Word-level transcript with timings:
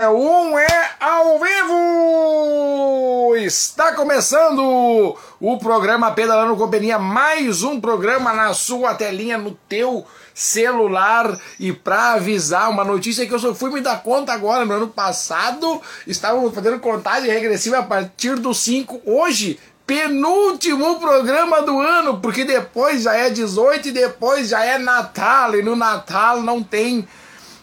Um 0.00 0.56
é 0.56 0.90
ao 1.00 1.40
vivo! 1.40 3.34
Está 3.34 3.92
começando 3.96 5.16
o 5.40 5.58
programa 5.58 6.12
Pedalando 6.12 6.54
Companhia, 6.54 7.00
mais 7.00 7.64
um 7.64 7.80
programa 7.80 8.32
na 8.32 8.54
sua 8.54 8.94
telinha, 8.94 9.36
no 9.36 9.58
teu 9.68 10.06
celular. 10.32 11.36
E 11.58 11.72
para 11.72 12.12
avisar 12.12 12.70
uma 12.70 12.84
notícia 12.84 13.26
que 13.26 13.34
eu 13.34 13.40
só 13.40 13.52
fui 13.52 13.72
me 13.72 13.80
dar 13.80 14.00
conta 14.04 14.32
agora, 14.32 14.64
no 14.64 14.72
ano 14.72 14.86
passado, 14.86 15.82
estávamos 16.06 16.54
fazendo 16.54 16.78
contagem 16.78 17.32
regressiva 17.32 17.78
a 17.78 17.82
partir 17.82 18.36
do 18.36 18.54
5. 18.54 19.02
Hoje, 19.04 19.58
penúltimo 19.84 21.00
programa 21.00 21.60
do 21.62 21.76
ano, 21.80 22.20
porque 22.20 22.44
depois 22.44 23.02
já 23.02 23.16
é 23.16 23.30
18 23.30 23.88
e 23.88 23.90
depois 23.90 24.50
já 24.50 24.64
é 24.64 24.78
Natal, 24.78 25.56
e 25.56 25.62
no 25.64 25.74
Natal 25.74 26.40
não 26.40 26.62
tem 26.62 27.04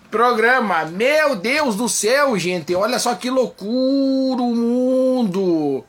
programa. 0.09 0.85
Meu 0.85 1.35
Deus 1.35 1.75
do 1.75 1.89
céu, 1.89 2.38
gente, 2.38 2.73
olha 2.75 2.99
só 2.99 3.15
que 3.15 3.29
loucura 3.29 4.41
o 4.41 4.55
mundo. 4.55 5.84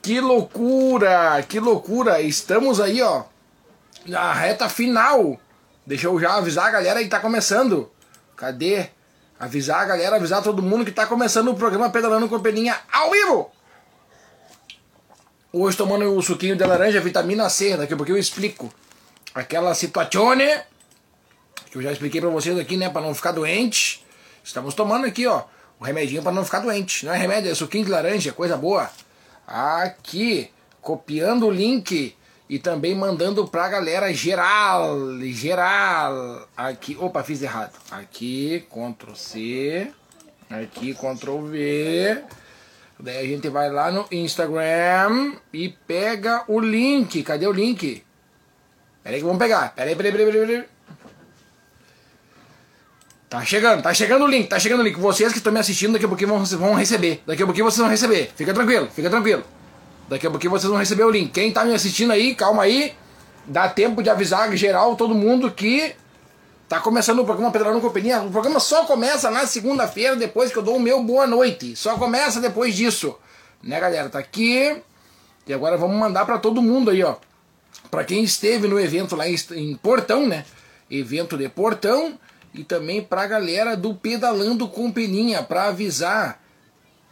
Que 0.00 0.20
loucura, 0.20 1.44
que 1.48 1.60
loucura. 1.60 2.20
Estamos 2.20 2.80
aí, 2.80 3.02
ó, 3.02 3.24
na 4.06 4.32
reta 4.32 4.68
final. 4.68 5.38
Deixa 5.86 6.06
eu 6.06 6.18
já 6.20 6.34
avisar 6.34 6.66
a 6.66 6.70
galera 6.70 7.02
que 7.02 7.08
tá 7.08 7.20
começando. 7.20 7.90
Cadê? 8.36 8.88
Avisar 9.38 9.80
a 9.80 9.84
galera, 9.84 10.16
avisar 10.16 10.42
todo 10.42 10.62
mundo 10.62 10.84
que 10.84 10.92
tá 10.92 11.06
começando 11.06 11.48
o 11.48 11.54
programa 11.54 11.90
Pedalando 11.90 12.28
com 12.28 12.40
Peninha 12.40 12.78
ao 12.92 13.10
vivo. 13.10 13.50
Hoje 15.52 15.76
tomando 15.76 16.14
o 16.14 16.22
suquinho 16.22 16.56
de 16.56 16.64
laranja, 16.64 17.00
vitamina 17.00 17.48
C, 17.48 17.76
daqui 17.76 17.94
a 17.94 17.96
pouco 17.96 18.12
eu 18.12 18.18
explico. 18.18 18.72
Aquela 19.34 19.74
situazione 19.74 20.44
eu 21.74 21.82
já 21.82 21.92
expliquei 21.92 22.20
para 22.20 22.30
vocês 22.30 22.58
aqui, 22.58 22.76
né, 22.76 22.88
para 22.88 23.02
não 23.02 23.14
ficar 23.14 23.32
doente. 23.32 24.04
Estamos 24.42 24.74
tomando 24.74 25.06
aqui, 25.06 25.26
ó, 25.26 25.44
o 25.78 25.84
remedinho 25.84 26.22
para 26.22 26.32
não 26.32 26.44
ficar 26.44 26.60
doente. 26.60 27.04
Não 27.04 27.14
é 27.14 27.18
remédio, 27.18 27.50
é 27.50 27.54
suquinho 27.54 27.84
de 27.84 27.90
laranja, 27.90 28.32
coisa 28.32 28.56
boa. 28.56 28.90
Aqui, 29.46 30.50
copiando 30.80 31.46
o 31.46 31.50
link 31.50 32.16
e 32.48 32.58
também 32.58 32.94
mandando 32.94 33.46
pra 33.46 33.68
galera 33.68 34.12
geral, 34.12 34.96
geral. 35.20 36.48
Aqui, 36.56 36.96
opa, 36.98 37.22
fiz 37.22 37.42
errado. 37.42 37.78
Aqui, 37.90 38.66
Ctrl 38.70 39.14
C, 39.14 39.92
aqui, 40.50 40.94
Ctrl 40.94 41.42
V. 41.42 42.24
Daí 43.00 43.18
a 43.18 43.28
gente 43.28 43.48
vai 43.48 43.70
lá 43.70 43.92
no 43.92 44.06
Instagram 44.10 45.36
e 45.52 45.68
pega 45.68 46.42
o 46.48 46.58
link. 46.58 47.22
Cadê 47.22 47.46
o 47.46 47.52
link? 47.52 48.02
Peraí 49.04 49.20
que 49.20 49.24
vamos 49.24 49.38
pegar. 49.38 49.72
Peraí, 49.74 49.94
peraí, 49.94 50.10
peraí, 50.10 50.32
peraí. 50.32 50.46
peraí. 50.46 50.77
Tá 53.28 53.44
chegando, 53.44 53.82
tá 53.82 53.92
chegando 53.92 54.24
o 54.24 54.26
link, 54.26 54.48
tá 54.48 54.58
chegando 54.58 54.80
o 54.80 54.82
link. 54.82 54.98
Vocês 54.98 55.32
que 55.32 55.38
estão 55.38 55.52
me 55.52 55.60
assistindo, 55.60 55.92
daqui 55.92 56.06
a 56.06 56.08
pouquinho 56.08 56.30
vão, 56.30 56.44
vão 56.44 56.74
receber. 56.74 57.22
Daqui 57.26 57.42
a 57.42 57.46
pouquinho 57.46 57.66
vocês 57.66 57.78
vão 57.78 57.88
receber. 57.88 58.30
Fica 58.34 58.54
tranquilo, 58.54 58.88
fica 58.90 59.10
tranquilo. 59.10 59.44
Daqui 60.08 60.26
a 60.26 60.30
pouquinho 60.30 60.50
vocês 60.50 60.70
vão 60.70 60.78
receber 60.78 61.04
o 61.04 61.10
link. 61.10 61.30
Quem 61.30 61.52
tá 61.52 61.62
me 61.62 61.74
assistindo 61.74 62.10
aí, 62.10 62.34
calma 62.34 62.62
aí. 62.62 62.94
Dá 63.46 63.68
tempo 63.68 64.02
de 64.02 64.08
avisar 64.08 64.50
geral, 64.56 64.96
todo 64.96 65.14
mundo 65.14 65.50
que 65.50 65.94
tá 66.70 66.80
começando 66.80 67.18
o 67.18 67.24
programa 67.26 67.50
Pedalando 67.50 67.82
Companhia. 67.82 68.22
O 68.22 68.30
programa 68.30 68.60
só 68.60 68.84
começa 68.84 69.30
na 69.30 69.46
segunda-feira, 69.46 70.16
depois 70.16 70.50
que 70.50 70.56
eu 70.56 70.62
dou 70.62 70.76
o 70.76 70.80
meu 70.80 71.02
boa 71.02 71.26
noite. 71.26 71.76
Só 71.76 71.98
começa 71.98 72.40
depois 72.40 72.74
disso. 72.74 73.14
Né, 73.62 73.78
galera? 73.78 74.08
Tá 74.08 74.20
aqui. 74.20 74.74
E 75.46 75.52
agora 75.52 75.76
vamos 75.76 75.98
mandar 75.98 76.24
para 76.24 76.38
todo 76.38 76.62
mundo 76.62 76.90
aí, 76.90 77.02
ó. 77.02 77.16
Pra 77.90 78.04
quem 78.04 78.22
esteve 78.22 78.66
no 78.66 78.80
evento 78.80 79.14
lá 79.14 79.26
em 79.28 79.76
Portão, 79.76 80.26
né? 80.26 80.46
Evento 80.90 81.36
de 81.36 81.48
Portão 81.50 82.18
e 82.58 82.64
também 82.64 83.00
para 83.00 83.22
a 83.22 83.26
galera 83.26 83.76
do 83.76 83.94
Pedalando 83.94 84.66
com 84.66 84.90
Peninha, 84.90 85.44
para 85.44 85.68
avisar 85.68 86.42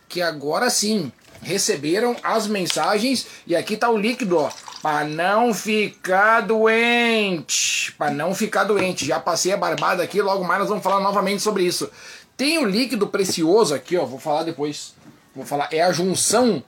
que 0.08 0.20
agora 0.20 0.68
sim 0.68 1.12
receberam 1.40 2.16
as 2.20 2.48
mensagens 2.48 3.28
e 3.46 3.54
aqui 3.54 3.76
tá 3.76 3.88
o 3.88 3.96
líquido, 3.96 4.38
ó, 4.38 4.50
para 4.82 5.06
não 5.06 5.54
ficar 5.54 6.40
doente, 6.40 7.92
para 7.92 8.10
não 8.10 8.34
ficar 8.34 8.64
doente. 8.64 9.06
Já 9.06 9.20
passei 9.20 9.52
a 9.52 9.56
barbada 9.56 10.02
aqui, 10.02 10.20
logo 10.20 10.42
mais 10.42 10.58
nós 10.58 10.68
vamos 10.68 10.82
falar 10.82 10.98
novamente 10.98 11.40
sobre 11.40 11.62
isso. 11.62 11.88
Tem 12.36 12.58
o 12.58 12.66
líquido 12.66 13.06
precioso 13.06 13.72
aqui, 13.72 13.96
ó, 13.96 14.04
vou 14.04 14.18
falar 14.18 14.42
depois. 14.42 14.94
Vou 15.32 15.46
falar, 15.46 15.68
é 15.70 15.80
a 15.80 15.92
junção 15.92 16.60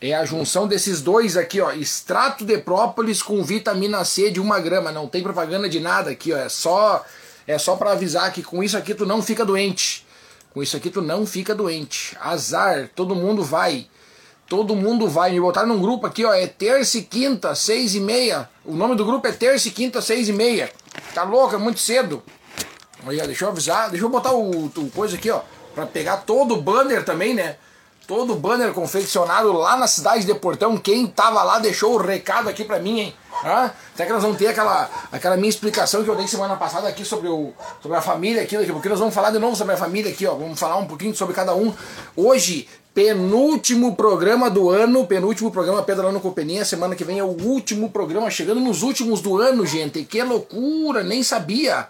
é 0.00 0.14
a 0.14 0.24
junção 0.24 0.68
desses 0.68 1.02
dois 1.02 1.36
aqui, 1.36 1.60
ó, 1.60 1.72
extrato 1.72 2.46
de 2.46 2.56
própolis 2.56 3.20
com 3.20 3.42
vitamina 3.42 4.04
C 4.04 4.30
de 4.30 4.40
uma 4.40 4.58
grama. 4.58 4.90
Não 4.90 5.06
tem 5.06 5.22
propaganda 5.22 5.68
de 5.68 5.80
nada 5.80 6.10
aqui, 6.10 6.32
ó, 6.32 6.38
é 6.38 6.48
só 6.48 7.04
é 7.46 7.58
só 7.58 7.76
para 7.76 7.92
avisar 7.92 8.32
que 8.32 8.42
com 8.42 8.62
isso 8.62 8.76
aqui 8.76 8.94
tu 8.94 9.06
não 9.06 9.22
fica 9.22 9.44
doente. 9.44 10.06
Com 10.52 10.62
isso 10.62 10.76
aqui 10.76 10.90
tu 10.90 11.00
não 11.00 11.24
fica 11.26 11.54
doente. 11.54 12.16
Azar, 12.20 12.90
todo 12.94 13.14
mundo 13.14 13.42
vai. 13.42 13.86
Todo 14.46 14.76
mundo 14.76 15.08
vai. 15.08 15.32
Me 15.32 15.40
botaram 15.40 15.68
num 15.68 15.80
grupo 15.80 16.06
aqui, 16.06 16.24
ó. 16.24 16.34
É 16.34 16.46
terça 16.46 16.98
e 16.98 17.02
quinta, 17.02 17.54
seis 17.54 17.94
e 17.94 18.00
meia. 18.00 18.48
O 18.64 18.74
nome 18.74 18.94
do 18.94 19.04
grupo 19.04 19.26
é 19.26 19.32
terça 19.32 19.68
e 19.68 19.70
quinta, 19.70 20.02
seis 20.02 20.28
e 20.28 20.32
meia. 20.32 20.70
Tá 21.14 21.22
louco, 21.22 21.54
é 21.54 21.58
muito 21.58 21.80
cedo. 21.80 22.22
Aí, 23.06 23.16
deixa 23.26 23.44
eu 23.44 23.48
avisar. 23.48 23.88
Deixa 23.90 24.04
eu 24.04 24.10
botar 24.10 24.32
o, 24.32 24.66
o 24.66 24.90
coisa 24.94 25.16
aqui, 25.16 25.30
ó. 25.30 25.40
Pra 25.74 25.86
pegar 25.86 26.18
todo 26.18 26.54
o 26.54 26.60
banner 26.60 27.02
também, 27.02 27.32
né? 27.32 27.56
Todo 28.06 28.34
banner 28.34 28.72
confeccionado 28.72 29.52
lá 29.52 29.76
na 29.76 29.86
cidade 29.86 30.24
de 30.24 30.34
Portão. 30.34 30.76
Quem 30.76 31.06
tava 31.06 31.42
lá 31.42 31.58
deixou 31.58 31.94
o 31.94 31.96
recado 31.98 32.48
aqui 32.48 32.64
pra 32.64 32.78
mim, 32.78 33.00
hein? 33.00 33.14
Até 33.44 34.06
que 34.06 34.12
nós 34.12 34.22
vamos 34.22 34.36
ter 34.36 34.48
aquela, 34.48 34.88
aquela 35.10 35.36
minha 35.36 35.48
explicação 35.48 36.04
que 36.04 36.10
eu 36.10 36.14
dei 36.14 36.28
semana 36.28 36.56
passada 36.56 36.88
aqui 36.88 37.04
sobre, 37.04 37.28
o, 37.28 37.52
sobre 37.80 37.96
a 37.96 38.00
família 38.00 38.42
aqui, 38.42 38.56
porque 38.72 38.88
nós 38.88 38.98
vamos 38.98 39.14
falar 39.14 39.30
de 39.30 39.38
novo 39.38 39.56
sobre 39.56 39.74
a 39.74 39.76
família 39.76 40.12
aqui, 40.12 40.26
ó. 40.26 40.34
Vamos 40.34 40.58
falar 40.58 40.76
um 40.76 40.86
pouquinho 40.86 41.14
sobre 41.14 41.34
cada 41.34 41.54
um. 41.54 41.72
Hoje, 42.16 42.68
penúltimo 42.94 43.96
programa 43.96 44.50
do 44.50 44.68
ano, 44.70 45.06
penúltimo 45.06 45.50
programa 45.50 45.82
Pedalando 45.82 46.20
com 46.20 46.30
Peninha. 46.32 46.64
Semana 46.64 46.94
que 46.94 47.04
vem 47.04 47.18
é 47.18 47.24
o 47.24 47.36
último 47.42 47.90
programa, 47.90 48.30
chegando 48.30 48.60
nos 48.60 48.82
últimos 48.82 49.20
do 49.20 49.40
ano, 49.40 49.64
gente. 49.66 50.04
Que 50.04 50.22
loucura, 50.22 51.02
nem 51.02 51.22
sabia. 51.22 51.88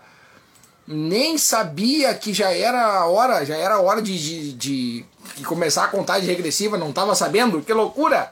Nem 0.92 1.38
sabia 1.38 2.14
que 2.14 2.34
já 2.34 2.53
era 2.53 2.84
a 2.84 3.06
hora, 3.06 3.44
já 3.47 3.56
era 3.56 3.76
a 3.76 3.80
hora 3.80 4.03
de, 4.03 4.53
de, 4.53 5.04
de, 5.36 5.44
começar 5.44 5.84
a 5.84 5.88
contagem 5.88 6.28
regressiva, 6.28 6.76
não 6.76 6.92
tava 6.92 7.14
sabendo. 7.14 7.62
Que 7.62 7.72
loucura! 7.72 8.30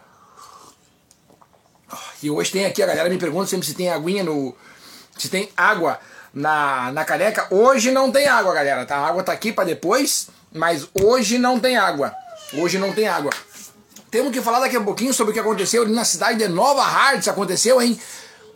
E 2.23 2.31
hoje 2.31 2.53
tem 2.53 2.67
aqui, 2.67 2.83
a 2.83 2.87
galera 2.87 3.09
me 3.09 3.17
pergunta 3.17 3.47
sempre 3.47 3.67
se 3.67 3.73
tem 3.75 3.89
aguinha 3.89 4.23
no. 4.23 4.55
se 5.17 5.29
tem 5.29 5.49
água 5.57 5.99
na, 6.35 6.93
na 6.93 7.05
caneca. 7.05 7.47
Hoje 7.51 7.91
não 7.91 8.13
tem 8.13 8.27
água, 8.27 8.53
galera. 8.53 8.85
Tá? 8.85 8.97
A 8.97 9.09
água 9.09 9.23
tá 9.23 9.33
aqui 9.33 9.53
para 9.53 9.65
depois, 9.65 10.29
mas 10.53 10.87
hoje 10.95 11.39
não 11.39 11.59
tem 11.59 11.79
água. 11.79 12.15
Hoje 12.55 12.79
não 12.79 12.93
tem 12.93 13.09
água. 13.09 13.33
Temos 14.11 14.33
que 14.33 14.43
falar 14.43 14.61
daqui 14.61 14.77
a 14.77 14.81
pouquinho 14.81 15.15
sobre 15.15 15.31
o 15.31 15.35
que 15.35 15.41
aconteceu 15.41 15.83
ali 15.83 15.93
na 15.93 16.05
cidade 16.05 16.39
de 16.39 16.49
Nova 16.49 16.83
Hartz. 16.83 17.29
Aconteceu, 17.29 17.81
hein? 17.81 17.99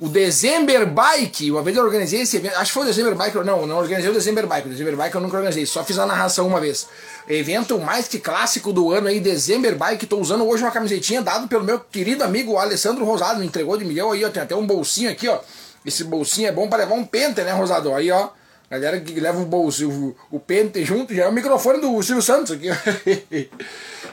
O 0.00 0.08
December 0.08 0.86
Bike, 0.86 1.52
uma 1.52 1.62
vez 1.62 1.76
eu 1.76 1.84
organizei 1.84 2.22
esse 2.22 2.36
evento, 2.36 2.56
acho 2.56 2.70
que 2.70 2.74
foi 2.74 2.82
o 2.82 2.86
December 2.86 3.14
Bike, 3.14 3.36
não, 3.44 3.64
não 3.64 3.76
organizei 3.78 4.10
o 4.10 4.12
December 4.12 4.44
Bike, 4.44 4.66
o 4.66 4.70
December 4.70 4.96
Bike 4.96 5.14
eu 5.14 5.20
nunca 5.20 5.36
organizei, 5.36 5.64
só 5.66 5.84
fiz 5.84 5.98
a 5.98 6.04
narração 6.04 6.48
uma 6.48 6.60
vez. 6.60 6.88
Evento 7.28 7.78
mais 7.78 8.08
que 8.08 8.18
clássico 8.18 8.72
do 8.72 8.90
ano 8.92 9.06
aí, 9.06 9.20
December 9.20 9.76
Bike, 9.76 10.06
tô 10.06 10.18
usando 10.18 10.44
hoje 10.46 10.64
uma 10.64 10.72
camisetinha 10.72 11.22
dado 11.22 11.46
pelo 11.46 11.62
meu 11.62 11.78
querido 11.78 12.24
amigo 12.24 12.56
Alessandro 12.56 13.04
Rosado, 13.04 13.38
me 13.38 13.46
entregou 13.46 13.76
de 13.76 13.84
milhão 13.84 14.10
aí, 14.10 14.24
ó, 14.24 14.30
tem 14.30 14.42
até 14.42 14.56
um 14.56 14.66
bolsinho 14.66 15.10
aqui, 15.10 15.28
ó, 15.28 15.38
esse 15.86 16.02
bolsinho 16.02 16.48
é 16.48 16.52
bom 16.52 16.68
para 16.68 16.78
levar 16.78 16.94
um 16.96 17.04
pente, 17.04 17.40
né, 17.42 17.52
Rosado, 17.52 17.94
aí, 17.94 18.10
ó, 18.10 18.30
galera 18.78 19.00
que 19.00 19.18
leva 19.20 19.40
o 19.40 19.44
bolso, 19.44 19.88
o, 19.88 20.16
o 20.30 20.40
pente 20.40 20.84
junto, 20.84 21.14
já 21.14 21.24
é 21.24 21.28
o 21.28 21.32
microfone 21.32 21.80
do 21.80 22.02
Silvio 22.02 22.22
Santos 22.22 22.52
aqui, 22.52 22.68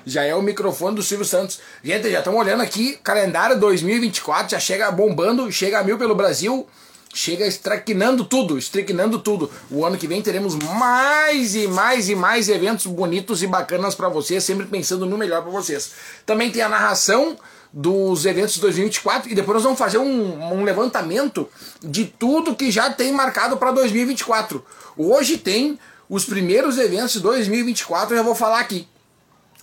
já 0.05 0.23
é 0.23 0.35
o 0.35 0.41
microfone 0.41 0.95
do 0.95 1.03
Silvio 1.03 1.25
Santos. 1.25 1.59
Gente, 1.83 2.09
já 2.11 2.19
estamos 2.19 2.39
olhando 2.39 2.61
aqui, 2.61 2.97
calendário 3.03 3.59
2024, 3.59 4.51
já 4.51 4.59
chega 4.59 4.91
bombando, 4.91 5.51
chega 5.51 5.79
a 5.79 5.83
mil 5.83 5.97
pelo 5.97 6.15
Brasil, 6.15 6.67
chega 7.13 7.45
estraquinando 7.45 8.23
tudo, 8.23 8.57
estraquinando 8.57 9.19
tudo. 9.19 9.49
O 9.69 9.85
ano 9.85 9.97
que 9.97 10.07
vem 10.07 10.21
teremos 10.21 10.55
mais 10.55 11.55
e 11.55 11.67
mais 11.67 12.09
e 12.09 12.15
mais 12.15 12.49
eventos 12.49 12.85
bonitos 12.85 13.43
e 13.43 13.47
bacanas 13.47 13.95
para 13.95 14.09
vocês, 14.09 14.43
sempre 14.43 14.65
pensando 14.65 15.05
no 15.05 15.17
melhor 15.17 15.41
para 15.41 15.51
vocês. 15.51 15.91
Também 16.25 16.51
tem 16.51 16.61
a 16.61 16.69
narração 16.69 17.37
dos 17.73 18.25
eventos 18.25 18.55
de 18.55 18.61
2024 18.61 19.31
e 19.31 19.35
depois 19.35 19.55
nós 19.55 19.63
vamos 19.63 19.79
fazer 19.79 19.97
um, 19.97 20.53
um 20.53 20.63
levantamento 20.63 21.47
de 21.81 22.05
tudo 22.05 22.55
que 22.55 22.69
já 22.69 22.89
tem 22.89 23.11
marcado 23.11 23.57
para 23.57 23.71
2024. 23.71 24.63
Hoje 24.97 25.37
tem 25.37 25.79
os 26.09 26.25
primeiros 26.25 26.77
eventos 26.77 27.13
de 27.13 27.19
2024, 27.21 28.13
eu 28.13 28.17
já 28.17 28.23
vou 28.23 28.35
falar 28.35 28.59
aqui. 28.59 28.87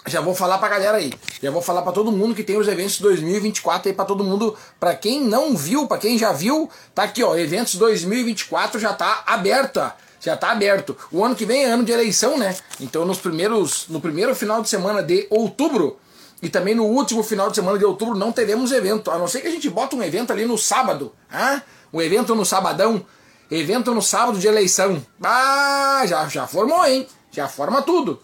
Já 0.06 0.22
vou 0.22 0.34
falar 0.34 0.56
pra 0.56 0.68
galera 0.68 0.96
aí. 0.96 1.12
Já 1.42 1.50
vou 1.50 1.60
falar 1.60 1.82
para 1.82 1.92
todo 1.92 2.10
mundo 2.10 2.34
que 2.34 2.42
tem 2.42 2.56
os 2.56 2.66
eventos 2.66 2.98
2024 3.00 3.90
aí 3.90 3.94
para 3.94 4.06
todo 4.06 4.24
mundo, 4.24 4.56
para 4.80 4.94
quem 4.94 5.22
não 5.22 5.54
viu, 5.54 5.86
para 5.86 5.98
quem 5.98 6.16
já 6.16 6.32
viu, 6.32 6.70
tá 6.94 7.02
aqui, 7.02 7.22
ó, 7.22 7.36
eventos 7.36 7.74
2024 7.74 8.80
já 8.80 8.94
tá 8.94 9.24
aberta. 9.26 9.94
Já 10.20 10.36
tá 10.36 10.50
aberto. 10.50 10.96
O 11.12 11.24
ano 11.24 11.36
que 11.36 11.44
vem 11.44 11.64
é 11.64 11.70
ano 11.70 11.84
de 11.84 11.92
eleição, 11.92 12.38
né? 12.38 12.56
Então 12.80 13.04
nos 13.04 13.18
primeiros 13.18 13.86
no 13.88 14.00
primeiro 14.00 14.34
final 14.34 14.62
de 14.62 14.68
semana 14.68 15.02
de 15.02 15.26
outubro 15.30 15.98
e 16.40 16.48
também 16.48 16.74
no 16.74 16.84
último 16.84 17.22
final 17.22 17.50
de 17.50 17.56
semana 17.56 17.78
de 17.78 17.84
outubro 17.84 18.16
não 18.16 18.30
teremos 18.30 18.70
evento, 18.70 19.10
a 19.10 19.18
não 19.18 19.26
ser 19.26 19.40
que 19.40 19.48
a 19.48 19.50
gente 19.50 19.68
bota 19.68 19.96
um 19.96 20.02
evento 20.02 20.32
ali 20.32 20.44
no 20.46 20.56
sábado, 20.56 21.12
ah? 21.30 21.62
Um 21.92 22.00
evento 22.00 22.34
no 22.34 22.44
sabadão, 22.44 23.04
evento 23.50 23.92
no 23.92 24.02
sábado 24.02 24.38
de 24.38 24.46
eleição. 24.46 25.04
Ah, 25.22 26.04
já 26.06 26.28
já 26.28 26.46
formou, 26.46 26.84
hein? 26.84 27.08
Já 27.32 27.48
forma 27.48 27.82
tudo. 27.82 28.22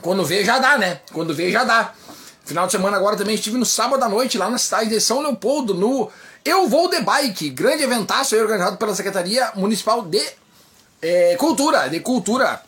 Quando 0.00 0.24
vê, 0.24 0.44
já 0.44 0.58
dá, 0.58 0.78
né? 0.78 1.00
Quando 1.12 1.34
vê, 1.34 1.50
já 1.50 1.64
dá. 1.64 1.92
Final 2.44 2.66
de 2.66 2.72
semana 2.72 2.96
agora 2.96 3.16
também 3.16 3.34
estive 3.34 3.58
no 3.58 3.66
sábado 3.66 4.02
à 4.02 4.08
noite 4.08 4.38
lá 4.38 4.48
na 4.48 4.58
cidade 4.58 4.88
de 4.88 5.00
São 5.00 5.20
Leopoldo, 5.20 5.74
no 5.74 6.10
Eu 6.44 6.66
Vou 6.66 6.88
de 6.88 7.00
Bike, 7.00 7.50
grande 7.50 7.82
eventaço 7.82 8.34
aí 8.34 8.40
organizado 8.40 8.76
pela 8.76 8.94
Secretaria 8.94 9.52
Municipal 9.54 10.02
de 10.02 10.22
é, 11.02 11.36
Cultura, 11.36 11.88
de 11.88 12.00
Cultura, 12.00 12.62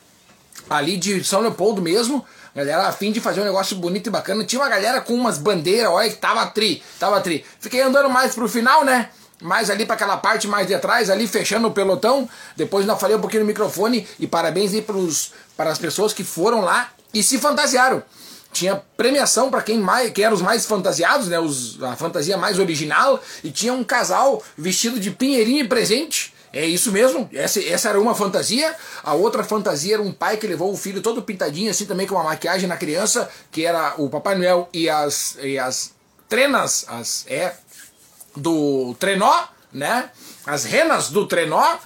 ali 0.69 0.97
de 0.99 1.25
São 1.25 1.41
Leopoldo 1.41 1.81
mesmo. 1.81 2.25
Galera, 2.55 2.89
a 2.89 2.93
fim 2.93 3.13
de 3.13 3.21
fazer 3.21 3.41
um 3.41 3.45
negócio 3.45 3.77
bonito 3.77 4.09
e 4.09 4.11
bacana. 4.11 4.45
Tinha 4.45 4.61
uma 4.61 4.69
galera 4.69 5.01
com 5.01 5.15
umas 5.15 5.39
bandeiras, 5.39 5.91
olha 5.91 6.09
que 6.09 6.17
tava 6.17 6.47
tri, 6.47 6.83
tava 6.99 7.21
tri. 7.21 7.45
Fiquei 7.61 7.81
andando 7.81 8.11
mais 8.11 8.35
pro 8.35 8.49
final, 8.49 8.85
né? 8.85 9.09
Mais 9.41 9.71
ali 9.71 9.87
para 9.87 9.95
aquela 9.95 10.17
parte 10.17 10.47
mais 10.47 10.67
de 10.67 10.77
trás, 10.79 11.09
ali 11.09 11.27
fechando 11.27 11.69
o 11.69 11.71
pelotão. 11.71 12.29
Depois 12.57 12.83
ainda 12.83 12.97
falei 12.97 13.17
um 13.17 13.21
pouquinho 13.21 13.43
no 13.43 13.47
microfone 13.47 14.07
e 14.19 14.27
parabéns 14.27 14.75
aí 14.75 14.83
pros, 14.83 15.33
para 15.57 15.71
as 15.71 15.79
pessoas 15.79 16.13
que 16.13 16.25
foram 16.25 16.61
lá 16.61 16.91
e 17.15 17.23
se 17.23 17.39
fantasiaram 17.39 18.03
tinha 18.53 18.83
premiação 18.97 19.51
para 19.51 19.63
quem 19.63 19.79
mais 19.79 20.11
que 20.11 20.23
eram 20.23 20.35
os 20.35 20.43
mais 20.43 20.67
fantasiados, 20.67 21.29
né, 21.29 21.39
os, 21.39 21.81
a 21.83 21.97
fantasia 21.97 22.37
mais 22.37 22.59
original, 22.59 23.23
e 23.45 23.51
tinha 23.51 23.73
um 23.73 23.85
casal 23.85 24.43
vestido 24.57 24.99
de 24.99 25.11
pinheirinho 25.11 25.65
e 25.65 25.69
presente. 25.69 26.35
É 26.53 26.65
isso 26.67 26.91
mesmo, 26.91 27.29
essa, 27.33 27.63
essa 27.63 27.91
era 27.91 28.01
uma 28.01 28.15
fantasia. 28.15 28.75
A 29.05 29.15
outra 29.15 29.45
fantasia 29.45 29.95
era 29.95 30.03
um 30.03 30.13
pai 30.13 30.37
que 30.37 30.47
levou 30.47 30.73
o 30.73 30.77
filho 30.77 31.01
todo 31.01 31.23
pintadinho, 31.23 31.71
assim 31.71 31.87
também 31.87 32.07
com 32.07 32.17
uma 32.17 32.25
maquiagem 32.25 32.69
na 32.69 32.77
criança, 32.77 33.31
que 33.53 33.65
era 33.65 33.95
o 33.99 34.09
Papai 34.09 34.37
Noel 34.37 34.69
e 34.73 34.91
as, 34.91 35.37
e 35.41 35.59
as 35.59 35.93
trenas, 36.29 36.85
as 36.89 37.25
é 37.29 37.55
do 38.37 38.95
trenó, 38.99 39.45
né? 39.73 40.11
As 40.45 40.65
renas 40.65 41.11
do 41.11 41.27
trenó 41.27 41.79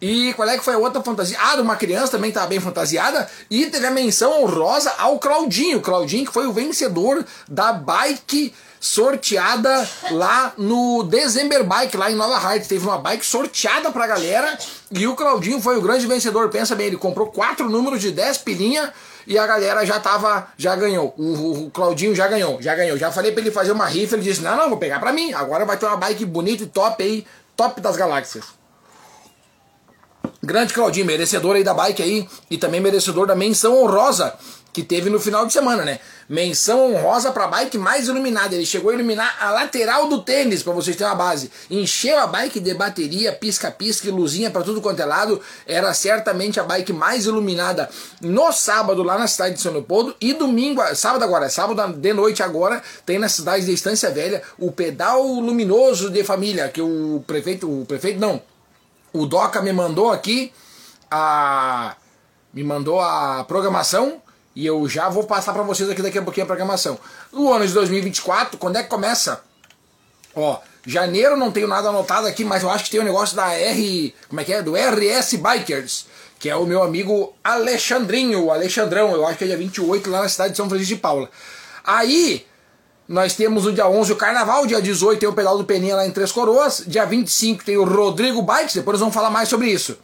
e 0.00 0.34
qual 0.34 0.48
é 0.48 0.58
que 0.58 0.64
foi 0.64 0.74
a 0.74 0.78
outra 0.78 1.02
fantasia? 1.02 1.38
Ah, 1.40 1.56
de 1.56 1.62
uma 1.62 1.76
criança 1.76 2.12
também 2.12 2.28
estava 2.28 2.46
bem 2.46 2.60
fantasiada. 2.60 3.28
E 3.50 3.66
teve 3.66 3.86
a 3.86 3.90
menção 3.90 4.42
honrosa 4.42 4.92
ao 4.98 5.18
Claudinho. 5.18 5.80
Claudinho 5.80 6.26
que 6.26 6.32
foi 6.32 6.46
o 6.46 6.52
vencedor 6.52 7.24
da 7.48 7.72
bike 7.72 8.54
sorteada 8.80 9.88
lá 10.10 10.52
no 10.56 11.02
December 11.04 11.64
Bike, 11.64 11.96
lá 11.96 12.10
em 12.10 12.14
Nova 12.14 12.36
Hart. 12.36 12.66
Teve 12.66 12.86
uma 12.86 12.98
bike 12.98 13.24
sorteada 13.24 13.90
pra 13.90 14.06
galera 14.06 14.58
e 14.90 15.06
o 15.06 15.14
Claudinho 15.14 15.60
foi 15.60 15.76
o 15.76 15.80
grande 15.80 16.06
vencedor. 16.06 16.48
Pensa 16.48 16.74
bem, 16.74 16.88
ele 16.88 16.96
comprou 16.96 17.28
quatro 17.28 17.68
números 17.68 18.00
de 18.00 18.10
10 18.10 18.38
pilinha 18.38 18.92
e 19.26 19.36
a 19.36 19.46
galera 19.46 19.84
já 19.84 19.98
tava, 19.98 20.48
já 20.56 20.76
ganhou. 20.76 21.12
O, 21.16 21.22
o, 21.22 21.66
o, 21.66 21.70
Claudinho 21.70 22.14
já 22.14 22.28
ganhou, 22.28 22.62
já 22.62 22.74
ganhou. 22.74 22.96
Já 22.96 23.10
falei 23.10 23.32
pra 23.32 23.40
ele 23.40 23.50
fazer 23.50 23.72
uma 23.72 23.86
rifa, 23.86 24.14
ele 24.14 24.22
disse: 24.22 24.40
Não, 24.40 24.56
não, 24.56 24.68
vou 24.68 24.78
pegar 24.78 25.00
pra 25.00 25.12
mim. 25.12 25.32
Agora 25.32 25.64
vai 25.64 25.76
ter 25.76 25.86
uma 25.86 25.96
bike 25.96 26.24
bonita 26.24 26.62
e 26.62 26.66
top 26.66 27.02
aí, 27.02 27.26
top 27.56 27.80
das 27.80 27.96
galáxias. 27.96 28.44
Grande 30.42 30.72
Claudinho, 30.72 31.06
merecedor 31.06 31.56
aí 31.56 31.64
da 31.64 31.74
bike 31.74 32.02
aí 32.02 32.28
e 32.48 32.56
também 32.56 32.80
merecedor 32.80 33.26
da 33.26 33.34
menção 33.34 33.82
honrosa 33.82 34.32
que 34.76 34.82
teve 34.82 35.08
no 35.08 35.18
final 35.18 35.46
de 35.46 35.54
semana, 35.54 35.86
né? 35.86 36.00
Menção 36.28 36.92
honrosa 36.92 37.32
para 37.32 37.46
bike 37.46 37.78
mais 37.78 38.08
iluminada. 38.08 38.54
Ele 38.54 38.66
chegou 38.66 38.90
a 38.90 38.94
iluminar 38.94 39.34
a 39.40 39.50
lateral 39.50 40.06
do 40.06 40.20
tênis, 40.20 40.62
para 40.62 40.74
vocês 40.74 40.94
terem 40.94 41.10
uma 41.10 41.16
base. 41.16 41.50
Encheu 41.70 42.18
a 42.18 42.26
bike 42.26 42.60
de 42.60 42.74
bateria, 42.74 43.32
pisca-pisca 43.32 44.06
e 44.06 44.10
luzinha 44.10 44.50
para 44.50 44.62
tudo 44.62 44.82
quanto 44.82 45.00
é 45.00 45.06
lado. 45.06 45.40
Era 45.66 45.94
certamente 45.94 46.60
a 46.60 46.62
bike 46.62 46.92
mais 46.92 47.24
iluminada 47.24 47.88
no 48.20 48.52
sábado 48.52 49.02
lá 49.02 49.18
na 49.18 49.26
cidade 49.26 49.54
de 49.54 49.62
São 49.62 49.72
Leopoldo. 49.72 50.14
E 50.20 50.34
domingo, 50.34 50.82
sábado 50.94 51.24
agora, 51.24 51.48
sábado 51.48 51.94
de 51.94 52.12
noite 52.12 52.42
agora, 52.42 52.82
tem 53.06 53.18
na 53.18 53.30
cidade 53.30 53.64
de 53.64 53.72
Estância 53.72 54.10
Velha 54.10 54.42
o 54.58 54.70
pedal 54.70 55.22
luminoso 55.22 56.10
de 56.10 56.22
família, 56.22 56.68
que 56.68 56.82
o 56.82 57.24
prefeito, 57.26 57.66
o 57.66 57.86
prefeito 57.86 58.20
não, 58.20 58.42
o 59.10 59.24
Doca 59.24 59.62
me 59.62 59.72
mandou 59.72 60.12
aqui 60.12 60.52
a 61.10 61.96
me 62.52 62.62
mandou 62.62 63.00
a 63.00 63.42
programação 63.44 64.20
e 64.56 64.64
eu 64.64 64.88
já 64.88 65.10
vou 65.10 65.24
passar 65.24 65.52
para 65.52 65.62
vocês 65.62 65.88
aqui 65.90 66.00
daqui 66.00 66.16
a 66.16 66.22
pouquinho 66.22 66.44
a 66.44 66.46
programação. 66.46 66.98
O 67.30 67.52
ano 67.52 67.66
de 67.66 67.74
2024, 67.74 68.56
quando 68.56 68.76
é 68.76 68.82
que 68.82 68.88
começa? 68.88 69.42
Ó, 70.34 70.58
janeiro 70.84 71.36
não 71.36 71.52
tenho 71.52 71.68
nada 71.68 71.90
anotado 71.90 72.26
aqui, 72.26 72.42
mas 72.42 72.62
eu 72.62 72.70
acho 72.70 72.84
que 72.84 72.90
tem 72.90 72.98
o 72.98 73.02
um 73.02 73.06
negócio 73.06 73.36
da 73.36 73.52
R, 73.52 74.14
como 74.30 74.40
é 74.40 74.44
que 74.44 74.54
é? 74.54 74.62
Do 74.62 74.72
RS 74.74 75.34
Bikers, 75.34 76.06
que 76.38 76.48
é 76.48 76.56
o 76.56 76.64
meu 76.64 76.82
amigo 76.82 77.34
Alexandrinho, 77.44 78.44
o 78.44 78.50
Alexandrão, 78.50 79.12
eu 79.12 79.26
acho 79.26 79.36
que 79.36 79.44
é 79.44 79.48
dia 79.48 79.58
28 79.58 80.08
lá 80.08 80.22
na 80.22 80.28
cidade 80.28 80.52
de 80.52 80.56
São 80.56 80.70
Francisco 80.70 80.94
de 80.94 81.00
Paula. 81.02 81.28
Aí 81.84 82.46
nós 83.06 83.34
temos 83.34 83.64
no 83.64 83.74
dia 83.74 83.86
11 83.86 84.10
o 84.12 84.16
Carnaval, 84.16 84.66
dia 84.66 84.80
18 84.80 85.20
tem 85.20 85.28
o 85.28 85.34
Pedal 85.34 85.58
do 85.58 85.64
Peninha 85.64 85.96
lá 85.96 86.06
em 86.06 86.10
Três 86.10 86.32
Coroas, 86.32 86.82
dia 86.86 87.04
25 87.04 87.62
tem 87.62 87.76
o 87.76 87.84
Rodrigo 87.84 88.40
Bikes, 88.40 88.74
depois 88.74 88.94
nós 88.94 89.00
vamos 89.00 89.14
falar 89.14 89.28
mais 89.28 89.50
sobre 89.50 89.68
isso. 89.68 89.98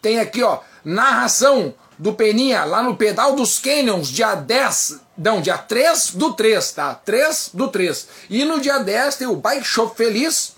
Tem 0.00 0.20
aqui, 0.20 0.40
ó, 0.44 0.60
narração 0.84 1.74
do 1.98 2.12
Peninha 2.12 2.64
lá 2.64 2.82
no 2.82 2.96
Pedal 2.96 3.34
dos 3.34 3.58
Canyons, 3.58 4.08
dia 4.08 4.34
10, 4.34 5.00
não, 5.16 5.40
dia 5.40 5.58
3 5.58 6.12
do 6.14 6.32
3, 6.32 6.72
tá? 6.72 6.94
3 6.94 7.50
do 7.52 7.68
3. 7.68 8.06
E 8.30 8.44
no 8.44 8.60
dia 8.60 8.78
10 8.78 9.16
tem 9.16 9.26
o 9.26 9.36
Bike 9.36 9.64
Shop 9.64 9.96
Feliz, 9.96 10.52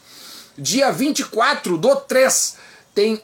dia 0.57 0.93
24 0.93 1.79
do 1.79 1.97
3 1.97 2.60
tem 2.95 3.23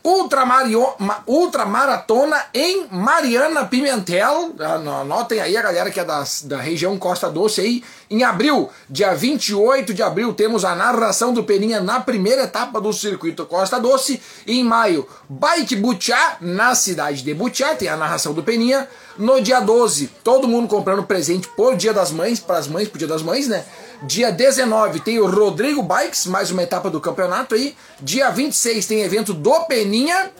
ultramaratona 1.26 2.40
em 2.54 2.86
Mariana 2.90 3.64
Pimentel. 3.64 4.54
Anotem 5.00 5.40
aí 5.40 5.56
a 5.56 5.62
galera 5.62 5.90
que 5.90 5.98
é 5.98 6.04
das, 6.04 6.42
da 6.42 6.58
região 6.58 6.96
Costa 6.98 7.28
Doce 7.28 7.60
aí. 7.60 7.84
Em 8.08 8.22
abril, 8.22 8.70
dia 8.88 9.12
28 9.14 9.92
de 9.92 10.02
abril, 10.02 10.32
temos 10.32 10.64
a 10.64 10.76
narração 10.76 11.34
do 11.34 11.42
Peninha 11.42 11.80
na 11.80 11.98
primeira 11.98 12.44
etapa 12.44 12.80
do 12.80 12.92
circuito 12.92 13.44
Costa 13.44 13.80
Doce. 13.80 14.22
Em 14.46 14.62
maio, 14.62 15.08
Bike 15.28 15.74
Butiá, 15.74 16.36
na 16.40 16.74
cidade 16.76 17.22
de 17.22 17.34
Butiá, 17.34 17.74
tem 17.74 17.88
a 17.88 17.96
narração 17.96 18.32
do 18.32 18.44
Peninha. 18.44 18.88
No 19.18 19.40
dia 19.40 19.60
12, 19.60 20.08
todo 20.22 20.46
mundo 20.46 20.68
comprando 20.68 21.02
presente 21.02 21.48
por 21.56 21.74
Dia 21.74 21.92
das 21.92 22.12
Mães, 22.12 22.38
para 22.38 22.58
as 22.58 22.68
mães, 22.68 22.86
por 22.86 22.98
Dia 22.98 23.08
das 23.08 23.22
Mães, 23.22 23.48
né? 23.48 23.64
Dia 24.02 24.30
19 24.30 25.00
tem 25.00 25.18
o 25.18 25.26
Rodrigo 25.26 25.82
Bikes, 25.82 26.26
mais 26.26 26.50
uma 26.50 26.62
etapa 26.62 26.90
do 26.90 27.00
campeonato 27.00 27.54
aí. 27.54 27.74
Dia 28.00 28.30
26 28.30 28.84
tem 28.86 29.02
evento 29.02 29.32
do 29.32 29.64
Peninha. 29.64 30.30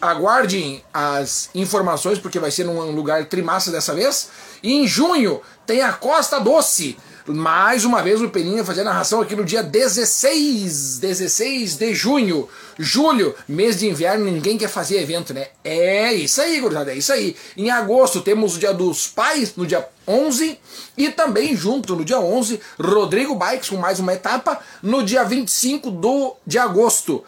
Aguardem 0.00 0.82
as 0.92 1.50
informações, 1.54 2.18
porque 2.18 2.38
vai 2.38 2.50
ser 2.50 2.64
num 2.64 2.90
lugar 2.90 3.26
trimassa 3.26 3.70
dessa 3.70 3.94
vez. 3.94 4.30
E 4.62 4.72
em 4.72 4.88
junho 4.88 5.40
tem 5.66 5.82
a 5.82 5.92
Costa 5.92 6.40
Doce 6.40 6.96
mais 7.34 7.84
uma 7.84 8.02
vez 8.02 8.20
o 8.20 8.28
Peninha 8.28 8.64
fazendo 8.64 8.88
a 8.88 8.90
narração 8.90 9.20
aqui 9.20 9.36
no 9.36 9.44
dia 9.44 9.62
16, 9.62 10.98
16 10.98 11.76
de 11.76 11.94
junho. 11.94 12.48
Julho, 12.78 13.34
mês 13.48 13.78
de 13.78 13.88
inverno, 13.88 14.24
ninguém 14.24 14.58
quer 14.58 14.68
fazer 14.68 15.00
evento, 15.00 15.34
né? 15.34 15.48
É 15.62 16.12
isso 16.12 16.40
aí, 16.40 16.60
gurizada, 16.60 16.92
é 16.92 16.96
isso 16.96 17.12
aí. 17.12 17.36
Em 17.56 17.70
agosto 17.70 18.20
temos 18.20 18.56
o 18.56 18.58
dia 18.58 18.72
dos 18.72 19.06
pais, 19.06 19.54
no 19.56 19.66
dia 19.66 19.86
11, 20.06 20.58
e 20.96 21.10
também 21.10 21.56
junto 21.56 21.94
no 21.94 22.04
dia 22.04 22.20
11, 22.20 22.60
Rodrigo 22.78 23.34
Bikes 23.34 23.68
com 23.68 23.76
mais 23.76 23.98
uma 24.00 24.14
etapa, 24.14 24.58
no 24.82 25.02
dia 25.02 25.24
25 25.24 25.90
do, 25.90 26.36
de 26.46 26.58
agosto. 26.58 27.24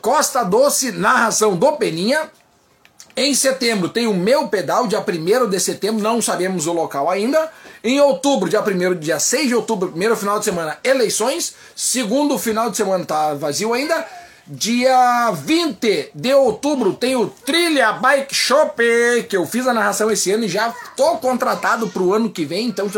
Costa 0.00 0.42
Doce, 0.44 0.92
narração 0.92 1.56
do 1.56 1.72
Peninha, 1.72 2.30
em 3.16 3.32
setembro 3.32 3.88
tem 3.88 4.08
o 4.08 4.14
meu 4.14 4.48
pedal, 4.48 4.88
dia 4.88 4.98
1 4.98 5.48
de 5.48 5.60
setembro, 5.60 6.02
não 6.02 6.20
sabemos 6.20 6.66
o 6.66 6.72
local 6.72 7.08
ainda. 7.08 7.50
Em 7.86 8.00
outubro, 8.00 8.48
dia 8.48 8.62
1 8.62 8.94
dia 8.98 9.20
6 9.20 9.48
de 9.48 9.54
outubro, 9.54 9.90
primeiro 9.90 10.16
final 10.16 10.38
de 10.38 10.46
semana, 10.46 10.78
eleições. 10.82 11.54
Segundo 11.76 12.38
final 12.38 12.70
de 12.70 12.78
semana 12.78 13.04
tá 13.04 13.34
vazio 13.34 13.74
ainda. 13.74 14.06
Dia 14.46 15.30
20 15.32 16.12
de 16.14 16.32
outubro 16.32 16.94
tem 16.94 17.14
o 17.14 17.26
Trilha 17.26 17.92
Bike 17.92 18.34
Shop, 18.34 18.82
que 19.28 19.36
eu 19.36 19.44
fiz 19.46 19.66
a 19.66 19.74
narração 19.74 20.10
esse 20.10 20.32
ano 20.32 20.46
e 20.46 20.48
já 20.48 20.74
tô 20.96 21.18
contratado 21.18 21.86
pro 21.88 22.14
ano 22.14 22.30
que 22.30 22.46
vem, 22.46 22.68
então 22.68 22.90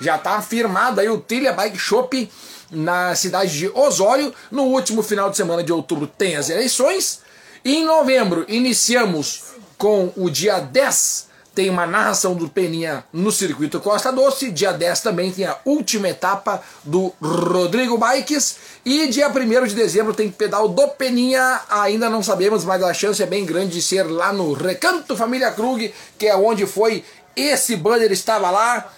já 0.00 0.16
tá 0.16 0.40
firmado 0.40 0.98
aí 0.98 1.10
o 1.10 1.20
Trilha 1.20 1.52
Bike 1.52 1.78
Shop 1.78 2.30
na 2.70 3.14
cidade 3.14 3.58
de 3.58 3.68
Osório. 3.68 4.32
No 4.50 4.62
último 4.62 5.02
final 5.02 5.28
de 5.28 5.36
semana 5.36 5.62
de 5.62 5.74
outubro 5.74 6.06
tem 6.06 6.36
as 6.36 6.48
eleições. 6.48 7.20
E 7.62 7.76
em 7.76 7.84
novembro 7.84 8.46
iniciamos 8.48 9.42
com 9.76 10.10
o 10.16 10.30
dia 10.30 10.58
10 10.58 11.31
tem 11.54 11.68
uma 11.68 11.86
narração 11.86 12.34
do 12.34 12.48
Peninha 12.48 13.04
no 13.12 13.30
circuito 13.30 13.80
Costa 13.80 14.10
Doce. 14.10 14.50
Dia 14.50 14.72
10 14.72 15.00
também 15.00 15.30
tem 15.30 15.44
a 15.44 15.56
última 15.64 16.08
etapa 16.08 16.62
do 16.82 17.12
Rodrigo 17.20 17.98
Bikes. 17.98 18.56
E 18.84 19.06
dia 19.08 19.28
1 19.28 19.66
de 19.66 19.74
dezembro 19.74 20.14
tem 20.14 20.30
pedal 20.30 20.68
do 20.68 20.88
Peninha. 20.88 21.60
Ainda 21.68 22.08
não 22.08 22.22
sabemos, 22.22 22.64
mas 22.64 22.82
a 22.82 22.94
chance 22.94 23.22
é 23.22 23.26
bem 23.26 23.44
grande 23.44 23.72
de 23.72 23.82
ser 23.82 24.04
lá 24.04 24.32
no 24.32 24.52
Recanto 24.52 25.16
Família 25.16 25.50
Krug, 25.50 25.92
que 26.18 26.26
é 26.26 26.36
onde 26.36 26.66
foi 26.66 27.04
esse 27.36 27.76
banner 27.76 28.10
estava 28.12 28.50
lá. 28.50 28.92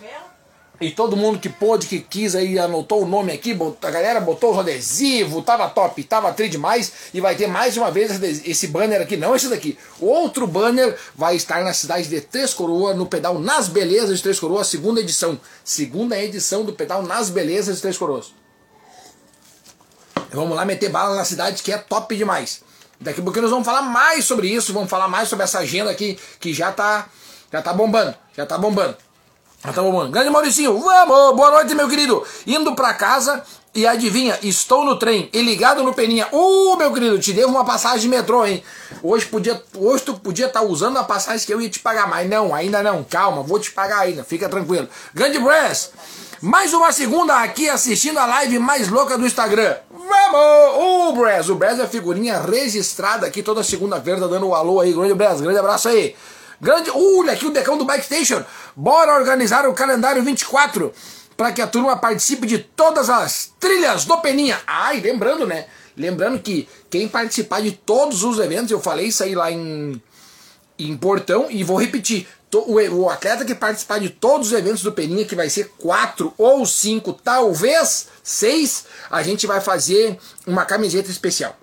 E 0.80 0.90
todo 0.90 1.16
mundo 1.16 1.38
que 1.38 1.48
pôde, 1.48 1.86
que 1.86 2.00
quis 2.00 2.34
aí, 2.34 2.58
anotou 2.58 3.04
o 3.04 3.06
nome 3.06 3.30
aqui, 3.30 3.56
a 3.80 3.90
galera 3.90 4.20
botou 4.20 4.52
os 4.52 4.58
adesivos, 4.58 5.44
tava 5.44 5.68
top, 5.70 6.02
tava 6.02 6.32
tri 6.32 6.48
demais. 6.48 6.92
E 7.14 7.20
vai 7.20 7.36
ter 7.36 7.46
mais 7.46 7.76
uma 7.76 7.92
vez 7.92 8.20
esse 8.44 8.66
banner 8.66 9.00
aqui, 9.00 9.16
não 9.16 9.36
esse 9.36 9.48
daqui. 9.48 9.78
Outro 10.00 10.48
banner 10.48 10.98
vai 11.14 11.36
estar 11.36 11.62
na 11.62 11.72
cidade 11.72 12.08
de 12.08 12.20
Três 12.20 12.52
Coroas, 12.52 12.96
no 12.96 13.06
pedal 13.06 13.38
Nas 13.38 13.68
Belezas 13.68 14.16
de 14.16 14.22
Três 14.24 14.40
Coroas, 14.40 14.66
segunda 14.66 15.00
edição. 15.00 15.38
Segunda 15.62 16.18
edição 16.18 16.64
do 16.64 16.72
pedal 16.72 17.04
Nas 17.04 17.30
Belezas 17.30 17.76
de 17.76 17.82
Três 17.82 17.96
Coroas. 17.96 18.32
Vamos 20.32 20.56
lá 20.56 20.64
meter 20.64 20.90
bala 20.90 21.14
na 21.14 21.24
cidade 21.24 21.62
que 21.62 21.70
é 21.70 21.78
top 21.78 22.16
demais. 22.16 22.62
Daqui 23.00 23.20
a 23.20 23.22
pouco 23.22 23.40
nós 23.40 23.50
vamos 23.50 23.64
falar 23.64 23.82
mais 23.82 24.24
sobre 24.24 24.48
isso, 24.48 24.72
vamos 24.72 24.90
falar 24.90 25.06
mais 25.06 25.28
sobre 25.28 25.44
essa 25.44 25.60
agenda 25.60 25.90
aqui 25.90 26.18
que 26.40 26.52
já 26.52 26.72
tá 26.72 27.08
Já 27.52 27.62
tá 27.62 27.72
bombando, 27.72 28.12
já 28.36 28.44
tá 28.44 28.58
bombando. 28.58 28.96
Já 29.64 29.72
tá 29.72 29.80
bombando. 29.80 30.10
Grande 30.10 30.28
Mauricinho, 30.28 30.78
vamos! 30.78 31.36
Boa 31.36 31.50
noite, 31.52 31.74
meu 31.74 31.88
querido. 31.88 32.22
Indo 32.46 32.74
pra 32.74 32.92
casa 32.92 33.42
e 33.74 33.86
adivinha, 33.86 34.38
estou 34.42 34.84
no 34.84 34.98
trem 34.98 35.30
e 35.32 35.40
ligado 35.40 35.82
no 35.82 35.94
Peninha. 35.94 36.28
Uh, 36.30 36.76
meu 36.76 36.92
querido, 36.92 37.18
te 37.18 37.32
devo 37.32 37.50
uma 37.50 37.64
passagem 37.64 38.00
de 38.00 38.08
metrô, 38.08 38.44
hein? 38.44 38.62
Hoje, 39.02 39.24
podia, 39.24 39.60
hoje 39.78 40.04
tu 40.04 40.14
podia 40.14 40.46
estar 40.48 40.60
tá 40.60 40.66
usando 40.66 40.98
a 40.98 41.02
passagem 41.02 41.46
que 41.46 41.54
eu 41.54 41.62
ia 41.62 41.70
te 41.70 41.78
pagar, 41.78 42.06
mas 42.06 42.28
não, 42.28 42.54
ainda 42.54 42.82
não. 42.82 43.02
Calma, 43.02 43.42
vou 43.42 43.58
te 43.58 43.70
pagar 43.70 44.00
ainda, 44.00 44.22
fica 44.22 44.50
tranquilo. 44.50 44.86
Grande 45.14 45.38
Brass, 45.38 45.92
mais 46.42 46.74
uma 46.74 46.92
segunda 46.92 47.42
aqui 47.42 47.66
assistindo 47.66 48.18
a 48.18 48.26
live 48.26 48.58
mais 48.58 48.90
louca 48.90 49.16
do 49.16 49.24
Instagram. 49.24 49.76
Vamos! 49.90 51.08
O 51.08 51.12
Brez, 51.14 51.48
o 51.48 51.54
Brez 51.54 51.80
é 51.80 51.86
figurinha 51.86 52.38
registrada 52.38 53.26
aqui 53.26 53.42
toda 53.42 53.64
segunda-feira, 53.64 54.28
dando 54.28 54.46
um 54.46 54.54
alô 54.54 54.78
aí. 54.78 54.92
Grande 54.92 55.14
Brez, 55.14 55.40
grande 55.40 55.58
abraço 55.58 55.88
aí. 55.88 56.14
Grande, 56.64 56.90
olha 56.90 57.34
aqui 57.34 57.44
o 57.44 57.50
decão 57.50 57.76
do 57.76 57.84
Bike 57.84 58.06
Station. 58.06 58.42
Bora 58.74 59.12
organizar 59.16 59.68
o 59.68 59.74
calendário 59.74 60.22
24 60.22 60.94
para 61.36 61.52
que 61.52 61.60
a 61.60 61.66
turma 61.66 61.94
participe 61.94 62.46
de 62.46 62.56
todas 62.56 63.10
as 63.10 63.52
trilhas 63.60 64.06
do 64.06 64.16
Peninha. 64.16 64.58
Ai, 64.66 64.98
lembrando, 64.98 65.46
né? 65.46 65.66
Lembrando 65.94 66.38
que 66.38 66.66
quem 66.88 67.06
participar 67.06 67.60
de 67.60 67.72
todos 67.72 68.24
os 68.24 68.38
eventos, 68.38 68.70
eu 68.70 68.80
falei 68.80 69.08
isso 69.08 69.22
aí 69.22 69.34
lá 69.34 69.52
em, 69.52 70.00
em 70.78 70.96
Portão 70.96 71.48
e 71.50 71.62
vou 71.62 71.76
repetir 71.76 72.26
o, 72.50 73.10
atleta 73.10 73.44
que 73.44 73.54
participar 73.54 74.00
de 74.00 74.08
todos 74.08 74.46
os 74.46 74.54
eventos 74.54 74.82
do 74.82 74.90
Peninha, 74.90 75.26
que 75.26 75.34
vai 75.34 75.50
ser 75.50 75.70
quatro 75.76 76.32
ou 76.38 76.64
cinco, 76.64 77.12
talvez 77.12 78.08
seis, 78.22 78.86
a 79.10 79.22
gente 79.22 79.46
vai 79.46 79.60
fazer 79.60 80.18
uma 80.46 80.64
camiseta 80.64 81.10
especial. 81.10 81.58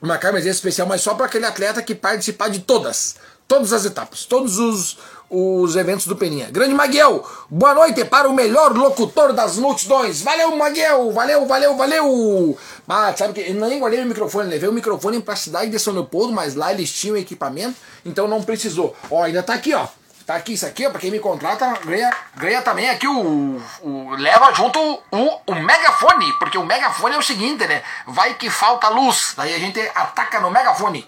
Uma 0.00 0.16
camiseta 0.16 0.54
especial, 0.54 0.88
mas 0.88 1.02
só 1.02 1.12
para 1.12 1.26
aquele 1.26 1.44
atleta 1.44 1.82
que 1.82 1.94
participar 1.94 2.48
de 2.48 2.60
todas. 2.60 3.16
Todas 3.50 3.72
as 3.72 3.84
etapas, 3.84 4.24
todos 4.26 4.60
os, 4.60 4.96
os 5.28 5.74
eventos 5.74 6.06
do 6.06 6.14
Peninha. 6.14 6.48
Grande 6.52 6.72
Maguel, 6.72 7.28
boa 7.50 7.74
noite 7.74 8.04
para 8.04 8.28
o 8.28 8.32
melhor 8.32 8.72
locutor 8.76 9.32
das 9.32 9.56
multidões. 9.56 10.22
Valeu, 10.22 10.56
Maguel, 10.56 11.10
valeu, 11.10 11.44
valeu, 11.48 11.76
valeu. 11.76 12.56
Ah, 12.88 13.12
sabe 13.16 13.32
que 13.32 13.50
eu 13.50 13.54
nem 13.56 13.80
guardei 13.80 14.00
o 14.04 14.06
microfone, 14.06 14.48
levei 14.48 14.68
o 14.68 14.72
microfone 14.72 15.20
para 15.20 15.34
a 15.34 15.36
cidade 15.36 15.68
de 15.68 15.80
São 15.80 15.92
Leopoldo, 15.92 16.32
mas 16.32 16.54
lá 16.54 16.72
eles 16.72 16.92
tinham 16.92 17.16
equipamento, 17.16 17.74
então 18.06 18.28
não 18.28 18.40
precisou. 18.40 18.96
Ó, 19.10 19.20
ainda 19.24 19.42
tá 19.42 19.54
aqui, 19.54 19.74
ó. 19.74 19.88
Tá 20.24 20.36
aqui, 20.36 20.52
isso 20.52 20.64
aqui, 20.64 20.88
pra 20.88 21.00
quem 21.00 21.10
me 21.10 21.18
contrata, 21.18 21.76
ganha, 21.84 22.16
ganha 22.36 22.62
também 22.62 22.88
aqui 22.88 23.08
o, 23.08 23.60
o. 23.82 24.10
leva 24.10 24.54
junto 24.54 24.78
o, 24.78 25.40
o 25.44 25.54
megafone, 25.56 26.32
porque 26.38 26.56
o 26.56 26.64
megafone 26.64 27.16
é 27.16 27.18
o 27.18 27.22
seguinte, 27.22 27.66
né? 27.66 27.82
Vai 28.06 28.34
que 28.34 28.48
falta 28.48 28.88
luz, 28.90 29.34
daí 29.36 29.52
a 29.52 29.58
gente 29.58 29.80
ataca 29.92 30.38
no 30.38 30.52
megafone. 30.52 31.04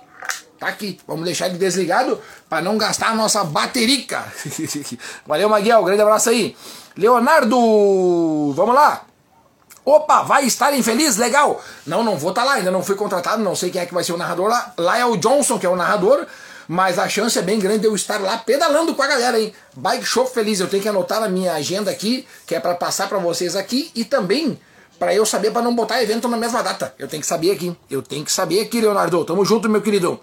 Tá 0.62 0.69
aqui, 0.69 0.97
vamos 1.09 1.25
deixar 1.25 1.49
ele 1.49 1.59
desligado 1.59 2.21
para 2.49 2.62
não 2.62 2.78
gastar 2.78 3.09
a 3.09 3.14
nossa 3.16 3.42
baterica. 3.42 4.25
Valeu, 5.26 5.49
Maguel, 5.49 5.83
grande 5.83 6.02
abraço 6.02 6.31
aí. 6.31 6.57
Leonardo, 6.97 8.52
vamos 8.54 8.73
lá. 8.73 9.02
Opa, 9.85 10.23
vai 10.23 10.45
estar 10.45 10.73
infeliz? 10.73 11.16
Legal. 11.16 11.61
Não, 11.85 12.04
não 12.04 12.16
vou 12.16 12.31
estar 12.31 12.42
tá 12.42 12.47
lá, 12.47 12.54
ainda 12.54 12.71
não 12.71 12.81
fui 12.81 12.95
contratado, 12.95 13.42
não 13.42 13.57
sei 13.57 13.71
quem 13.71 13.81
é 13.81 13.87
que 13.87 13.92
vai 13.92 14.04
ser 14.04 14.12
o 14.12 14.16
narrador 14.16 14.47
lá. 14.47 14.73
Lá 14.78 14.97
é 14.97 15.04
o 15.04 15.16
Johnson, 15.16 15.59
que 15.59 15.66
é 15.66 15.69
o 15.69 15.75
narrador 15.75 16.28
mas 16.69 16.97
a 16.97 17.09
chance 17.09 17.37
é 17.37 17.42
bem 17.42 17.59
grande 17.59 17.81
de 17.81 17.87
eu 17.87 17.95
estar 17.97 18.21
lá 18.21 18.38
pedalando 18.38 18.95
com 18.95 19.02
a 19.02 19.07
galera, 19.09 19.38
hein? 19.38 19.52
Bike 19.76 20.07
Show 20.07 20.26
Feliz, 20.26 20.61
eu 20.61 20.69
tenho 20.69 20.81
que 20.81 20.88
anotar 20.88 21.21
na 21.21 21.28
minha 21.28 21.54
agenda 21.54 21.90
aqui, 21.90 22.25
que 22.47 22.54
é 22.54 22.61
para 22.61 22.76
passar 22.76 23.09
para 23.09 23.19
vocês 23.19 23.57
aqui 23.57 23.90
e 23.97 24.04
também 24.04 24.57
para 24.97 25.12
eu 25.12 25.26
saber 25.26 25.50
para 25.50 25.61
não 25.61 25.75
botar 25.75 26.00
evento 26.00 26.28
na 26.28 26.37
mesma 26.37 26.62
data. 26.62 26.95
Eu 26.97 27.09
tenho 27.09 27.21
que 27.21 27.26
saber 27.26 27.50
aqui. 27.50 27.76
Eu 27.90 28.00
tenho 28.00 28.25
que 28.25 28.31
saber 28.31 28.61
aqui, 28.61 28.81
Leonardo. 28.81 29.25
Tamo 29.25 29.45
junto, 29.45 29.69
meu 29.69 29.83
querido. 29.83 30.21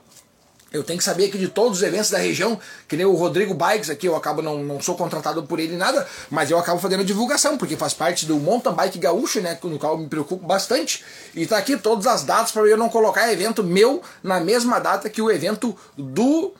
Eu 0.72 0.84
tenho 0.84 1.00
que 1.00 1.04
saber 1.04 1.30
que 1.30 1.38
de 1.38 1.48
todos 1.48 1.80
os 1.80 1.84
eventos 1.84 2.12
da 2.12 2.20
região, 2.20 2.60
que 2.88 2.96
nem 2.96 3.06
o 3.06 3.14
Rodrigo 3.14 3.54
Bikes 3.54 3.90
aqui, 3.90 4.08
eu 4.08 4.16
acabo 4.16 4.42
não, 4.42 4.64
não 4.64 4.80
sou 4.80 4.96
contratado 4.96 5.42
por 5.44 5.60
ele 5.60 5.76
nada, 5.76 6.08
mas 6.30 6.52
eu 6.52 6.60
acabo 6.60 6.80
fazendo 6.80 7.04
divulgação, 7.04 7.58
porque 7.58 7.76
faz 7.76 7.94
parte 7.94 8.26
do 8.26 8.38
Mountain 8.38 8.74
Bike 8.74 9.00
Gaúcho, 9.00 9.42
né, 9.42 9.58
no 9.64 9.80
qual 9.80 9.94
eu 9.94 10.00
me 10.00 10.08
preocupo 10.08 10.46
bastante. 10.46 11.04
E 11.36 11.46
tá 11.48 11.58
aqui 11.58 11.76
todas 11.76 12.06
as 12.06 12.24
datas 12.24 12.52
para 12.52 12.62
eu 12.64 12.78
não 12.78 12.90
colocar 12.90 13.32
evento 13.32 13.64
meu 13.64 14.02
na 14.22 14.40
mesma 14.40 14.80
data 14.80 15.10
que 15.10 15.22
o 15.22 15.32
evento 15.32 15.76
do 15.98 16.54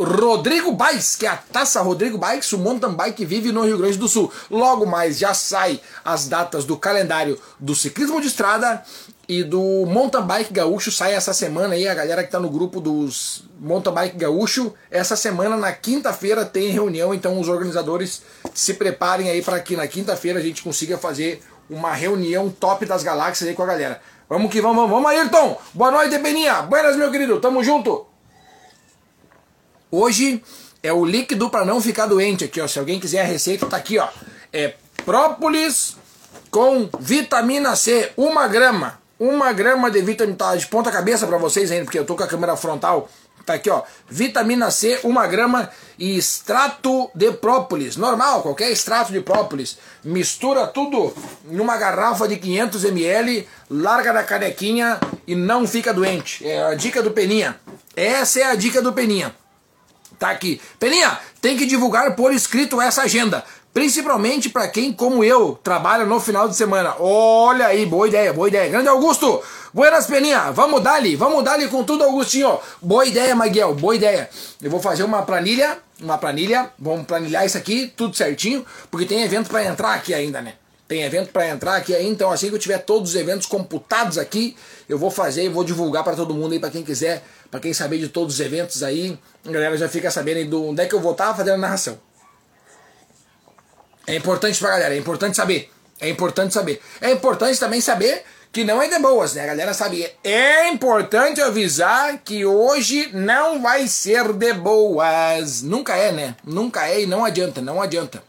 Rodrigo 0.00 0.72
Bikes, 0.72 1.16
que 1.16 1.26
é 1.26 1.28
a 1.28 1.36
taça 1.36 1.82
Rodrigo 1.82 2.16
Bikes, 2.16 2.52
o 2.52 2.58
mountain 2.58 2.94
bike 2.94 3.24
vive 3.24 3.50
no 3.50 3.64
Rio 3.64 3.76
Grande 3.76 3.98
do 3.98 4.08
Sul. 4.08 4.32
Logo 4.48 4.86
mais 4.86 5.18
já 5.18 5.34
sai 5.34 5.80
as 6.04 6.28
datas 6.28 6.64
do 6.64 6.76
calendário 6.76 7.38
do 7.58 7.74
ciclismo 7.74 8.20
de 8.20 8.28
estrada 8.28 8.82
e 9.28 9.44
do 9.44 9.84
Mountain 9.86 10.22
Bike 10.22 10.52
Gaúcho 10.54 10.90
sai 10.90 11.12
essa 11.12 11.34
semana 11.34 11.74
aí, 11.74 11.86
a 11.86 11.94
galera 11.94 12.24
que 12.24 12.30
tá 12.30 12.40
no 12.40 12.48
grupo 12.48 12.80
dos 12.80 13.44
Mountain 13.60 13.92
Bike 13.92 14.16
Gaúcho, 14.16 14.72
essa 14.90 15.16
semana 15.16 15.54
na 15.54 15.70
quinta-feira 15.70 16.46
tem 16.46 16.70
reunião, 16.70 17.12
então 17.12 17.38
os 17.38 17.46
organizadores 17.46 18.22
se 18.54 18.74
preparem 18.74 19.28
aí 19.28 19.42
para 19.42 19.60
que 19.60 19.76
na 19.76 19.86
quinta-feira 19.86 20.38
a 20.38 20.42
gente 20.42 20.62
consiga 20.62 20.96
fazer 20.96 21.42
uma 21.68 21.92
reunião 21.92 22.48
top 22.48 22.86
das 22.86 23.02
galáxias 23.02 23.50
aí 23.50 23.54
com 23.54 23.62
a 23.62 23.66
galera. 23.66 24.00
Vamos 24.30 24.50
que 24.50 24.62
vamos, 24.62 24.88
vamos, 24.88 25.10
Ayrton! 25.10 25.60
Boa 25.74 25.90
noite, 25.90 26.16
Beninha! 26.16 26.62
Buenas, 26.62 26.96
meu 26.96 27.10
querido, 27.10 27.38
tamo 27.38 27.62
junto! 27.62 28.06
Hoje 29.90 30.42
é 30.82 30.92
o 30.92 31.04
líquido 31.04 31.50
para 31.50 31.66
não 31.66 31.82
ficar 31.82 32.06
doente 32.06 32.44
aqui, 32.44 32.62
ó. 32.62 32.66
Se 32.66 32.78
alguém 32.78 32.98
quiser 32.98 33.20
a 33.20 33.24
receita, 33.24 33.66
tá 33.66 33.76
aqui, 33.76 33.98
ó. 33.98 34.08
É 34.50 34.74
própolis 35.04 35.96
com 36.50 36.88
vitamina 36.98 37.76
C, 37.76 38.10
uma 38.16 38.48
grama 38.48 38.98
uma 39.18 39.52
grama 39.52 39.90
de 39.90 40.00
vitamina 40.00 40.36
tá 40.36 40.54
de 40.54 40.66
ponta 40.66 40.90
cabeça 40.90 41.26
para 41.26 41.38
vocês 41.38 41.70
ainda, 41.70 41.84
porque 41.84 41.98
eu 41.98 42.04
tô 42.04 42.14
com 42.14 42.22
a 42.22 42.28
câmera 42.28 42.56
frontal. 42.56 43.08
Tá 43.44 43.54
aqui, 43.54 43.70
ó. 43.70 43.82
Vitamina 44.06 44.70
C, 44.70 45.00
uma 45.04 45.26
grama 45.26 45.70
e 45.98 46.18
extrato 46.18 47.10
de 47.14 47.32
própolis. 47.32 47.96
Normal, 47.96 48.42
qualquer 48.42 48.70
extrato 48.70 49.10
de 49.10 49.22
própolis. 49.22 49.78
Mistura 50.04 50.66
tudo 50.66 51.14
numa 51.44 51.78
garrafa 51.78 52.28
de 52.28 52.36
500 52.36 52.84
ml, 52.84 53.48
larga 53.70 54.12
na 54.12 54.22
canequinha 54.22 55.00
e 55.26 55.34
não 55.34 55.66
fica 55.66 55.94
doente. 55.94 56.46
É 56.46 56.62
a 56.62 56.74
dica 56.74 57.02
do 57.02 57.10
Peninha. 57.10 57.58
Essa 57.96 58.40
é 58.40 58.44
a 58.44 58.54
dica 58.54 58.82
do 58.82 58.92
Peninha. 58.92 59.34
Tá 60.18 60.30
aqui. 60.30 60.60
Peninha, 60.78 61.18
tem 61.40 61.56
que 61.56 61.64
divulgar 61.64 62.14
por 62.16 62.34
escrito 62.34 62.82
essa 62.82 63.02
agenda. 63.02 63.44
Principalmente 63.78 64.48
para 64.48 64.66
quem, 64.66 64.92
como 64.92 65.22
eu, 65.22 65.56
trabalha 65.62 66.04
no 66.04 66.18
final 66.18 66.48
de 66.48 66.56
semana. 66.56 66.96
Olha 66.98 67.68
aí, 67.68 67.86
boa 67.86 68.08
ideia, 68.08 68.32
boa 68.32 68.48
ideia. 68.48 68.68
Grande 68.68 68.88
Augusto, 68.88 69.40
buenas 69.72 70.04
peninha, 70.04 70.50
vamos 70.50 70.82
dar-lhe, 70.82 71.14
vamos 71.14 71.44
dar-lhe 71.44 71.68
com 71.68 71.84
tudo, 71.84 72.02
Augustinho. 72.02 72.58
Boa 72.82 73.06
ideia, 73.06 73.36
Miguel, 73.36 73.76
boa 73.76 73.94
ideia. 73.94 74.28
Eu 74.60 74.68
vou 74.68 74.80
fazer 74.80 75.04
uma 75.04 75.22
planilha, 75.22 75.78
uma 76.02 76.18
planilha, 76.18 76.72
vamos 76.76 77.06
planilhar 77.06 77.46
isso 77.46 77.56
aqui, 77.56 77.86
tudo 77.96 78.16
certinho, 78.16 78.66
porque 78.90 79.06
tem 79.06 79.22
evento 79.22 79.48
para 79.48 79.64
entrar 79.64 79.94
aqui 79.94 80.12
ainda, 80.12 80.42
né? 80.42 80.54
Tem 80.88 81.04
evento 81.04 81.30
para 81.30 81.48
entrar 81.48 81.76
aqui 81.76 81.94
aí, 81.94 82.08
então 82.08 82.32
assim 82.32 82.48
que 82.48 82.56
eu 82.56 82.58
tiver 82.58 82.78
todos 82.78 83.10
os 83.10 83.14
eventos 83.14 83.46
computados 83.46 84.18
aqui, 84.18 84.56
eu 84.88 84.98
vou 84.98 85.08
fazer 85.12 85.44
e 85.44 85.48
vou 85.48 85.62
divulgar 85.62 86.02
para 86.02 86.16
todo 86.16 86.34
mundo 86.34 86.52
aí, 86.52 86.58
para 86.58 86.70
quem 86.70 86.82
quiser, 86.82 87.22
para 87.48 87.60
quem 87.60 87.72
saber 87.72 87.98
de 87.98 88.08
todos 88.08 88.34
os 88.34 88.40
eventos 88.40 88.82
aí, 88.82 89.16
a 89.46 89.52
galera 89.52 89.76
já 89.76 89.88
fica 89.88 90.10
sabendo 90.10 90.38
aí 90.38 90.46
do 90.46 90.70
onde 90.70 90.82
é 90.82 90.86
que 90.86 90.96
eu 90.96 91.00
vou 91.00 91.12
estar 91.12 91.32
fazendo 91.32 91.54
a 91.54 91.58
narração. 91.58 92.07
É 94.08 94.16
importante 94.16 94.58
pra 94.58 94.70
galera, 94.70 94.94
é 94.94 94.98
importante 94.98 95.36
saber. 95.36 95.70
É 96.00 96.08
importante 96.08 96.54
saber. 96.54 96.80
É 96.98 97.10
importante 97.10 97.60
também 97.60 97.78
saber 97.80 98.24
que 98.50 98.64
não 98.64 98.80
é 98.80 98.88
de 98.88 98.98
boas, 98.98 99.34
né? 99.34 99.42
A 99.42 99.46
galera 99.46 99.74
sabe. 99.74 100.10
É 100.24 100.68
importante 100.70 101.42
avisar 101.42 102.16
que 102.24 102.42
hoje 102.46 103.10
não 103.12 103.60
vai 103.60 103.86
ser 103.86 104.32
de 104.32 104.54
boas. 104.54 105.60
Nunca 105.60 105.94
é, 105.94 106.10
né? 106.10 106.34
Nunca 106.42 106.88
é 106.88 107.02
e 107.02 107.06
não 107.06 107.22
adianta, 107.22 107.60
não 107.60 107.82
adianta. 107.82 108.22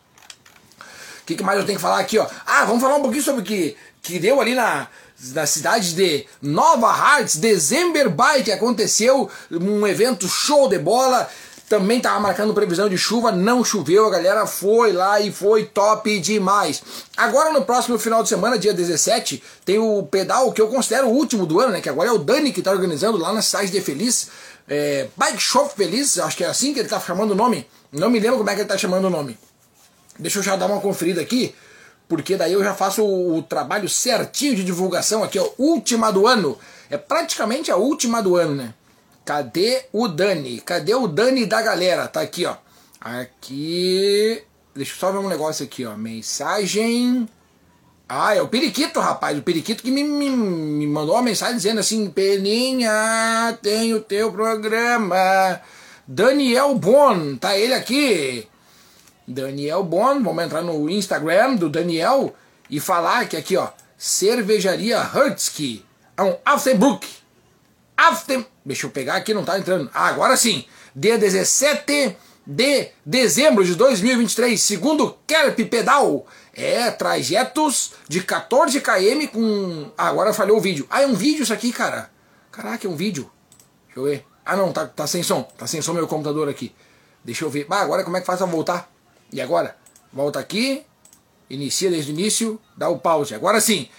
O 1.22 1.26
que, 1.26 1.36
que, 1.36 1.44
mais 1.44 1.58
eu 1.58 1.66
tenho 1.66 1.78
que 1.78 1.82
falar 1.82 2.00
aqui, 2.00 2.18
ó? 2.18 2.28
Ah, 2.46 2.66
vamos 2.66 2.82
falar 2.82 2.96
um 2.96 3.02
pouquinho 3.02 3.24
sobre 3.24 3.42
o 3.42 3.46
que, 3.46 3.78
que 4.02 4.20
deu 4.20 4.42
ali 4.42 4.56
na, 4.56 4.90
na 5.34 5.46
cidade 5.46 5.94
de 5.94 6.26
Nova 6.42 6.92
Hartz, 6.92 7.38
December 7.38 8.10
Bike, 8.10 8.52
aconteceu 8.52 9.30
um 9.50 9.88
evento 9.88 10.28
show 10.28 10.68
de 10.68 10.80
bola. 10.80 11.30
Também 11.70 11.98
estava 11.98 12.20
marcando 12.20 12.52
previsão 12.52 12.90
de 12.90 12.98
chuva, 12.98 13.32
não 13.32 13.64
choveu, 13.64 14.08
a 14.08 14.10
galera 14.10 14.48
foi 14.48 14.92
lá 14.92 15.20
e 15.20 15.32
foi 15.32 15.66
top 15.66 16.20
demais. 16.20 16.82
Agora 17.16 17.54
no 17.54 17.64
próximo 17.64 18.00
final 18.00 18.24
de 18.24 18.30
semana, 18.30 18.58
dia 18.58 18.74
17, 18.74 19.44
tem 19.64 19.78
o 19.78 20.02
pedal 20.02 20.52
que 20.52 20.60
eu 20.60 20.68
considero 20.68 21.08
o 21.08 21.12
último 21.12 21.46
do 21.46 21.60
ano, 21.60 21.74
né? 21.74 21.80
Que 21.80 21.88
agora 21.88 22.10
é 22.10 22.12
o 22.12 22.18
Dani 22.18 22.52
que 22.52 22.62
está 22.62 22.72
organizando 22.72 23.20
lá 23.20 23.32
na 23.32 23.44
cidade 23.44 23.70
de 23.70 23.80
Feliz. 23.82 24.30
É, 24.68 25.10
Bike 25.16 25.40
Shop 25.40 25.72
Feliz, 25.76 26.18
acho 26.18 26.36
que 26.36 26.44
é 26.44 26.48
assim 26.48 26.74
que 26.74 26.80
ele 26.80 26.88
está 26.88 27.00
chamando 27.00 27.32
o 27.32 27.36
nome. 27.36 27.68
Não 27.92 28.10
me 28.10 28.20
lembro 28.20 28.40
como 28.40 28.50
é 28.50 28.54
que 28.54 28.62
ele 28.62 28.66
está 28.66 28.78
chamando 28.78 29.06
o 29.06 29.10
nome. 29.12 29.38
Deixa 30.18 30.40
eu 30.40 30.44
já 30.44 30.56
dar 30.56 30.66
uma 30.66 30.82
conferida 30.82 31.22
aqui, 31.22 31.54
porque 32.08 32.36
daí 32.36 32.54
eu 32.54 32.64
já 32.64 32.74
faço 32.74 33.04
o, 33.04 33.38
o 33.38 33.44
trabalho 33.44 33.88
certinho 33.88 34.56
de 34.56 34.64
divulgação 34.64 35.24
aqui, 35.24 35.38
ó, 35.38 35.48
última 35.60 36.12
do 36.12 36.26
ano. 36.26 36.58
É 36.90 36.98
praticamente 36.98 37.70
a 37.70 37.76
última 37.76 38.24
do 38.24 38.36
ano, 38.36 38.56
né? 38.56 38.74
Cadê 39.30 39.84
o 39.94 40.08
Dani? 40.08 40.60
Cadê 40.60 40.96
o 40.96 41.08
Dani 41.08 41.46
da 41.46 41.62
galera? 41.62 42.08
Tá 42.08 42.22
aqui, 42.22 42.48
ó. 42.48 42.56
Aqui. 43.00 44.42
Deixa 44.74 44.94
eu 44.94 44.98
só 44.98 45.12
ver 45.12 45.20
um 45.20 45.30
negócio 45.30 45.64
aqui, 45.64 45.86
ó. 45.86 45.96
Mensagem. 45.96 47.30
Ah, 48.08 48.36
é 48.36 48.42
o 48.42 48.48
Periquito, 48.48 49.00
rapaz. 49.00 49.38
O 49.38 49.44
Periquito 49.44 49.84
que 49.84 49.92
me, 49.92 50.04
me, 50.04 50.32
me 50.32 50.88
mandou 50.88 51.14
uma 51.14 51.22
mensagem 51.22 51.58
dizendo 51.58 51.80
assim: 51.80 52.10
Peninha, 52.10 53.56
tem 53.62 53.94
o 53.94 54.02
teu 54.02 54.32
programa. 54.32 55.62
Daniel 56.08 56.74
Bon, 56.74 57.36
tá 57.36 57.56
ele 57.56 57.76
aqui. 57.76 58.48
Daniel 59.28 59.84
Bon, 59.84 60.24
vamos 60.24 60.44
entrar 60.44 60.64
no 60.64 60.90
Instagram 60.90 61.54
do 61.54 61.70
Daniel 61.70 62.34
e 62.68 62.80
falar 62.80 63.30
que 63.30 63.38
aqui, 63.38 63.56
ó, 63.56 63.68
Cervejaria 63.96 64.98
Hertzky, 64.98 65.86
é 66.18 66.24
um 66.24 66.36
Aftenbrook. 66.44 67.19
Aften, 68.00 68.46
deixa 68.66 68.86
eu 68.86 68.92
pegar 68.92 69.16
aqui, 69.16 69.34
não 69.34 69.44
tá 69.44 69.60
entrando. 69.60 69.92
Ah, 69.94 70.08
agora 70.08 70.38
sim. 70.38 70.64
Dia 70.96 71.18
17 71.18 72.16
de 72.48 72.88
dezembro 73.06 73.66
de 73.66 73.76
2023, 73.76 74.60
segundo 74.60 75.18
Kerp 75.28 75.60
Pedal. 75.70 76.26
É, 76.54 76.90
trajetos 76.92 77.92
de 78.08 78.24
14 78.24 78.80
km 78.80 79.28
com. 79.34 79.92
Ah, 79.98 80.08
agora 80.08 80.34
falhou 80.34 80.58
o 80.58 80.62
vídeo. 80.62 80.88
Ah, 80.90 81.02
é 81.02 81.08
um 81.08 81.14
vídeo 81.14 81.44
isso 81.44 81.52
aqui, 81.52 81.74
cara. 81.74 82.10
Caraca, 82.50 82.88
é 82.88 82.90
um 82.90 82.96
vídeo. 82.96 83.30
Deixa 83.88 84.00
eu 84.00 84.04
ver. 84.06 84.26
Ah, 84.46 84.56
não, 84.56 84.72
tá, 84.72 84.88
tá 84.88 85.06
sem 85.06 85.22
som. 85.22 85.44
Tá 85.58 85.68
sem 85.68 85.82
som 85.82 85.92
meu 85.92 86.08
computador 86.08 86.48
aqui. 86.48 86.74
Deixa 87.22 87.44
eu 87.44 87.50
ver. 87.50 87.68
Ah, 87.70 87.82
agora 87.82 88.06
como 88.06 88.16
é 88.16 88.22
que 88.22 88.26
faz 88.26 88.38
pra 88.38 88.48
voltar? 88.48 88.90
E 89.30 89.42
agora? 89.42 89.76
Volta 90.14 90.40
aqui. 90.40 90.84
Inicia 91.50 91.90
desde 91.90 92.14
o 92.14 92.14
início. 92.14 92.62
Dá 92.78 92.88
o 92.88 92.98
pause. 92.98 93.36
Agora 93.36 93.60
sim. 93.60 93.90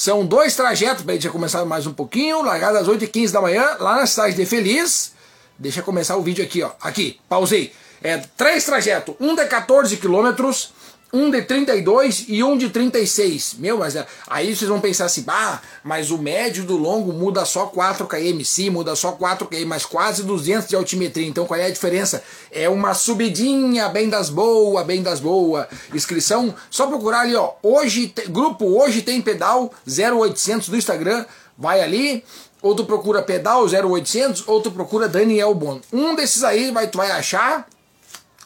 São 0.00 0.24
dois 0.24 0.56
trajetos 0.56 1.04
pra 1.04 1.12
gente 1.12 1.24
já 1.24 1.30
começar 1.30 1.62
mais 1.66 1.86
um 1.86 1.92
pouquinho. 1.92 2.40
Largada 2.40 2.78
às 2.78 2.88
8h15 2.88 3.32
da 3.32 3.42
manhã, 3.42 3.76
lá 3.78 3.96
na 3.96 4.06
cidade 4.06 4.34
de 4.34 4.46
Feliz. 4.46 5.12
Deixa 5.58 5.80
eu 5.80 5.84
começar 5.84 6.16
o 6.16 6.22
vídeo 6.22 6.42
aqui, 6.42 6.62
ó. 6.62 6.70
Aqui, 6.80 7.20
pausei. 7.28 7.70
É 8.02 8.16
três 8.34 8.64
trajetos. 8.64 9.14
Um 9.20 9.34
de 9.34 9.44
14 9.44 9.94
quilômetros 9.98 10.72
um 11.12 11.30
de 11.30 11.42
32 11.42 12.26
e 12.28 12.42
um 12.42 12.56
de 12.56 12.70
36. 12.70 13.54
Meu, 13.58 13.78
mas 13.78 13.96
é, 13.96 14.06
aí 14.28 14.54
vocês 14.54 14.68
vão 14.68 14.80
pensar 14.80 15.06
assim, 15.06 15.24
ah, 15.26 15.60
mas 15.82 16.10
o 16.10 16.18
médio 16.18 16.64
do 16.64 16.76
longo 16.76 17.12
muda 17.12 17.44
só 17.44 17.66
4 17.66 18.06
km, 18.06 18.44
sim, 18.44 18.70
muda 18.70 18.94
só 18.94 19.12
4 19.12 19.46
km, 19.46 19.66
mas 19.66 19.84
quase 19.84 20.22
200 20.22 20.68
de 20.68 20.76
altimetria. 20.76 21.26
Então 21.26 21.46
qual 21.46 21.58
é 21.58 21.66
a 21.66 21.70
diferença? 21.70 22.22
É 22.50 22.68
uma 22.68 22.94
subidinha 22.94 23.88
bem 23.88 24.08
das 24.08 24.30
boas, 24.30 24.86
bem 24.86 25.02
das 25.02 25.20
boas. 25.20 25.66
Inscrição, 25.92 26.54
só 26.70 26.86
procurar 26.86 27.20
ali, 27.20 27.34
ó, 27.34 27.52
hoje, 27.62 28.12
grupo 28.28 28.66
Hoje 28.80 29.02
Tem 29.02 29.20
Pedal 29.20 29.72
0800 29.86 30.68
do 30.68 30.76
Instagram, 30.76 31.24
vai 31.58 31.80
ali, 31.80 32.24
ou 32.62 32.74
tu 32.74 32.84
procura 32.84 33.22
Pedal 33.22 33.64
0800, 33.64 34.44
ou 34.46 34.60
tu 34.60 34.70
procura 34.70 35.08
Daniel 35.08 35.54
Bon. 35.54 35.80
Um 35.92 36.14
desses 36.14 36.44
aí 36.44 36.70
vai, 36.70 36.86
tu 36.86 36.98
vai 36.98 37.10
achar 37.10 37.66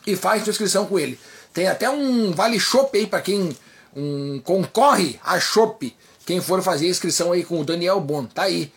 e 0.06 0.16
faz 0.16 0.42
tua 0.42 0.50
inscrição 0.50 0.86
com 0.86 0.98
ele. 0.98 1.18
Tem 1.54 1.68
até 1.68 1.88
um 1.88 2.32
vale 2.32 2.58
chopp 2.58 2.98
aí 2.98 3.06
para 3.06 3.22
quem 3.22 3.56
um, 3.94 4.40
concorre 4.40 5.20
a 5.24 5.38
chopp. 5.38 5.96
Quem 6.26 6.40
for 6.40 6.60
fazer 6.62 6.86
a 6.86 6.90
inscrição 6.90 7.30
aí 7.30 7.44
com 7.44 7.60
o 7.60 7.64
Daniel 7.64 8.00
Bon, 8.00 8.24
tá 8.24 8.42
aí. 8.42 8.72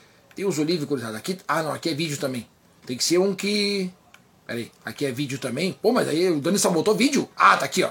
Os 0.46 0.60
olivos 0.60 0.88
cruzados 0.88 1.16
aqui. 1.16 1.40
Ah, 1.48 1.64
não, 1.64 1.74
aqui 1.74 1.90
é 1.90 1.94
vídeo 1.96 2.18
também. 2.18 2.48
Tem 2.86 2.96
que 2.96 3.04
ser 3.04 3.18
um 3.18 3.34
que. 3.34 3.92
Pera 4.46 4.60
aí, 4.60 4.72
aqui 4.86 5.08
é 5.08 5.12
vídeo 5.12 5.40
também. 5.40 5.74
Pô, 5.82 5.92
mas 5.92 6.08
aí 6.08 6.30
o 6.30 6.40
Dani 6.40 6.60
só 6.60 6.70
botou 6.70 6.94
vídeo. 6.94 7.28
Ah, 7.36 7.58
tá 7.58 7.66
aqui, 7.66 7.84
ó. 7.84 7.90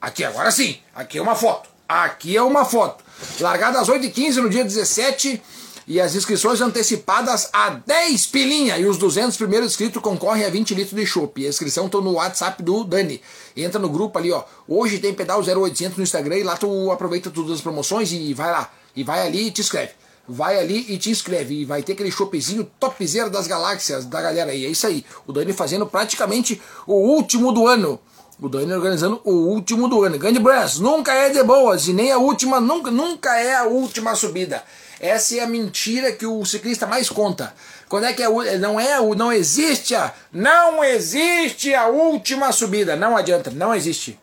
Aqui, 0.00 0.24
agora 0.24 0.50
sim. 0.50 0.78
Aqui 0.92 1.18
é 1.18 1.22
uma 1.22 1.36
foto. 1.36 1.70
Aqui 1.88 2.36
é 2.36 2.42
uma 2.42 2.64
foto. 2.64 3.04
Largada 3.38 3.80
às 3.80 3.88
8h15 3.88 4.34
no 4.42 4.50
dia 4.50 4.64
17 4.64 5.40
e 5.88 5.98
as 5.98 6.14
inscrições 6.14 6.60
antecipadas 6.60 7.48
a 7.50 7.70
10 7.70 8.26
pilinha. 8.26 8.76
E 8.76 8.84
os 8.84 8.98
200 8.98 9.38
primeiros 9.38 9.70
inscritos 9.70 10.02
concorrem 10.02 10.44
a 10.44 10.50
20 10.50 10.74
litros 10.74 10.94
de 10.94 11.06
chopp. 11.06 11.44
A 11.44 11.48
inscrição 11.48 11.86
está 11.86 11.98
no 11.98 12.12
WhatsApp 12.12 12.62
do 12.62 12.84
Dani. 12.84 13.22
Entra 13.56 13.80
no 13.80 13.88
grupo 13.88 14.18
ali, 14.18 14.30
ó. 14.30 14.44
Hoje 14.68 14.98
tem 14.98 15.14
pedal 15.14 15.40
0800 15.40 15.96
no 15.96 16.02
Instagram 16.02 16.36
e 16.36 16.42
lá 16.42 16.58
tu 16.58 16.92
aproveita 16.92 17.30
todas 17.30 17.52
as 17.52 17.60
promoções 17.62 18.12
e 18.12 18.34
vai 18.34 18.52
lá. 18.52 18.70
E 18.94 19.02
vai 19.02 19.26
ali 19.26 19.46
e 19.46 19.50
te 19.50 19.62
inscreve. 19.62 19.92
Vai 20.28 20.58
ali 20.60 20.84
e 20.92 20.98
te 20.98 21.08
inscreve. 21.08 21.62
E 21.62 21.64
vai 21.64 21.82
ter 21.82 21.94
aquele 21.94 22.10
choppzinho 22.10 22.70
topzera 22.78 23.30
das 23.30 23.46
galáxias 23.46 24.04
da 24.04 24.20
galera 24.20 24.52
aí. 24.52 24.66
É 24.66 24.68
isso 24.68 24.86
aí. 24.86 25.02
O 25.26 25.32
Dani 25.32 25.54
fazendo 25.54 25.86
praticamente 25.86 26.60
o 26.86 26.96
último 26.96 27.50
do 27.50 27.66
ano. 27.66 27.98
O 28.38 28.46
Dani 28.46 28.74
organizando 28.74 29.22
o 29.24 29.32
último 29.32 29.88
do 29.88 30.04
ano. 30.04 30.18
Grande 30.18 30.38
Brass, 30.38 30.78
nunca 30.78 31.14
é 31.14 31.30
de 31.30 31.42
boas 31.42 31.88
e 31.88 31.94
nem 31.94 32.12
a 32.12 32.18
última, 32.18 32.60
nunca, 32.60 32.90
nunca 32.90 33.34
é 33.40 33.56
a 33.56 33.64
última 33.64 34.14
subida. 34.14 34.62
Essa 35.00 35.36
é 35.36 35.40
a 35.40 35.46
mentira 35.46 36.12
que 36.12 36.26
o 36.26 36.44
ciclista 36.44 36.86
mais 36.86 37.08
conta. 37.08 37.54
Quando 37.88 38.04
é 38.04 38.12
que 38.12 38.22
é, 38.22 38.58
não 38.58 38.78
é 38.78 39.00
o 39.00 39.14
não 39.14 39.32
existe 39.32 39.94
a 39.94 40.12
não 40.32 40.82
existe 40.82 41.74
a 41.74 41.86
última 41.86 42.52
subida, 42.52 42.96
não 42.96 43.16
adianta, 43.16 43.50
não 43.50 43.74
existe. 43.74 44.18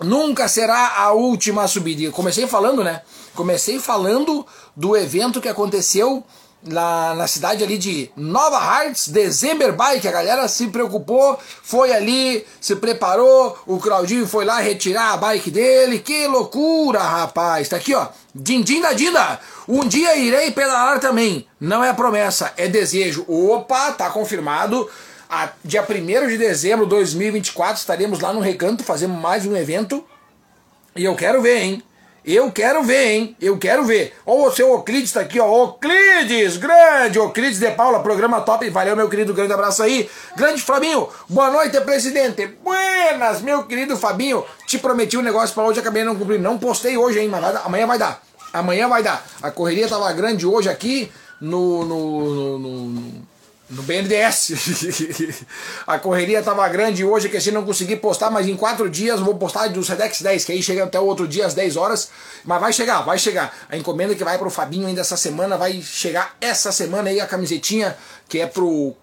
Nunca 0.00 0.48
será 0.48 0.98
a 0.98 1.12
última 1.12 1.66
subida. 1.68 2.02
E 2.02 2.10
comecei 2.10 2.46
falando, 2.46 2.82
né? 2.82 3.02
Comecei 3.34 3.78
falando 3.78 4.46
do 4.76 4.96
evento 4.96 5.40
que 5.40 5.48
aconteceu 5.48 6.24
na, 6.64 7.14
na 7.14 7.26
cidade 7.26 7.62
ali 7.62 7.76
de 7.76 8.10
Nova 8.16 8.58
Hartz, 8.58 9.08
December 9.08 9.72
Bike, 9.74 10.08
a 10.08 10.12
galera 10.12 10.48
se 10.48 10.68
preocupou, 10.68 11.38
foi 11.62 11.92
ali, 11.92 12.46
se 12.60 12.76
preparou, 12.76 13.58
o 13.66 13.78
Claudinho 13.78 14.26
foi 14.26 14.44
lá 14.44 14.60
retirar 14.60 15.12
a 15.12 15.16
bike 15.16 15.50
dele, 15.50 15.98
que 15.98 16.26
loucura, 16.26 17.00
rapaz, 17.00 17.68
tá 17.68 17.76
aqui 17.76 17.94
ó, 17.94 18.08
Dindim 18.34 18.80
da 18.80 18.92
Dinda, 18.92 19.38
um 19.68 19.86
dia 19.86 20.16
irei 20.16 20.50
pedalar 20.50 20.98
também, 21.00 21.46
não 21.60 21.84
é 21.84 21.92
promessa, 21.92 22.52
é 22.56 22.66
desejo, 22.66 23.24
opa, 23.28 23.92
tá 23.92 24.08
confirmado, 24.10 24.88
a, 25.28 25.50
dia 25.62 25.82
1 25.82 26.28
de 26.28 26.38
dezembro 26.38 26.86
de 26.86 26.90
2024 26.90 27.76
estaremos 27.76 28.20
lá 28.20 28.32
no 28.32 28.40
Recanto, 28.40 28.82
fazendo 28.82 29.14
mais 29.14 29.44
um 29.44 29.54
evento, 29.54 30.04
e 30.96 31.04
eu 31.04 31.14
quero 31.14 31.42
ver, 31.42 31.58
hein, 31.58 31.82
eu 32.24 32.50
quero 32.50 32.82
ver, 32.82 33.12
hein? 33.12 33.36
Eu 33.40 33.58
quero 33.58 33.84
ver. 33.84 34.14
Ó, 34.24 34.46
o 34.46 34.50
seu 34.50 34.72
Oclides 34.72 35.12
tá 35.12 35.20
aqui, 35.20 35.38
ó. 35.38 35.64
Oclides, 35.64 36.56
grande 36.56 37.18
Oclides 37.18 37.58
de 37.58 37.70
Paula, 37.72 38.00
programa 38.00 38.40
top. 38.40 38.68
Valeu, 38.70 38.96
meu 38.96 39.10
querido, 39.10 39.34
grande 39.34 39.52
abraço 39.52 39.82
aí. 39.82 40.08
Grande 40.34 40.62
Fabinho, 40.62 41.08
boa 41.28 41.50
noite, 41.50 41.78
presidente. 41.82 42.46
Buenas, 42.64 43.42
meu 43.42 43.64
querido 43.64 43.96
Fabinho. 43.96 44.42
Te 44.66 44.78
prometi 44.78 45.18
um 45.18 45.22
negócio 45.22 45.54
para 45.54 45.64
hoje, 45.64 45.80
acabei 45.80 46.02
não 46.02 46.16
cumprindo. 46.16 46.42
Não 46.42 46.58
postei 46.58 46.96
hoje, 46.96 47.20
hein? 47.20 47.28
Mas 47.28 47.42
vai 47.42 47.56
amanhã 47.64 47.86
vai 47.86 47.98
dar. 47.98 48.22
Amanhã 48.52 48.88
vai 48.88 49.02
dar. 49.02 49.26
A 49.42 49.50
correria 49.50 49.86
tava 49.86 50.10
grande 50.12 50.46
hoje 50.46 50.70
aqui 50.70 51.12
no, 51.40 51.84
no, 51.84 52.58
no, 52.58 52.88
no 52.88 53.33
no 53.68 53.82
BNDES. 53.82 54.52
a 55.86 55.98
correria 55.98 56.40
estava 56.40 56.66
grande 56.68 57.04
hoje, 57.04 57.28
que 57.28 57.36
assim 57.36 57.50
não 57.50 57.64
consegui 57.64 57.96
postar, 57.96 58.30
mas 58.30 58.46
em 58.46 58.56
quatro 58.56 58.88
dias 58.88 59.20
vou 59.20 59.34
postar 59.36 59.68
do 59.68 59.82
Sedex 59.82 60.20
10, 60.20 60.44
que 60.44 60.52
aí 60.52 60.62
chega 60.62 60.84
até 60.84 60.98
o 61.00 61.04
outro 61.04 61.26
dia 61.26 61.46
às 61.46 61.54
10 61.54 61.76
horas. 61.76 62.10
Mas 62.44 62.60
vai 62.60 62.72
chegar, 62.72 63.02
vai 63.02 63.18
chegar. 63.18 63.54
A 63.68 63.76
encomenda 63.76 64.14
que 64.14 64.24
vai 64.24 64.38
para 64.38 64.48
o 64.48 64.50
Fabinho 64.50 64.86
ainda 64.86 65.00
essa 65.00 65.16
semana 65.16 65.56
vai 65.56 65.80
chegar 65.80 66.36
essa 66.40 66.72
semana 66.72 67.10
aí 67.10 67.20
a 67.20 67.26
camisetinha 67.26 67.96
que 68.28 68.40
é 68.40 68.46
pro 68.46 68.96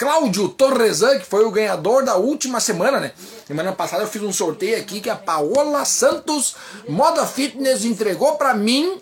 Cláudio 0.00 0.48
Torresan, 0.48 1.18
que 1.18 1.26
foi 1.26 1.44
o 1.44 1.50
ganhador 1.50 2.02
da 2.02 2.16
última 2.16 2.58
semana, 2.58 2.98
né? 2.98 3.12
Semana 3.46 3.72
passada 3.72 4.02
eu 4.02 4.08
fiz 4.08 4.22
um 4.22 4.32
sorteio 4.32 4.78
aqui 4.78 4.98
que 4.98 5.10
a 5.10 5.14
Paola 5.14 5.84
Santos 5.84 6.56
Moda 6.88 7.26
Fitness 7.26 7.84
entregou 7.84 8.36
para 8.36 8.54
mim 8.54 8.98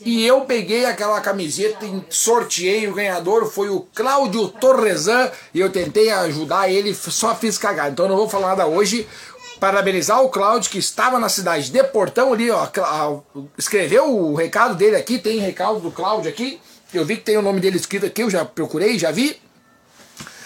e 0.00 0.26
eu 0.26 0.42
peguei 0.42 0.84
aquela 0.84 1.20
camiseta 1.20 1.84
e 1.84 2.02
sorteei. 2.10 2.88
O 2.88 2.94
ganhador 2.94 3.46
foi 3.46 3.68
o 3.68 3.86
Cláudio 3.94 4.48
Torresan. 4.48 5.30
E 5.52 5.60
eu 5.60 5.70
tentei 5.70 6.10
ajudar 6.10 6.68
ele, 6.68 6.94
só 6.94 7.34
fiz 7.34 7.56
cagar. 7.58 7.90
Então 7.90 8.08
não 8.08 8.16
vou 8.16 8.28
falar 8.28 8.48
nada 8.48 8.66
hoje. 8.66 9.06
Parabenizar 9.60 10.22
o 10.22 10.28
Cláudio, 10.28 10.70
que 10.70 10.78
estava 10.78 11.18
na 11.18 11.28
cidade 11.28 11.70
de 11.70 11.84
Portão 11.84 12.32
ali, 12.32 12.50
ó. 12.50 12.68
Escreveu 13.56 14.10
o 14.10 14.34
recado 14.34 14.74
dele 14.74 14.96
aqui. 14.96 15.18
Tem 15.18 15.38
recado 15.38 15.78
do 15.78 15.90
Cláudio 15.90 16.30
aqui. 16.30 16.60
Eu 16.92 17.04
vi 17.04 17.16
que 17.16 17.22
tem 17.22 17.36
o 17.36 17.42
nome 17.42 17.60
dele 17.60 17.76
escrito 17.76 18.06
aqui, 18.06 18.22
eu 18.22 18.30
já 18.30 18.44
procurei, 18.44 18.98
já 18.98 19.10
vi. 19.10 19.40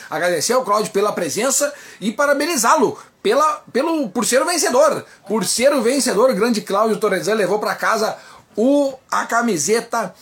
Agradecer 0.08 0.54
ao 0.54 0.64
Cláudio 0.64 0.90
pela 0.92 1.12
presença 1.12 1.72
e 2.00 2.10
parabenizá-lo 2.10 2.98
pela, 3.22 3.62
pelo, 3.72 4.08
por 4.08 4.24
ser 4.24 4.40
o 4.40 4.46
vencedor. 4.46 5.04
Por 5.26 5.44
ser 5.44 5.72
o 5.74 5.82
vencedor, 5.82 6.30
o 6.30 6.34
grande 6.34 6.62
Cláudio 6.62 6.96
Torresan 6.96 7.34
levou 7.34 7.58
para 7.58 7.74
casa 7.74 8.16
o, 8.58 8.92
a 9.08 9.24
camiseta 9.24 10.12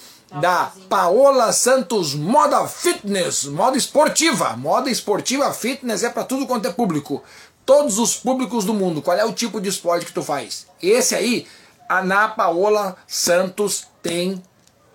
da 0.43 0.71
Paola 0.91 1.55
Santos 1.55 2.15
Moda 2.15 2.69
Fitness, 2.69 3.45
moda 3.45 3.79
esportiva. 3.79 4.55
Moda 4.59 4.91
esportiva 4.91 5.51
fitness 5.55 6.03
é 6.03 6.11
para 6.11 6.23
tudo 6.23 6.47
quanto 6.47 6.69
é 6.69 6.71
público. 6.71 7.25
Todos 7.65 7.99
os 7.99 8.15
públicos 8.15 8.67
do 8.67 8.75
mundo. 8.75 9.01
Qual 9.01 9.17
é 9.17 9.25
o 9.25 9.33
tipo 9.33 9.59
de 9.59 9.71
esporte 9.71 10.05
que 10.05 10.13
tu 10.13 10.23
faz? 10.23 10.67
Esse 10.83 11.15
aí, 11.15 11.47
a 11.89 12.03
na 12.03 12.29
Paola 12.29 12.97
Santos 13.07 13.87
tem 14.03 14.43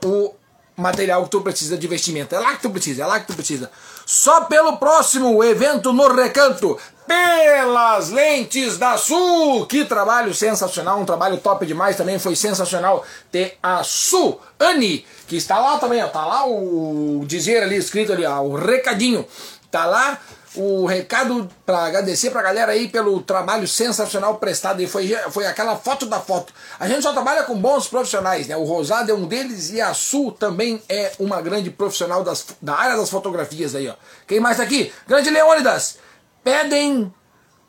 o 0.05 0.35
material 0.77 1.23
que 1.23 1.31
tu 1.31 1.41
precisa 1.41 1.75
de 1.75 1.87
investimento. 1.87 2.35
É 2.35 2.39
lá 2.39 2.55
que 2.55 2.61
tu 2.61 2.69
precisa, 2.69 3.01
é 3.01 3.05
lá 3.07 3.19
que 3.19 3.25
tu 3.25 3.33
precisa. 3.33 3.71
Só 4.05 4.41
pelo 4.41 4.77
próximo 4.77 5.43
evento 5.43 5.91
no 5.91 6.13
Recanto, 6.13 6.77
pelas 7.07 8.09
lentes 8.09 8.77
da 8.77 8.97
Sul. 8.97 9.65
Que 9.65 9.85
trabalho 9.85 10.33
sensacional, 10.33 10.99
um 10.99 11.05
trabalho 11.05 11.37
top 11.37 11.65
demais 11.65 11.95
também, 11.95 12.19
foi 12.19 12.35
sensacional 12.35 13.05
ter 13.31 13.57
a 13.61 13.83
Su 13.83 14.39
Ani, 14.59 15.05
que 15.27 15.35
está 15.35 15.59
lá 15.59 15.77
também, 15.77 16.03
ó, 16.03 16.07
tá 16.07 16.25
lá 16.25 16.45
o 16.47 17.23
dizer 17.25 17.63
ali 17.63 17.75
escrito 17.75 18.13
ali, 18.13 18.25
ó, 18.25 18.41
o 18.41 18.55
recadinho. 18.55 19.25
Tá 19.69 19.85
lá 19.85 20.19
o 20.55 20.85
recado 20.85 21.49
para 21.65 21.85
agradecer 21.85 22.29
pra 22.29 22.41
galera 22.41 22.73
aí 22.73 22.89
pelo 22.89 23.21
trabalho 23.21 23.67
sensacional 23.67 24.35
prestado 24.35 24.81
e 24.81 24.87
foi, 24.87 25.07
foi 25.31 25.45
aquela 25.47 25.77
foto 25.77 26.05
da 26.05 26.19
foto. 26.19 26.53
A 26.79 26.87
gente 26.87 27.03
só 27.03 27.13
trabalha 27.13 27.43
com 27.43 27.55
bons 27.55 27.87
profissionais, 27.87 28.47
né? 28.47 28.57
O 28.57 28.65
Rosado 28.65 29.09
é 29.09 29.13
um 29.13 29.25
deles 29.25 29.71
e 29.71 29.79
a 29.79 29.93
Sul 29.93 30.31
também 30.31 30.81
é 30.89 31.13
uma 31.19 31.41
grande 31.41 31.69
profissional 31.69 32.23
das, 32.23 32.45
da 32.61 32.75
área 32.75 32.97
das 32.97 33.09
fotografias 33.09 33.75
aí, 33.75 33.87
ó. 33.87 33.93
Quem 34.27 34.39
mais 34.39 34.57
tá 34.57 34.63
aqui? 34.63 34.91
Grande 35.07 35.29
Leônidas, 35.29 35.97
pedem 36.43 37.13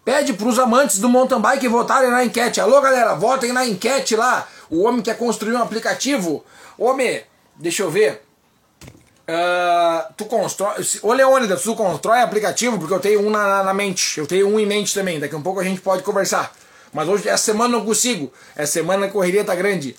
Pede 0.04 0.32
para 0.32 0.48
os 0.48 0.58
amantes 0.58 0.98
do 0.98 1.08
mountain 1.08 1.40
bike 1.40 1.68
votarem 1.68 2.10
na 2.10 2.24
enquete. 2.24 2.60
Alô, 2.60 2.80
galera, 2.80 3.14
votem 3.14 3.52
na 3.52 3.64
enquete 3.64 4.16
lá. 4.16 4.48
O 4.68 4.82
homem 4.82 5.00
quer 5.00 5.16
construir 5.16 5.54
um 5.54 5.62
aplicativo. 5.62 6.44
Homem, 6.76 7.22
deixa 7.54 7.84
eu 7.84 7.90
ver. 7.90 8.20
Uh, 9.22 10.12
tu 10.16 10.24
constrói. 10.24 10.74
Ô 11.02 11.12
Leônidas, 11.12 11.62
tu 11.62 11.76
constrói 11.76 12.20
aplicativo, 12.20 12.78
porque 12.78 12.92
eu 12.92 12.98
tenho 12.98 13.24
um 13.24 13.30
na, 13.30 13.62
na, 13.62 13.72
mente. 13.72 14.18
Eu 14.18 14.26
tenho 14.26 14.48
um 14.48 14.58
em 14.58 14.66
mente 14.66 14.92
também. 14.92 15.20
Daqui 15.20 15.36
a 15.36 15.38
pouco 15.38 15.60
a 15.60 15.64
gente 15.64 15.80
pode 15.80 16.02
conversar. 16.02 16.52
Mas 16.92 17.08
hoje, 17.08 17.28
essa 17.28 17.44
semana 17.44 17.78
não 17.78 17.84
consigo. 17.84 18.32
Essa 18.56 18.72
semana 18.72 19.06
a 19.06 19.08
correria 19.08 19.44
tá 19.44 19.54
grande. 19.54 19.96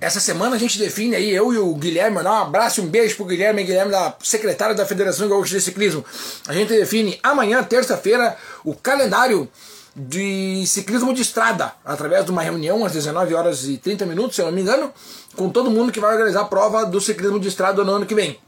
Essa 0.00 0.20
semana 0.20 0.56
a 0.56 0.58
gente 0.58 0.78
define 0.78 1.16
aí, 1.16 1.30
eu 1.30 1.52
e 1.52 1.58
o 1.58 1.74
Guilherme, 1.74 2.16
mandar 2.16 2.32
um 2.32 2.42
abraço 2.42 2.80
e 2.80 2.84
um 2.84 2.86
beijo 2.86 3.16
pro 3.16 3.24
Guilherme, 3.24 3.64
Guilherme 3.64 3.90
da 3.90 4.14
secretário 4.22 4.74
da 4.74 4.84
Federação 4.84 5.28
Gaúcha 5.28 5.56
de 5.56 5.62
Ciclismo. 5.62 6.04
A 6.46 6.52
gente 6.52 6.68
define 6.68 7.18
amanhã, 7.22 7.62
terça-feira, 7.62 8.36
o 8.62 8.74
calendário 8.74 9.48
de 9.96 10.64
ciclismo 10.66 11.14
de 11.14 11.22
estrada, 11.22 11.72
através 11.82 12.26
de 12.26 12.30
uma 12.30 12.42
reunião 12.42 12.84
às 12.84 12.92
19 12.92 13.32
horas 13.34 13.64
e 13.64 13.78
30 13.78 14.04
minutos, 14.04 14.36
se 14.36 14.42
eu 14.42 14.46
não 14.46 14.52
me 14.52 14.60
engano, 14.60 14.92
com 15.34 15.48
todo 15.48 15.70
mundo 15.70 15.90
que 15.90 15.98
vai 15.98 16.12
organizar 16.12 16.42
a 16.42 16.44
prova 16.44 16.84
do 16.84 17.00
ciclismo 17.00 17.40
de 17.40 17.48
estrada 17.48 17.82
no 17.82 17.92
ano 17.92 18.04
que 18.04 18.14
vem. 18.14 18.38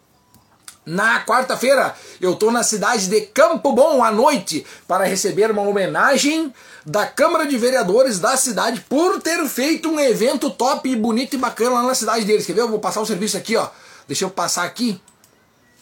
Na 0.88 1.22
quarta-feira, 1.22 1.94
eu 2.18 2.32
estou 2.32 2.50
na 2.50 2.62
cidade 2.62 3.08
de 3.08 3.20
Campo 3.20 3.72
Bom 3.72 4.02
à 4.02 4.10
noite 4.10 4.64
para 4.86 5.04
receber 5.04 5.50
uma 5.50 5.60
homenagem 5.60 6.50
da 6.86 7.06
Câmara 7.06 7.46
de 7.46 7.58
Vereadores 7.58 8.18
da 8.18 8.38
cidade 8.38 8.80
por 8.88 9.20
ter 9.20 9.46
feito 9.48 9.90
um 9.90 10.00
evento 10.00 10.48
top, 10.48 10.96
bonito 10.96 11.34
e 11.34 11.38
bacana 11.38 11.74
lá 11.74 11.82
na 11.82 11.94
cidade 11.94 12.24
deles. 12.24 12.46
Quer 12.46 12.54
ver? 12.54 12.62
Eu 12.62 12.70
vou 12.70 12.78
passar 12.78 13.02
o 13.02 13.06
serviço 13.06 13.36
aqui, 13.36 13.54
ó. 13.54 13.68
Deixa 14.06 14.24
eu 14.24 14.30
passar 14.30 14.64
aqui. 14.64 14.98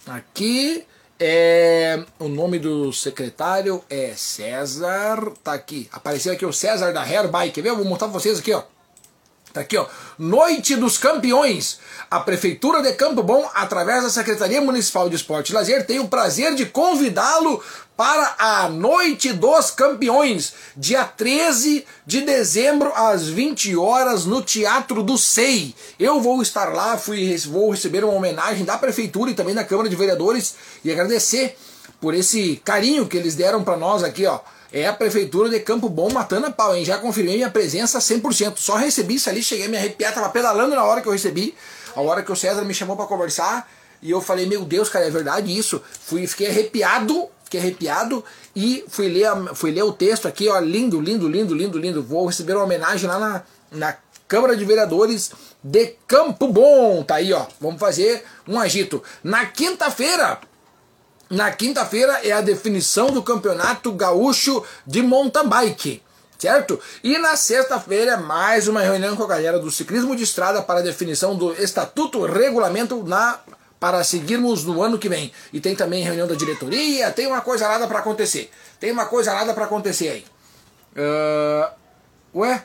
Aqui 0.09 0.85
é 1.21 2.05
o 2.19 2.27
nome 2.27 2.59
do 2.59 2.93
secretário 2.93 3.85
é 3.89 4.13
César. 4.17 5.33
Tá 5.45 5.53
aqui. 5.53 5.89
Apareceu 5.93 6.33
aqui 6.33 6.45
o 6.45 6.53
César 6.53 6.93
da 6.93 7.05
Bike. 7.29 7.55
Quer 7.55 7.63
ver? 7.63 7.69
Eu 7.69 7.77
vou 7.77 7.85
mostrar 7.85 8.09
pra 8.09 8.19
vocês 8.19 8.41
aqui, 8.41 8.53
ó. 8.53 8.65
Tá 9.57 9.63
aqui, 9.63 9.79
ó. 9.79 9.87
Noite 10.19 10.77
dos 10.77 10.99
Campeões. 10.99 11.79
A 12.11 12.21
Prefeitura 12.21 12.83
de 12.83 12.93
Campo 12.93 13.23
Bom, 13.23 13.51
através 13.55 14.03
da 14.03 14.11
Secretaria 14.11 14.61
Municipal 14.61 15.09
de 15.09 15.17
Esporte 15.17 15.49
e 15.49 15.55
Lazer, 15.55 15.87
tem 15.87 15.99
o 15.99 16.09
prazer 16.09 16.55
de 16.55 16.67
convidá-lo 16.67 17.65
para 17.97 18.35
a 18.39 18.69
Noite 18.69 19.33
dos 19.33 19.71
Campeões, 19.71 20.53
dia 20.77 21.05
13 21.05 21.87
de 22.05 22.21
dezembro, 22.21 22.93
às 22.95 23.29
20 23.29 23.75
horas, 23.77 24.27
no 24.27 24.43
Teatro 24.43 25.03
do 25.03 25.17
SEI. 25.17 25.75
Eu 25.99 26.21
vou 26.21 26.43
estar 26.43 26.75
lá, 26.75 26.99
fui, 26.99 27.35
vou 27.47 27.71
receber 27.71 28.05
uma 28.05 28.13
homenagem 28.13 28.63
da 28.63 28.77
Prefeitura 28.77 29.31
e 29.31 29.35
também 29.35 29.55
da 29.55 29.65
Câmara 29.65 29.89
de 29.89 29.97
Vereadores 29.97 30.55
e 30.85 30.93
agradecer 30.93 31.57
por 31.99 32.13
esse 32.13 32.61
carinho 32.63 33.07
que 33.07 33.17
eles 33.17 33.35
deram 33.35 33.65
para 33.65 33.79
nós 33.79 34.03
aqui, 34.05 34.27
ó 34.27 34.39
é 34.73 34.87
a 34.87 34.93
Prefeitura 34.93 35.49
de 35.49 35.61
Campo 35.61 35.89
Bom 35.89 36.11
matando 36.13 36.47
a 36.47 36.51
pau, 36.51 36.75
hein? 36.75 36.85
Já 36.85 36.99
confirmei 36.99 37.37
minha 37.37 37.51
presença 37.51 37.99
100%. 37.99 38.55
Só 38.57 38.77
recebi 38.77 39.15
isso 39.15 39.31
ali, 39.31 39.43
cheguei 39.43 39.67
a 39.67 39.69
me 39.69 39.77
arrepiar, 39.77 40.15
tava 40.15 40.29
pedalando 40.29 40.75
na 40.75 40.85
hora 40.85 41.01
que 41.01 41.09
eu 41.09 41.13
recebi, 41.13 41.55
a 41.95 42.01
hora 42.01 42.23
que 42.23 42.33
o 42.33 42.37
César 42.37 42.65
me 42.65 42.75
chamou 42.75 42.97
para 42.97 43.07
conversar, 43.07 43.71
e 44.03 44.11
eu 44.11 44.21
falei, 44.21 44.47
meu 44.47 44.65
Deus, 44.65 44.89
cara, 44.89 45.07
é 45.07 45.11
verdade 45.11 45.57
isso. 45.57 45.83
Fui, 46.01 46.27
fiquei 46.27 46.49
arrepiado, 46.49 47.29
fiquei 47.45 47.61
arrepiado, 47.61 48.25
e 48.55 48.85
fui 48.89 49.09
ler, 49.09 49.31
fui 49.55 49.71
ler 49.71 49.83
o 49.83 49.93
texto 49.93 50.29
aqui, 50.29 50.49
ó, 50.49 50.59
lindo, 50.59 51.01
lindo, 51.01 51.29
lindo, 51.29 51.55
lindo, 51.55 51.79
lindo. 51.79 52.03
Vou 52.03 52.27
receber 52.27 52.55
uma 52.55 52.65
homenagem 52.65 53.09
lá 53.09 53.19
na, 53.19 53.43
na 53.71 53.97
Câmara 54.29 54.57
de 54.57 54.65
Vereadores 54.65 55.31
de 55.63 55.95
Campo 56.07 56.49
Bom. 56.49 57.03
Tá 57.03 57.17
aí, 57.17 57.33
ó. 57.33 57.47
Vamos 57.61 57.81
fazer 57.81 58.25
um 58.47 58.59
agito. 58.59 59.03
Na 59.23 59.47
quinta-feira, 59.47 60.41
na 61.29 61.51
quinta-feira 61.51 62.21
é 62.23 62.33
a 62.33 62.41
definição 62.41 63.09
do 63.09 63.23
Campeonato 63.23 63.93
Gaúcho 63.93 64.65
de 64.87 65.03
Mountain 65.03 65.49
Bike, 65.49 66.03
certo? 66.39 66.79
E 67.03 67.19
na 67.19 67.37
sexta-feira 67.37 68.13
é 68.13 68.17
mais 68.17 68.69
uma 68.69 68.81
reunião 68.81 69.17
com 69.17 69.25
a 69.25 69.29
galera 69.29 69.59
do 69.59 69.71
ciclismo 69.71 70.15
de 70.15 70.23
estrada 70.23 70.63
para 70.63 70.83
definição 70.83 71.37
do 71.37 71.53
estatuto 71.53 72.25
regulamento 72.25 73.03
na 73.05 73.41
para 73.79 74.03
seguirmos 74.03 74.65
no 74.65 74.83
ano 74.83 74.99
que 74.99 75.09
vem. 75.09 75.31
E 75.53 75.61
tem 75.61 75.75
também 75.75 76.03
reunião 76.03 76.27
da 76.27 76.35
diretoria, 76.35 77.11
tem 77.11 77.27
uma 77.27 77.41
coisa 77.41 77.69
nada 77.69 77.87
para 77.87 77.99
acontecer. 77.99 78.51
Tem 78.81 78.91
uma 78.91 79.07
coisa 79.07 79.35
nada 79.35 79.53
para 79.53 79.65
acontecer 79.65 80.09
aí. 80.09 80.25
Uh, 80.97 82.41
ué? 82.41 82.65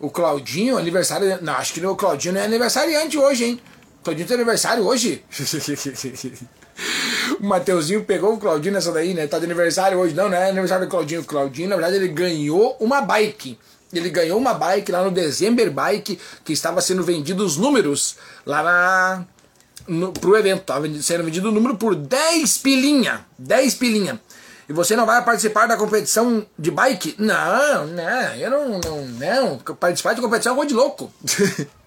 O 0.00 0.10
Claudinho, 0.10 0.78
aniversário. 0.78 1.38
Não, 1.42 1.52
acho 1.52 1.74
que 1.74 1.84
o 1.84 1.94
Claudinho 1.94 2.34
não 2.34 2.40
é 2.40 2.44
aniversariante 2.44 3.18
hoje, 3.18 3.44
hein? 3.44 3.60
Claudinho 4.02 4.26
tem 4.26 4.36
aniversário 4.36 4.84
hoje? 4.84 5.24
o 7.40 7.46
Mateuzinho 7.46 8.04
pegou 8.04 8.34
o 8.34 8.38
Claudinho 8.38 8.74
nessa 8.74 8.92
daí, 8.92 9.14
né? 9.14 9.26
Tá 9.26 9.38
de 9.38 9.44
aniversário 9.44 9.98
hoje. 9.98 10.14
Não, 10.14 10.28
não 10.28 10.36
é 10.36 10.50
aniversário 10.50 10.86
do 10.86 10.90
Claudinho. 10.90 11.20
O 11.20 11.24
Claudinho, 11.24 11.68
na 11.68 11.76
verdade, 11.76 11.96
ele 11.96 12.08
ganhou 12.08 12.76
uma 12.80 13.00
bike. 13.00 13.58
Ele 13.92 14.10
ganhou 14.10 14.38
uma 14.38 14.54
bike 14.54 14.90
lá 14.90 15.04
no 15.04 15.10
December 15.10 15.70
Bike, 15.70 16.18
que 16.44 16.52
estava 16.52 16.80
sendo 16.80 17.02
vendido 17.02 17.44
os 17.44 17.58
números 17.58 18.16
lá 18.46 18.62
na, 18.62 19.24
no, 19.86 20.12
pro 20.12 20.36
evento. 20.36 20.60
Estava 20.60 21.02
sendo 21.02 21.24
vendido 21.24 21.50
o 21.50 21.52
número 21.52 21.76
por 21.76 21.94
10 21.94 22.58
pilinha. 22.58 23.26
10 23.38 23.74
pilinha. 23.74 24.20
E 24.68 24.72
você 24.72 24.94
não 24.96 25.06
vai 25.06 25.24
participar 25.24 25.66
da 25.66 25.76
competição 25.76 26.46
de 26.58 26.70
bike? 26.70 27.16
Não, 27.18 27.86
não, 27.86 28.34
eu 28.36 28.50
não, 28.50 28.80
não, 28.80 29.06
não. 29.06 29.58
Participar 29.58 30.14
de 30.14 30.20
competição 30.20 30.52
é 30.52 30.56
coisa 30.56 30.68
de 30.68 30.74
louco. 30.74 31.12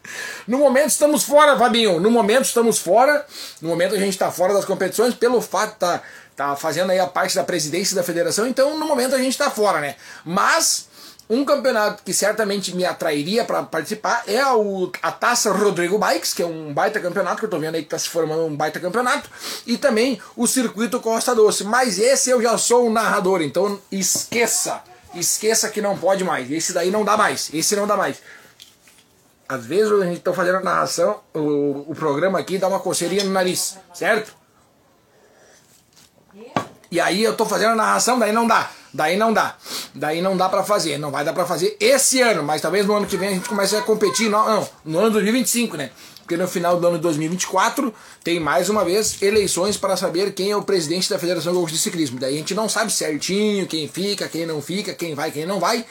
No 0.47 0.59
momento 0.59 0.89
estamos 0.89 1.23
fora, 1.23 1.57
Fabinho. 1.57 1.99
No 1.99 2.11
momento 2.11 2.43
estamos 2.43 2.77
fora. 2.77 3.25
No 3.61 3.69
momento 3.69 3.95
a 3.95 3.97
gente 3.97 4.13
está 4.13 4.31
fora 4.31 4.53
das 4.53 4.63
competições 4.63 5.15
pelo 5.15 5.41
fato 5.41 5.73
de 5.73 5.79
tá, 5.79 6.01
tá 6.35 6.55
fazendo 6.55 6.91
aí 6.91 6.99
a 6.99 7.07
parte 7.07 7.35
da 7.35 7.43
presidência 7.43 7.95
da 7.95 8.03
federação. 8.03 8.45
Então 8.45 8.77
no 8.77 8.87
momento 8.87 9.15
a 9.15 9.17
gente 9.17 9.31
está 9.31 9.49
fora, 9.49 9.79
né? 9.81 9.95
Mas 10.23 10.87
um 11.29 11.43
campeonato 11.43 12.03
que 12.03 12.13
certamente 12.13 12.75
me 12.75 12.85
atrairia 12.85 13.43
para 13.43 13.63
participar 13.63 14.23
é 14.27 14.45
o, 14.47 14.91
a 15.01 15.11
Taça 15.11 15.51
Rodrigo 15.51 15.97
Bikes, 15.97 16.33
que 16.33 16.43
é 16.43 16.45
um 16.45 16.73
baita 16.73 16.99
campeonato, 16.99 17.37
que 17.37 17.45
eu 17.45 17.47
estou 17.47 17.59
vendo 17.59 17.75
aí 17.75 17.81
que 17.81 17.87
está 17.87 17.97
se 17.97 18.09
formando 18.09 18.45
um 18.45 18.55
baita 18.55 18.79
campeonato, 18.79 19.29
e 19.65 19.77
também 19.77 20.21
o 20.35 20.45
Circuito 20.45 20.99
Costa 20.99 21.33
Doce. 21.33 21.63
Mas 21.63 21.97
esse 21.97 22.29
eu 22.29 22.41
já 22.41 22.57
sou 22.57 22.87
o 22.87 22.91
narrador, 22.91 23.41
então 23.41 23.79
esqueça, 23.91 24.83
esqueça 25.15 25.69
que 25.69 25.81
não 25.81 25.97
pode 25.97 26.23
mais. 26.23 26.51
Esse 26.51 26.73
daí 26.73 26.91
não 26.91 27.03
dá 27.03 27.17
mais, 27.17 27.49
esse 27.53 27.75
não 27.75 27.87
dá 27.87 27.97
mais 27.97 28.17
às 29.47 29.65
vezes 29.65 29.91
a 29.91 30.05
gente 30.05 30.17
está 30.17 30.33
fazendo 30.33 30.57
a 30.57 30.61
narração, 30.61 31.19
o, 31.33 31.91
o 31.91 31.95
programa 31.95 32.39
aqui 32.39 32.57
dá 32.57 32.67
uma 32.67 32.79
coceirinha 32.79 33.23
no 33.23 33.31
nariz, 33.31 33.77
certo? 33.93 34.35
E 36.91 36.99
aí 36.99 37.23
eu 37.23 37.35
tô 37.35 37.45
fazendo 37.45 37.71
a 37.71 37.75
narração, 37.75 38.17
daí 38.17 38.31
não 38.31 38.47
dá. 38.47 38.69
Daí 38.95 39.17
não 39.17 39.33
dá. 39.33 39.55
Daí 39.93 40.21
não 40.21 40.37
dá 40.37 40.47
para 40.47 40.63
fazer. 40.63 40.97
Não 40.97 41.11
vai 41.11 41.25
dar 41.25 41.33
para 41.33 41.45
fazer 41.45 41.75
esse 41.81 42.21
ano, 42.21 42.41
mas 42.41 42.61
talvez 42.61 42.85
no 42.85 42.95
ano 42.95 43.05
que 43.05 43.17
vem 43.17 43.27
a 43.27 43.33
gente 43.33 43.49
comece 43.49 43.75
a 43.75 43.81
competir. 43.81 44.29
Não, 44.29 44.47
não, 44.47 44.69
no 44.85 44.99
ano 44.99 45.11
2025, 45.11 45.75
né? 45.75 45.89
Porque 46.19 46.37
no 46.37 46.47
final 46.47 46.79
do 46.79 46.87
ano 46.87 46.95
de 46.95 47.03
2024 47.03 47.93
tem 48.23 48.39
mais 48.39 48.69
uma 48.69 48.85
vez 48.85 49.21
eleições 49.21 49.75
para 49.75 49.97
saber 49.97 50.33
quem 50.33 50.49
é 50.49 50.55
o 50.55 50.63
presidente 50.63 51.09
da 51.09 51.19
Federação 51.19 51.53
Gaúcha 51.53 51.73
de 51.73 51.79
Ciclismo. 51.79 52.19
Daí 52.19 52.35
a 52.35 52.37
gente 52.37 52.55
não 52.55 52.69
sabe 52.69 52.91
certinho 52.91 53.67
quem 53.67 53.87
fica, 53.87 54.29
quem 54.29 54.45
não 54.45 54.61
fica, 54.61 54.93
quem 54.93 55.13
vai, 55.13 55.29
quem 55.29 55.45
não 55.45 55.59
vai 55.59 55.85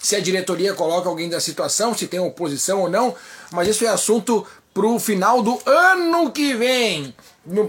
se 0.00 0.14
a 0.14 0.20
diretoria 0.20 0.74
coloca 0.74 1.08
alguém 1.08 1.28
da 1.28 1.40
situação, 1.40 1.96
se 1.96 2.06
tem 2.06 2.20
oposição 2.20 2.82
ou 2.82 2.90
não, 2.90 3.14
mas 3.50 3.68
isso 3.68 3.84
é 3.84 3.88
assunto 3.88 4.46
para 4.78 4.86
o 4.86 5.00
final 5.00 5.42
do 5.42 5.60
ano 5.66 6.30
que 6.30 6.54
vem. 6.54 7.12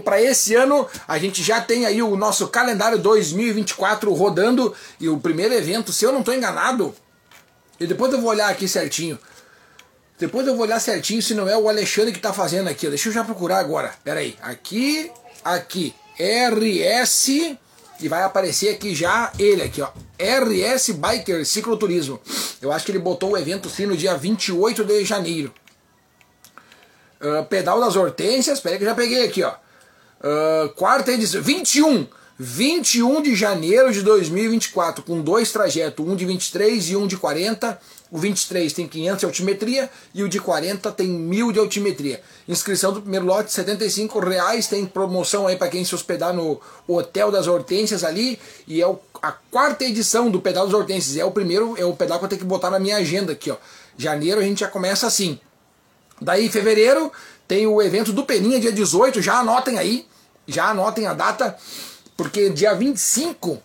Para 0.04 0.22
esse 0.22 0.54
ano, 0.54 0.86
a 1.08 1.18
gente 1.18 1.42
já 1.42 1.60
tem 1.60 1.84
aí 1.84 2.00
o 2.00 2.16
nosso 2.16 2.46
calendário 2.46 2.98
2024 2.98 4.14
rodando 4.14 4.72
e 5.00 5.08
o 5.08 5.18
primeiro 5.18 5.52
evento, 5.52 5.92
se 5.92 6.04
eu 6.04 6.12
não 6.12 6.20
estou 6.20 6.32
enganado, 6.32 6.94
e 7.80 7.86
depois 7.86 8.12
eu 8.12 8.20
vou 8.20 8.30
olhar 8.30 8.48
aqui 8.48 8.68
certinho. 8.68 9.18
Depois 10.20 10.46
eu 10.46 10.54
vou 10.54 10.64
olhar 10.64 10.78
certinho 10.78 11.20
se 11.20 11.34
não 11.34 11.48
é 11.48 11.56
o 11.56 11.68
Alexandre 11.68 12.12
que 12.12 12.18
está 12.18 12.32
fazendo 12.32 12.68
aqui. 12.68 12.86
Deixa 12.86 13.08
eu 13.08 13.12
já 13.12 13.24
procurar 13.24 13.58
agora. 13.58 13.92
Pera 14.04 14.20
aí. 14.20 14.36
Aqui, 14.40 15.10
aqui. 15.42 15.92
RS 16.16 17.28
e 17.28 18.08
vai 18.08 18.22
aparecer 18.22 18.68
aqui 18.68 18.94
já 18.94 19.32
ele 19.36 19.62
aqui, 19.62 19.82
ó. 19.82 19.88
RS 20.18 20.90
Biker 20.90 21.44
Cicloturismo. 21.44 22.20
Eu 22.62 22.70
acho 22.70 22.84
que 22.84 22.92
ele 22.92 22.98
botou 23.00 23.30
o 23.30 23.36
evento 23.36 23.68
sim 23.68 23.86
no 23.86 23.96
dia 23.96 24.16
28 24.16 24.84
de 24.84 25.04
janeiro. 25.04 25.52
Uh, 27.20 27.44
Pedal 27.44 27.80
das 27.80 27.96
Hortênsias, 27.96 28.60
peraí 28.60 28.78
que 28.78 28.84
eu 28.84 28.88
já 28.88 28.94
peguei 28.94 29.24
aqui, 29.24 29.42
ó. 29.42 29.52
Uh, 29.52 30.68
quarta 30.70 31.12
edição, 31.12 31.42
21. 31.42 32.06
21 32.42 33.20
de 33.20 33.34
janeiro 33.34 33.92
de 33.92 34.00
2024, 34.00 35.04
com 35.04 35.20
dois 35.20 35.52
trajetos, 35.52 36.06
um 36.06 36.16
de 36.16 36.24
23 36.24 36.88
e 36.88 36.96
um 36.96 37.06
de 37.06 37.18
40. 37.18 37.78
O 38.10 38.16
23 38.16 38.72
tem 38.72 38.88
500 38.88 39.20
de 39.20 39.26
altimetria 39.26 39.90
e 40.14 40.22
o 40.22 40.28
de 40.28 40.40
40 40.40 40.90
tem 40.92 41.06
1000 41.06 41.52
de 41.52 41.58
altimetria. 41.58 42.22
Inscrição 42.48 42.94
do 42.94 43.02
primeiro 43.02 43.26
lote, 43.26 43.52
75 43.52 44.18
reais. 44.20 44.66
Tem 44.66 44.86
promoção 44.86 45.46
aí 45.46 45.56
para 45.56 45.68
quem 45.68 45.84
se 45.84 45.94
hospedar 45.94 46.32
no 46.32 46.58
Hotel 46.88 47.30
das 47.30 47.46
Hortênsias 47.46 48.02
ali. 48.02 48.38
E 48.66 48.80
é 48.80 48.86
o, 48.86 48.98
a 49.20 49.32
quarta 49.32 49.84
edição 49.84 50.30
do 50.30 50.40
Pedal 50.40 50.64
das 50.64 50.74
Hortênsias. 50.74 51.18
É 51.18 51.24
o 51.26 51.30
primeiro, 51.30 51.74
é 51.76 51.84
o 51.84 51.94
pedal 51.94 52.18
que 52.18 52.24
eu 52.24 52.28
tenho 52.30 52.40
que 52.40 52.46
botar 52.46 52.70
na 52.70 52.78
minha 52.78 52.96
agenda 52.96 53.32
aqui, 53.32 53.50
ó. 53.50 53.56
Janeiro 53.98 54.40
a 54.40 54.44
gente 54.44 54.60
já 54.60 54.68
começa 54.68 55.06
assim. 55.06 55.38
Daí, 56.20 56.48
fevereiro, 56.48 57.12
tem 57.48 57.66
o 57.66 57.80
evento 57.80 58.12
do 58.12 58.24
Peninha, 58.24 58.60
dia 58.60 58.72
18. 58.72 59.22
Já 59.22 59.40
anotem 59.40 59.78
aí. 59.78 60.06
Já 60.46 60.70
anotem 60.70 61.06
a 61.06 61.14
data. 61.14 61.56
Porque 62.16 62.50
dia 62.50 62.74
25 62.74 63.62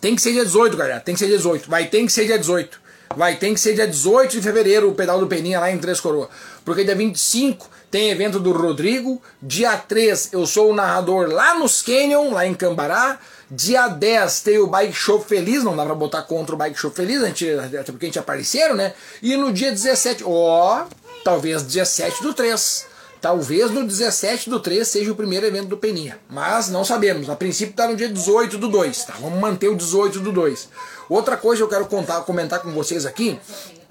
tem 0.00 0.14
que 0.14 0.22
ser 0.22 0.32
dia 0.32 0.44
18, 0.44 0.76
galera. 0.76 1.00
Tem 1.00 1.14
que 1.14 1.18
ser 1.18 1.26
dia 1.26 1.36
18. 1.36 1.68
Vai 1.68 1.86
ter 1.86 2.04
que 2.04 2.12
ser 2.12 2.26
dia 2.26 2.38
18. 2.38 2.80
Vai 3.16 3.36
ter 3.36 3.52
que 3.52 3.58
ser 3.58 3.74
dia 3.74 3.86
18 3.86 4.32
de 4.32 4.42
fevereiro 4.42 4.90
o 4.90 4.94
pedal 4.94 5.18
do 5.18 5.26
Peninha 5.26 5.58
lá 5.58 5.70
em 5.70 5.78
Três 5.78 5.98
Coroas. 5.98 6.28
Porque 6.64 6.84
dia 6.84 6.94
25 6.94 7.68
tem 7.90 8.10
evento 8.10 8.38
do 8.38 8.52
Rodrigo. 8.52 9.20
Dia 9.42 9.76
3 9.76 10.32
eu 10.32 10.46
sou 10.46 10.70
o 10.70 10.74
narrador 10.74 11.28
lá 11.28 11.58
nos 11.58 11.82
Canyon, 11.82 12.32
lá 12.32 12.46
em 12.46 12.54
Cambará. 12.54 13.18
Dia 13.50 13.88
10 13.88 14.42
tem 14.42 14.58
o 14.58 14.66
Bike 14.66 14.92
Show 14.92 15.20
Feliz, 15.20 15.64
não 15.64 15.74
dá 15.74 15.84
pra 15.84 15.94
botar 15.94 16.22
contra 16.22 16.54
o 16.54 16.58
Bike 16.58 16.78
Show 16.78 16.90
Feliz, 16.90 17.22
a 17.22 17.28
gente, 17.28 17.50
até 17.50 17.84
porque 17.84 18.04
a 18.04 18.08
gente 18.08 18.18
apareceram, 18.18 18.76
né? 18.76 18.92
E 19.22 19.38
no 19.38 19.50
dia 19.50 19.70
17, 19.70 20.22
ó, 20.26 20.84
talvez 21.28 21.62
17 21.62 22.22
do 22.22 22.32
3 22.32 22.86
Talvez 23.20 23.70
no 23.72 23.84
17 23.84 24.48
do 24.48 24.60
3 24.60 24.86
seja 24.86 25.10
o 25.10 25.16
primeiro 25.16 25.44
evento 25.44 25.66
do 25.66 25.76
Peninha, 25.76 26.20
mas 26.30 26.68
não 26.68 26.84
sabemos. 26.84 27.28
A 27.28 27.34
princípio 27.34 27.72
está 27.72 27.88
no 27.88 27.96
dia 27.96 28.08
18 28.08 28.56
do 28.56 28.68
2, 28.68 29.04
tá? 29.04 29.14
Vamos 29.20 29.40
manter 29.40 29.68
o 29.68 29.74
18 29.74 30.20
do 30.20 30.30
2. 30.30 30.68
Outra 31.08 31.36
coisa 31.36 31.58
que 31.58 31.64
eu 31.64 31.68
quero 31.68 31.86
contar, 31.86 32.20
comentar 32.20 32.60
com 32.60 32.70
vocês 32.70 33.04
aqui 33.04 33.40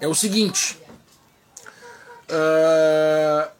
é 0.00 0.08
o 0.08 0.14
seguinte. 0.14 0.80
Uh, 2.30 3.50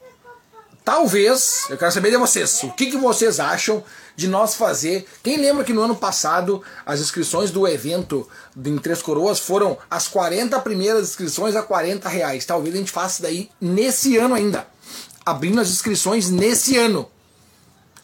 talvez, 0.82 1.66
eu 1.68 1.76
quero 1.76 1.92
saber 1.92 2.12
de 2.12 2.16
vocês, 2.16 2.62
o 2.62 2.72
que, 2.72 2.86
que 2.86 2.96
vocês 2.96 3.38
acham 3.38 3.84
de 4.18 4.26
nós 4.26 4.56
fazer. 4.56 5.06
Quem 5.22 5.36
lembra 5.36 5.62
que 5.62 5.72
no 5.72 5.80
ano 5.80 5.94
passado 5.94 6.60
as 6.84 6.98
inscrições 6.98 7.52
do 7.52 7.68
evento 7.68 8.28
em 8.66 8.76
Três 8.76 9.00
Coroas 9.00 9.38
foram 9.38 9.78
as 9.88 10.08
40 10.08 10.58
primeiras 10.58 11.10
inscrições 11.10 11.54
a 11.54 11.62
40 11.62 12.08
reais? 12.08 12.44
Talvez 12.44 12.74
a 12.74 12.78
gente 12.78 12.90
faça 12.90 13.22
daí 13.22 13.48
nesse 13.60 14.16
ano 14.16 14.34
ainda 14.34 14.66
abrindo 15.24 15.60
as 15.60 15.68
inscrições 15.68 16.30
nesse 16.30 16.76
ano. 16.76 17.08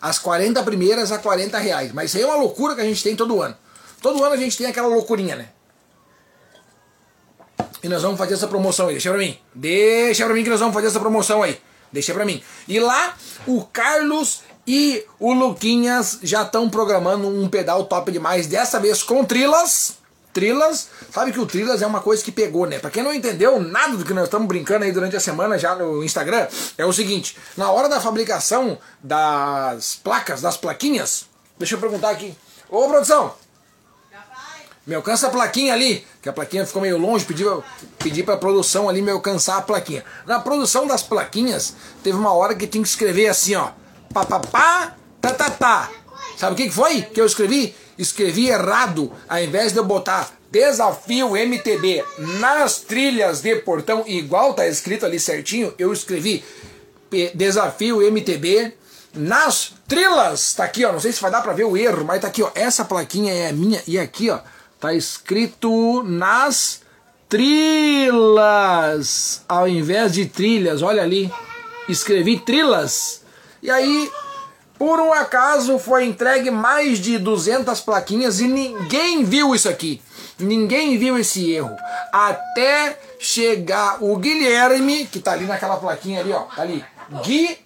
As 0.00 0.16
40 0.20 0.62
primeiras 0.62 1.10
a 1.10 1.18
40 1.18 1.58
reais. 1.58 1.92
Mas 1.92 2.10
isso 2.10 2.18
aí 2.18 2.22
é 2.22 2.26
uma 2.26 2.36
loucura 2.36 2.76
que 2.76 2.80
a 2.80 2.84
gente 2.84 3.02
tem 3.02 3.16
todo 3.16 3.42
ano. 3.42 3.56
Todo 4.00 4.22
ano 4.22 4.34
a 4.34 4.36
gente 4.36 4.56
tem 4.56 4.68
aquela 4.68 4.86
loucurinha, 4.86 5.34
né? 5.34 5.48
E 7.82 7.88
nós 7.88 8.02
vamos 8.02 8.18
fazer 8.18 8.34
essa 8.34 8.46
promoção 8.46 8.86
aí. 8.86 8.94
Deixa 8.94 9.10
pra 9.10 9.18
mim. 9.18 9.36
Deixa 9.52 10.24
pra 10.24 10.34
mim 10.34 10.44
que 10.44 10.50
nós 10.50 10.60
vamos 10.60 10.74
fazer 10.74 10.86
essa 10.86 11.00
promoção 11.00 11.42
aí. 11.42 11.60
Deixa 11.90 12.14
pra 12.14 12.24
mim. 12.24 12.40
E 12.68 12.78
lá, 12.78 13.16
o 13.46 13.64
Carlos 13.64 14.42
e 14.66 15.04
o 15.18 15.32
Luquinhas 15.32 16.18
já 16.22 16.42
estão 16.42 16.68
programando 16.68 17.28
um 17.28 17.48
pedal 17.48 17.84
top 17.84 18.10
demais. 18.10 18.46
Dessa 18.46 18.80
vez 18.80 19.02
com 19.02 19.24
trilas 19.24 19.96
Trilas, 20.34 20.88
sabe 21.12 21.30
que 21.30 21.38
o 21.38 21.46
Trilas 21.46 21.80
é 21.80 21.86
uma 21.86 22.00
coisa 22.00 22.22
que 22.22 22.32
pegou, 22.32 22.66
né? 22.66 22.80
Pra 22.80 22.90
quem 22.90 23.04
não 23.04 23.14
entendeu 23.14 23.60
nada 23.60 23.96
do 23.96 24.04
que 24.04 24.12
nós 24.12 24.24
estamos 24.24 24.48
brincando 24.48 24.84
aí 24.84 24.90
durante 24.90 25.14
a 25.14 25.20
semana 25.20 25.56
já 25.56 25.76
no 25.76 26.02
Instagram, 26.02 26.48
é 26.76 26.84
o 26.84 26.92
seguinte: 26.92 27.38
na 27.56 27.70
hora 27.70 27.88
da 27.88 28.00
fabricação 28.00 28.76
das 29.00 29.94
placas, 29.94 30.40
das 30.40 30.56
plaquinhas, 30.56 31.26
deixa 31.56 31.76
eu 31.76 31.78
perguntar 31.78 32.10
aqui. 32.10 32.36
Ô 32.68 32.88
produção! 32.88 33.32
Me 34.84 34.96
alcança 34.96 35.28
a 35.28 35.30
plaquinha 35.30 35.72
ali, 35.72 36.04
que 36.20 36.28
a 36.28 36.32
plaquinha 36.32 36.66
ficou 36.66 36.82
meio 36.82 36.98
longe, 36.98 37.24
pedi, 37.24 37.44
pedi 38.00 38.22
pra 38.22 38.36
produção 38.36 38.88
ali 38.88 39.00
me 39.00 39.12
alcançar 39.12 39.56
a 39.56 39.62
plaquinha. 39.62 40.04
Na 40.26 40.40
produção 40.40 40.86
das 40.86 41.02
plaquinhas, 41.02 41.74
teve 42.02 42.18
uma 42.18 42.34
hora 42.34 42.56
que 42.56 42.66
tinha 42.66 42.82
que 42.82 42.88
escrever 42.88 43.28
assim, 43.28 43.54
ó. 43.54 43.70
Papapá, 44.14 44.96
tá, 45.20 45.34
tá, 45.34 45.50
tá. 45.50 45.90
Sabe 46.38 46.54
o 46.54 46.56
que 46.56 46.70
foi 46.70 47.02
que 47.02 47.20
eu 47.20 47.26
escrevi? 47.26 47.74
escrevi 47.98 48.48
errado, 48.48 49.12
ao 49.28 49.42
invés 49.42 49.72
de 49.72 49.78
eu 49.78 49.84
botar 49.84 50.30
desafio 50.50 51.36
MTB 51.36 52.04
nas 52.40 52.80
trilhas 52.80 53.40
de 53.40 53.56
portão, 53.56 54.04
igual 54.06 54.54
tá 54.54 54.66
escrito 54.66 55.04
ali 55.06 55.18
certinho, 55.18 55.74
eu 55.78 55.92
escrevi 55.92 56.44
desafio 57.34 58.00
MTB 58.02 58.72
nas 59.14 59.72
trilhas. 59.86 60.54
Tá 60.54 60.64
aqui, 60.64 60.84
ó, 60.84 60.92
não 60.92 61.00
sei 61.00 61.12
se 61.12 61.20
vai 61.20 61.30
dar 61.30 61.42
para 61.42 61.52
ver 61.52 61.64
o 61.64 61.76
erro, 61.76 62.04
mas 62.04 62.20
tá 62.20 62.26
aqui, 62.28 62.42
ó, 62.42 62.50
essa 62.54 62.84
plaquinha 62.84 63.32
é 63.32 63.52
minha 63.52 63.82
e 63.86 63.98
aqui, 63.98 64.30
ó, 64.30 64.38
tá 64.80 64.92
escrito 64.94 66.02
nas 66.04 66.82
trilhas 67.28 68.62
ao 69.48 69.68
invés 69.68 70.12
de 70.12 70.26
trilhas. 70.26 70.82
Olha 70.82 71.02
ali, 71.02 71.32
escrevi 71.88 72.38
trilhas. 72.38 73.23
E 73.64 73.70
aí 73.70 74.12
por 74.78 75.00
um 75.00 75.12
acaso 75.12 75.78
foi 75.78 76.04
entregue 76.04 76.50
mais 76.50 76.98
de 76.98 77.18
200 77.18 77.80
plaquinhas 77.80 78.40
e 78.40 78.46
ninguém 78.46 79.24
viu 79.24 79.54
isso 79.54 79.68
aqui. 79.68 80.02
Ninguém 80.38 80.98
viu 80.98 81.18
esse 81.18 81.50
erro. 81.50 81.74
Até 82.12 82.98
chegar 83.18 84.02
o 84.04 84.16
Guilherme, 84.18 85.06
que 85.06 85.20
tá 85.20 85.32
ali 85.32 85.46
naquela 85.46 85.78
plaquinha 85.78 86.20
ali, 86.20 86.32
ó. 86.32 86.42
Tá 86.42 86.62
ali. 86.62 86.84
Gui, 87.22 87.58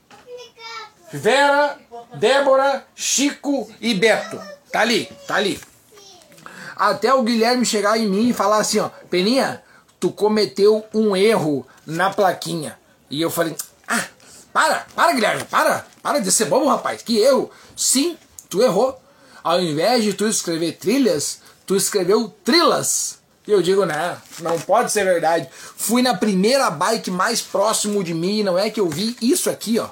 Vera, 1.12 1.78
Débora, 2.14 2.84
Chico 2.94 3.68
e 3.80 3.94
Beto. 3.94 4.40
Tá 4.70 4.80
ali, 4.80 5.10
tá 5.26 5.34
ali. 5.34 5.60
Até 6.76 7.12
o 7.12 7.22
Guilherme 7.22 7.66
chegar 7.66 7.98
em 7.98 8.06
mim 8.06 8.28
e 8.28 8.32
falar 8.32 8.58
assim, 8.58 8.78
ó, 8.78 8.90
Peninha, 9.10 9.62
tu 9.98 10.12
cometeu 10.12 10.86
um 10.94 11.16
erro 11.16 11.66
na 11.84 12.10
plaquinha. 12.10 12.78
E 13.10 13.20
eu 13.20 13.30
falei, 13.30 13.56
ah, 13.88 14.04
para, 14.58 14.86
para, 14.92 15.12
Guilherme, 15.12 15.44
para, 15.44 15.86
para 16.02 16.18
de 16.18 16.32
ser 16.32 16.46
bobo, 16.46 16.66
rapaz. 16.66 17.00
Que 17.00 17.20
erro. 17.20 17.48
Sim, 17.76 18.18
tu 18.50 18.60
errou. 18.60 19.00
Ao 19.44 19.60
invés 19.60 20.02
de 20.02 20.12
tu 20.14 20.26
escrever 20.26 20.72
trilhas, 20.78 21.38
tu 21.64 21.76
escreveu 21.76 22.34
trilas. 22.44 23.20
E 23.46 23.52
eu 23.52 23.62
digo, 23.62 23.84
né, 23.84 24.18
não 24.40 24.58
pode 24.58 24.90
ser 24.90 25.04
verdade. 25.04 25.48
Fui 25.52 26.02
na 26.02 26.12
primeira 26.16 26.68
bike 26.70 27.08
mais 27.08 27.40
próximo 27.40 28.02
de 28.02 28.12
mim, 28.12 28.42
não 28.42 28.58
é 28.58 28.68
que 28.68 28.80
eu 28.80 28.88
vi 28.88 29.16
isso 29.22 29.48
aqui, 29.48 29.78
ó. 29.78 29.90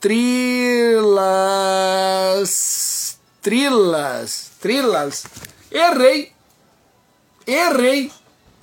Trilas. 0.00 0.38
Trilas. 3.42 4.52
Trilas. 4.58 5.24
Errei. 5.70 6.32
Errei. 7.46 8.10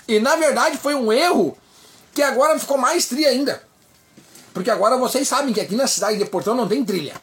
E 0.08 0.20
na 0.20 0.36
verdade 0.38 0.76
foi 0.76 0.96
um 0.96 1.14
erro 1.14 1.56
que 2.16 2.24
agora 2.24 2.58
ficou 2.58 2.80
mais 2.80 3.06
tri 3.06 3.28
ainda. 3.28 3.62
Porque 4.54 4.70
agora 4.70 4.98
vocês 4.98 5.28
sabem 5.28 5.54
que 5.54 5.60
aqui 5.60 5.76
na 5.76 5.88
cidade 5.88 6.18
de 6.18 6.26
Portão 6.26 6.56
não 6.56 6.68
tem 6.68 6.86
trilha. 6.86 7.16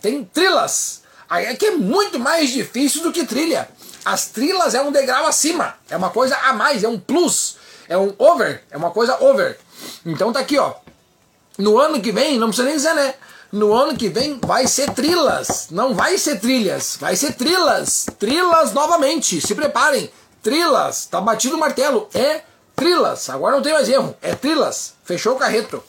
Tem 0.00 0.24
trilhas. 0.24 1.02
Aí 1.28 1.46
é 1.46 1.54
que 1.54 1.66
é 1.66 1.70
muito 1.72 2.18
mais 2.18 2.50
difícil 2.50 3.02
do 3.02 3.12
que 3.12 3.24
trilha. 3.26 3.68
As 4.04 4.26
trilhas 4.26 4.74
é 4.74 4.80
um 4.80 4.90
degrau 4.90 5.26
acima. 5.26 5.74
É 5.88 5.96
uma 5.96 6.10
coisa 6.10 6.36
a 6.36 6.52
mais, 6.52 6.82
é 6.82 6.88
um 6.88 6.98
plus. 6.98 7.56
É 7.88 7.96
um 7.96 8.14
over. 8.18 8.62
É 8.70 8.76
uma 8.76 8.90
coisa 8.90 9.16
over. 9.22 9.58
Então 10.04 10.32
tá 10.32 10.40
aqui, 10.40 10.58
ó. 10.58 10.74
No 11.58 11.78
ano 11.78 12.00
que 12.00 12.10
vem, 12.10 12.38
não 12.38 12.48
precisa 12.48 12.66
nem 12.66 12.76
dizer, 12.76 12.94
né? 12.94 13.14
No 13.52 13.72
ano 13.72 13.96
que 13.96 14.08
vem 14.08 14.38
vai 14.40 14.66
ser 14.66 14.90
trilhas. 14.90 15.68
Não 15.70 15.94
vai 15.94 16.16
ser 16.16 16.40
trilhas. 16.40 16.96
Vai 16.98 17.16
ser 17.16 17.34
trilhas. 17.34 18.06
Trilhas 18.18 18.72
novamente. 18.72 19.40
Se 19.40 19.54
preparem. 19.54 20.10
Trilhas. 20.42 21.06
Tá 21.06 21.20
batido 21.20 21.56
o 21.56 21.58
martelo. 21.58 22.08
É 22.14 22.42
trilhas. 22.74 23.28
Agora 23.28 23.56
não 23.56 23.62
tem 23.62 23.72
mais 23.72 23.88
erro. 23.88 24.16
É 24.22 24.34
trilhas. 24.34 24.94
Fechou 25.04 25.34
o 25.34 25.38
carreto. 25.38 25.82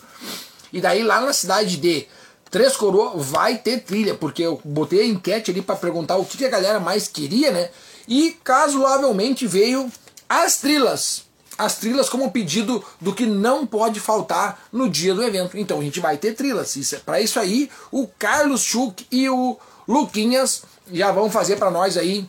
E 0.71 0.79
daí 0.79 1.03
lá 1.03 1.21
na 1.21 1.33
cidade 1.33 1.77
de 1.77 2.07
Três 2.49 2.75
Coroas 2.75 3.25
vai 3.25 3.57
ter 3.57 3.79
trilha, 3.79 4.13
porque 4.13 4.43
eu 4.43 4.59
botei 4.63 5.01
a 5.01 5.05
enquete 5.05 5.51
ali 5.51 5.61
para 5.61 5.75
perguntar 5.75 6.17
o 6.17 6.25
que 6.25 6.43
a 6.45 6.49
galera 6.49 6.79
mais 6.79 7.07
queria, 7.07 7.51
né? 7.51 7.69
E 8.07 8.37
casualmente 8.43 9.47
veio 9.47 9.89
as 10.27 10.57
trilhas. 10.57 11.23
As 11.57 11.77
trilhas 11.77 12.09
como 12.09 12.31
pedido 12.31 12.83
do 12.99 13.13
que 13.13 13.25
não 13.25 13.65
pode 13.65 13.99
faltar 13.99 14.67
no 14.71 14.89
dia 14.89 15.13
do 15.13 15.23
evento. 15.23 15.57
Então 15.57 15.79
a 15.79 15.83
gente 15.83 15.99
vai 15.99 16.17
ter 16.17 16.33
trilhas. 16.33 16.75
Isso, 16.75 16.95
é, 16.95 16.99
para 16.99 17.21
isso 17.21 17.39
aí, 17.39 17.69
o 17.91 18.07
Carlos 18.07 18.61
Schuch 18.61 19.07
e 19.11 19.29
o 19.29 19.57
Luquinhas 19.87 20.63
já 20.91 21.11
vão 21.11 21.29
fazer 21.29 21.55
para 21.55 21.71
nós 21.71 21.97
aí 21.97 22.27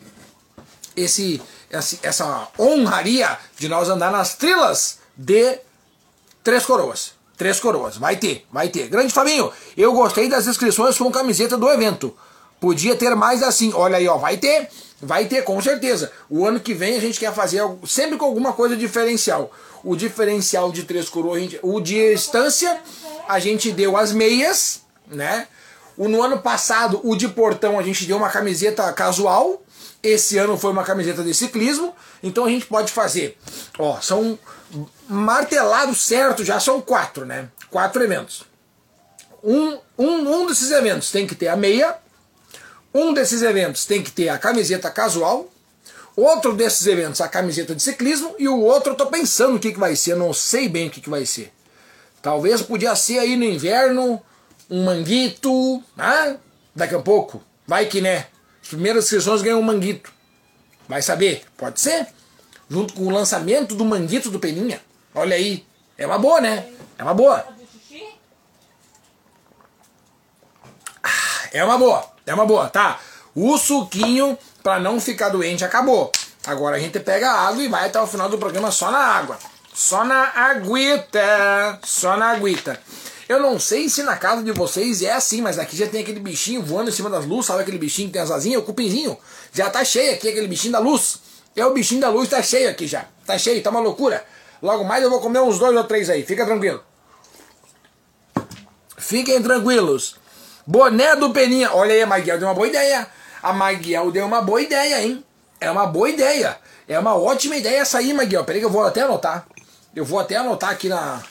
esse, 0.95 1.41
essa 2.03 2.49
honraria 2.59 3.39
de 3.59 3.69
nós 3.69 3.89
andar 3.89 4.13
nas 4.13 4.37
trilhas 4.37 4.99
de 5.17 5.59
Três 6.45 6.65
Coroas. 6.65 7.13
Três 7.43 7.59
Coroas. 7.59 7.97
Vai 7.97 8.15
ter, 8.15 8.47
vai 8.53 8.69
ter. 8.69 8.87
Grande 8.87 9.13
Fabinho, 9.13 9.51
eu 9.77 9.93
gostei 9.93 10.29
das 10.29 10.47
inscrições 10.47 10.97
com 10.97 11.11
camiseta 11.11 11.57
do 11.57 11.69
evento. 11.69 12.17
Podia 12.61 12.95
ter 12.95 13.17
mais 13.17 13.43
assim. 13.43 13.73
Olha 13.75 13.97
aí, 13.97 14.07
ó, 14.07 14.17
vai 14.17 14.37
ter, 14.37 14.69
vai 15.01 15.25
ter, 15.25 15.43
com 15.43 15.61
certeza. 15.61 16.13
O 16.31 16.47
ano 16.47 16.61
que 16.61 16.73
vem 16.73 16.97
a 16.97 17.01
gente 17.01 17.19
quer 17.19 17.35
fazer 17.35 17.61
sempre 17.85 18.17
com 18.17 18.25
alguma 18.27 18.53
coisa 18.53 18.77
diferencial. 18.77 19.51
O 19.83 19.97
diferencial 19.97 20.71
de 20.71 20.85
Três 20.85 21.09
Coroas, 21.09 21.41
gente, 21.41 21.59
o 21.65 21.81
de 21.81 21.97
estância, 21.97 22.79
a 23.29 23.41
gente 23.41 23.73
deu 23.73 23.97
as 23.97 24.13
meias, 24.13 24.83
né? 25.09 25.49
O, 25.99 26.07
no 26.07 26.23
ano 26.23 26.39
passado, 26.39 27.01
o 27.03 27.17
de 27.17 27.27
portão, 27.27 27.77
a 27.77 27.83
gente 27.83 28.07
deu 28.07 28.19
uma 28.19 28.31
camiseta 28.31 28.93
casual. 28.93 29.61
Esse 30.03 30.37
ano 30.37 30.59
foi 30.59 30.73
uma 30.73 30.83
camiseta 30.83 31.23
de 31.23 31.33
ciclismo. 31.33 31.95
Então 32.23 32.45
a 32.45 32.49
gente 32.49 32.67
pode 32.67 32.91
fazer. 32.91 33.39
Ó, 33.79 34.01
são 34.01 34.39
martelados 35.09 36.01
certo, 36.03 36.45
já 36.45 36.59
são 36.59 36.81
quatro, 36.81 37.25
né? 37.25 37.49
Quatro 37.71 38.03
eventos. 38.03 38.45
Um, 39.43 39.79
um, 39.99 40.43
um 40.43 40.47
desses 40.47 40.71
eventos 40.71 41.11
tem 41.11 41.27
que 41.27 41.35
ter 41.35 41.49
a 41.49 41.57
meia. 41.57 41.97
Um 42.95 43.13
desses 43.13 43.43
eventos 43.43 43.87
tem 43.87 44.03
que 44.03 44.11
ter 44.11 44.29
a 44.29 44.39
camiseta 44.39 44.91
casual. 44.91 45.51
Outro 46.15 46.53
desses 46.53 46.87
eventos, 46.87 47.21
a 47.21 47.29
camiseta 47.29 47.75
de 47.75 47.83
ciclismo. 47.83 48.35
E 48.39 48.49
o 48.49 48.61
outro 48.61 48.93
eu 48.93 48.97
tô 48.97 49.07
pensando 49.07 49.57
o 49.57 49.59
que, 49.59 49.73
que 49.73 49.79
vai 49.79 49.97
ser. 49.97 50.15
não 50.15 50.33
sei 50.33 50.69
bem 50.69 50.89
o 50.89 50.91
que, 50.91 51.01
que 51.01 51.11
vai 51.11 51.25
ser. 51.25 51.53
Talvez 52.21 52.63
podia 52.63 52.95
ser 52.95 53.19
aí 53.19 53.37
no 53.37 53.45
inverno 53.45 54.23
um 54.71 54.85
manguito, 54.85 55.83
né? 55.97 56.39
Daqui 56.75 56.95
a 56.95 57.01
pouco. 57.01 57.43
Vai 57.67 57.87
que 57.87 58.01
né. 58.01 58.27
As 58.63 58.69
primeiras 58.69 59.05
inscrições 59.05 59.43
ganham 59.43 59.59
um 59.59 59.63
manguito. 59.63 60.13
Vai 60.89 61.03
saber. 61.03 61.45
Pode 61.57 61.81
ser. 61.81 62.07
Junto 62.71 62.95
com 62.95 63.03
o 63.07 63.11
lançamento 63.11 63.75
do 63.75 63.85
manguito 63.85 64.31
do 64.31 64.39
Peninha. 64.39 64.81
Olha 65.15 65.37
aí. 65.37 65.67
É 65.99 66.07
uma 66.07 66.19
boa, 66.19 66.41
né? 66.41 66.69
É 66.99 67.03
uma 67.03 67.15
boa. 67.15 67.45
Ah, 71.03 71.49
é 71.53 71.65
uma 71.65 71.77
boa. 71.79 72.13
É 72.25 72.33
uma 72.33 72.47
boa, 72.47 72.69
tá? 72.69 73.01
O 73.35 73.59
suquinho, 73.59 74.39
pra 74.63 74.79
não 74.79 75.01
ficar 75.01 75.31
doente, 75.31 75.65
acabou. 75.65 76.13
Agora 76.47 76.77
a 76.77 76.79
gente 76.79 76.99
pega 77.01 77.31
a 77.31 77.49
água 77.49 77.63
e 77.63 77.69
vai 77.69 77.87
até 77.87 78.01
o 78.01 78.07
final 78.07 78.29
do 78.29 78.39
programa 78.39 78.71
só 78.71 78.91
na 78.91 78.99
água. 78.99 79.39
Só 79.73 80.05
na 80.05 80.31
aguita. 80.35 81.79
Só 81.85 82.17
na 82.17 82.31
aguita. 82.31 82.81
Eu 83.33 83.41
não 83.41 83.59
sei 83.59 83.89
se 83.89 84.03
na 84.03 84.15
casa 84.15 84.43
de 84.43 84.53
vocês 84.53 85.01
é 85.01 85.11
assim, 85.11 85.41
mas 85.41 85.59
aqui 85.59 85.75
já 85.75 85.87
tem 85.87 86.03
aquele 86.03 86.21
bichinho 86.21 86.63
voando 86.63 86.91
em 86.91 86.93
cima 86.93 87.09
das 87.09 87.25
luzes, 87.25 87.47
sabe 87.47 87.63
aquele 87.63 87.79
bichinho 87.79 88.09
que 88.09 88.13
tem 88.13 88.21
as 88.21 88.31
asinhas, 88.31 88.61
o 88.61 88.65
cupinzinho. 88.67 89.17
Já 89.55 89.71
tá 89.71 89.83
cheio 89.83 90.13
aqui, 90.13 90.29
aquele 90.29 90.47
bichinho 90.47 90.73
da 90.73 90.79
luz. 90.79 91.19
É 91.57 91.65
o 91.65 91.73
bichinho 91.73 92.03
da 92.03 92.11
luz, 92.11 92.29
tá 92.29 92.43
cheio 92.43 92.69
aqui 92.69 92.87
já. 92.87 93.07
Tá 93.25 93.39
cheio, 93.39 93.63
tá 93.63 93.71
uma 93.71 93.81
loucura. 93.81 94.23
Logo 94.61 94.85
mais 94.85 95.03
eu 95.03 95.09
vou 95.09 95.19
comer 95.19 95.41
uns 95.41 95.59
dois 95.59 95.75
ou 95.75 95.85
três 95.85 96.11
aí, 96.11 96.27
fica 96.27 96.45
tranquilo. 96.45 96.83
Fiquem 98.99 99.43
tranquilos. 99.43 100.17
Boné 100.67 101.17
do 101.17 101.31
Peninha. 101.31 101.73
Olha 101.73 101.95
aí, 101.95 102.03
a 102.03 102.07
Maguiel 102.07 102.39
deu 102.39 102.49
uma 102.49 102.55
boa 102.55 102.69
ideia. 102.69 103.07
A 103.43 103.55
Maguiel 103.55 104.11
deu 104.11 104.27
uma 104.27 104.43
boa 104.43 104.61
ideia, 104.61 105.03
hein? 105.03 105.25
É 105.59 105.71
uma 105.71 105.87
boa 105.87 106.11
ideia. 106.11 106.59
É 106.87 106.99
uma 106.99 107.17
ótima 107.17 107.57
ideia 107.57 107.81
essa 107.81 107.97
aí, 107.97 108.13
Maguiel. 108.13 108.45
Peraí 108.45 108.61
que 108.61 108.67
eu 108.67 108.71
vou 108.71 108.85
até 108.85 109.01
anotar. 109.01 109.47
Eu 109.97 110.05
vou 110.05 110.21
até 110.21 110.37
anotar 110.37 110.69
aqui 110.69 110.91
na. 110.91 111.23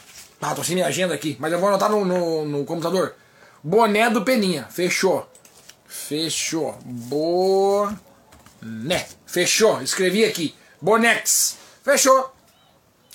Ah, 0.41 0.55
tô 0.55 0.63
sem 0.63 0.73
minha 0.73 0.87
agenda 0.87 1.13
aqui, 1.13 1.37
mas 1.39 1.53
eu 1.53 1.59
vou 1.59 1.69
anotar 1.69 1.89
no, 1.89 2.03
no, 2.03 2.45
no 2.45 2.65
computador. 2.65 3.13
Boné 3.63 4.09
do 4.09 4.23
Peninha. 4.23 4.67
Fechou. 4.71 5.29
Fechou. 5.85 6.75
Boné. 6.83 7.91
Fechou. 9.27 9.81
Escrevi 9.83 10.25
aqui. 10.25 10.55
Bonex. 10.81 11.57
Fechou. 11.83 12.33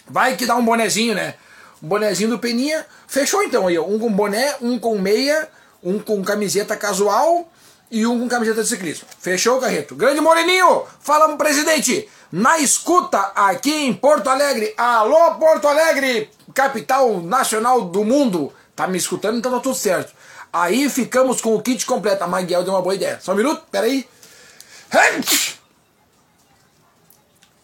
Vai 0.09 0.37
que 0.37 0.47
dá 0.47 0.55
um 0.55 0.65
bonezinho, 0.65 1.17
né? 1.17 1.35
Um 1.83 1.89
bonezinho 1.89 2.31
do 2.31 2.39
Peninha. 2.39 2.87
Fechou 3.09 3.43
então 3.43 3.67
aí, 3.67 3.77
Um 3.77 3.99
com 3.99 4.13
boné, 4.13 4.55
um 4.61 4.79
com 4.79 4.97
meia, 4.97 5.49
um 5.83 5.99
com 5.99 6.23
camiseta 6.23 6.77
casual 6.77 7.51
e 7.91 8.07
um 8.07 8.21
com 8.21 8.29
camiseta 8.29 8.63
de 8.63 8.69
ciclismo. 8.69 9.09
Fechou, 9.19 9.61
Carreto? 9.61 9.97
Grande 9.97 10.21
Moreninho, 10.21 10.85
fala 11.01 11.27
pro 11.27 11.37
presidente. 11.37 12.09
Na 12.31 12.59
escuta 12.59 13.19
aqui 13.35 13.73
em 13.73 13.95
Porto 13.95 14.29
Alegre. 14.29 14.75
Alô, 14.77 15.35
Porto 15.37 15.67
Alegre, 15.69 16.31
capital 16.57 17.21
nacional 17.21 17.83
do 17.83 18.03
mundo. 18.03 18.51
Tá 18.75 18.89
me 18.89 18.97
escutando, 18.97 19.37
então 19.37 19.53
tá 19.53 19.61
tudo 19.61 19.77
certo. 19.77 20.15
Aí 20.51 20.89
ficamos 20.89 21.43
com 21.43 21.55
o 21.55 21.61
kit 21.61 21.85
completo. 21.85 22.25
A 22.25 22.27
Maguel 22.27 22.65
deu 22.65 22.73
uma 22.73 22.81
boa 22.81 22.95
ideia. 22.95 23.21
Só 23.21 23.33
um 23.33 23.37
minuto, 23.37 23.63
peraí. 23.71 24.09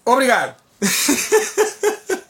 Obrigado. 0.04 0.54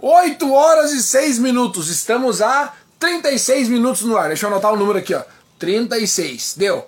8 0.00 0.52
horas 0.52 0.90
e 0.92 1.00
6 1.02 1.38
minutos. 1.38 1.88
Estamos 1.88 2.42
a 2.42 2.72
36 2.98 3.68
minutos 3.68 4.02
no 4.02 4.16
ar. 4.16 4.26
Deixa 4.28 4.46
eu 4.46 4.50
anotar 4.50 4.72
o 4.72 4.76
número 4.76 4.98
aqui, 4.98 5.14
ó. 5.14 5.22
36. 5.60 6.54
Deu. 6.56 6.84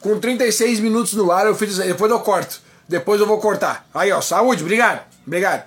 Com 0.00 0.18
36 0.18 0.80
minutos 0.80 1.12
no 1.12 1.30
ar, 1.30 1.46
eu 1.46 1.54
fiz. 1.54 1.76
Depois 1.76 2.10
eu 2.10 2.18
corto. 2.20 2.60
Depois 2.88 3.20
eu 3.20 3.26
vou 3.26 3.38
cortar. 3.38 3.86
Aí, 3.94 4.10
ó. 4.10 4.20
Saúde, 4.20 4.62
obrigado. 4.64 5.02
Obrigado. 5.24 5.64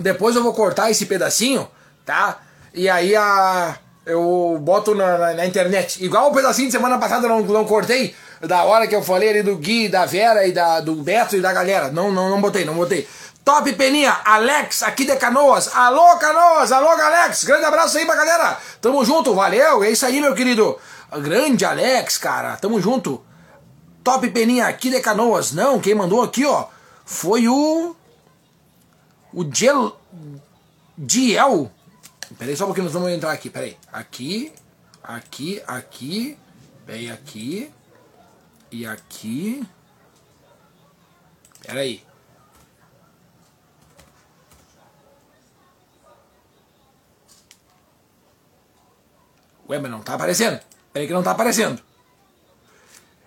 Depois 0.00 0.34
eu 0.34 0.42
vou 0.42 0.52
cortar 0.52 0.90
esse 0.90 1.06
pedacinho, 1.06 1.68
tá? 2.04 2.40
E 2.72 2.88
aí 2.88 3.14
a. 3.14 3.76
Eu 4.06 4.58
boto 4.60 4.94
na, 4.94 5.16
na, 5.16 5.34
na 5.34 5.46
internet. 5.46 6.04
Igual 6.04 6.30
o 6.30 6.34
pedacinho 6.34 6.66
de 6.68 6.72
semana 6.72 6.98
passada 6.98 7.26
eu 7.26 7.30
não, 7.30 7.40
não 7.40 7.64
cortei. 7.64 8.14
Da 8.42 8.64
hora 8.64 8.86
que 8.86 8.94
eu 8.94 9.02
falei 9.02 9.30
ali 9.30 9.42
do 9.42 9.56
Gui, 9.56 9.88
da 9.88 10.04
Vera 10.04 10.46
e 10.46 10.52
da, 10.52 10.80
do 10.80 10.94
Beto 10.96 11.36
e 11.36 11.40
da 11.40 11.52
galera. 11.52 11.90
Não, 11.90 12.12
não, 12.12 12.28
não 12.28 12.40
botei, 12.40 12.64
não 12.66 12.74
botei. 12.74 13.08
Top 13.44 13.70
Peninha, 13.74 14.20
Alex 14.24 14.82
aqui 14.82 15.04
de 15.04 15.16
Canoas. 15.16 15.74
Alô, 15.74 16.16
Canoas, 16.16 16.72
alô, 16.72 16.88
Alex. 16.88 17.44
Grande 17.44 17.64
abraço 17.64 17.96
aí 17.96 18.04
pra 18.04 18.16
galera. 18.16 18.58
Tamo 18.80 19.04
junto, 19.04 19.34
valeu. 19.34 19.84
É 19.84 19.90
isso 19.90 20.04
aí, 20.04 20.20
meu 20.20 20.34
querido. 20.34 20.78
Grande 21.22 21.64
Alex, 21.64 22.18
cara. 22.18 22.56
Tamo 22.56 22.80
junto. 22.80 23.22
Top 24.02 24.28
Peninha 24.30 24.66
aqui 24.66 24.90
de 24.90 25.00
Canoas. 25.00 25.52
Não, 25.52 25.78
quem 25.78 25.94
mandou 25.94 26.22
aqui, 26.22 26.44
ó, 26.44 26.66
foi 27.04 27.48
o. 27.48 27.96
O 29.34 29.44
Gel. 29.52 29.98
Diel. 30.96 31.70
Peraí 32.38 32.56
só 32.56 32.64
um 32.64 32.68
pouquinho, 32.68 32.84
nós 32.84 32.94
vamos 32.94 33.10
entrar 33.10 33.32
aqui. 33.32 33.50
Peraí. 33.50 33.76
Aqui, 33.92 34.52
aqui, 35.02 35.60
aqui. 35.66 36.38
Peraí, 36.86 37.10
aqui. 37.10 37.70
E 38.70 38.86
aqui. 38.86 39.66
Peraí. 41.66 42.04
Ué, 49.68 49.78
mas 49.78 49.90
não 49.90 50.00
tá 50.00 50.14
aparecendo. 50.14 50.60
Peraí 50.92 51.08
que 51.08 51.14
não 51.14 51.22
tá 51.22 51.32
aparecendo. 51.32 51.82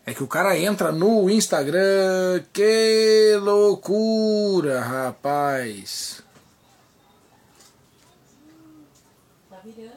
É 0.08 0.13
que 0.13 0.24
o 0.24 0.28
cara 0.28 0.58
entra 0.58 0.89
no 0.89 1.30
Instagram. 1.30 2.41
Que 2.54 3.36
loucura, 3.41 4.80
rapaz. 4.80 6.24
Tá 9.50 9.60
virando. 9.65 9.91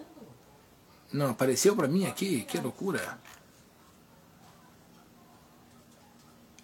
Não, 1.12 1.30
apareceu 1.30 1.76
pra 1.76 1.86
mim 1.86 2.06
aqui. 2.06 2.42
Que 2.42 2.58
loucura. 2.58 3.20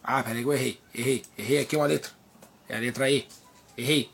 Ah, 0.02 0.24
peraí 0.24 0.42
eu 0.42 0.52
errei. 0.52 0.80
Errei. 0.92 1.24
Errei 1.38 1.60
aqui 1.60 1.76
uma 1.76 1.86
letra. 1.86 2.10
É 2.68 2.76
a 2.76 2.80
letra 2.80 3.08
E. 3.08 3.28
Errei. 3.78 4.10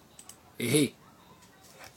Errei. 0.59 0.95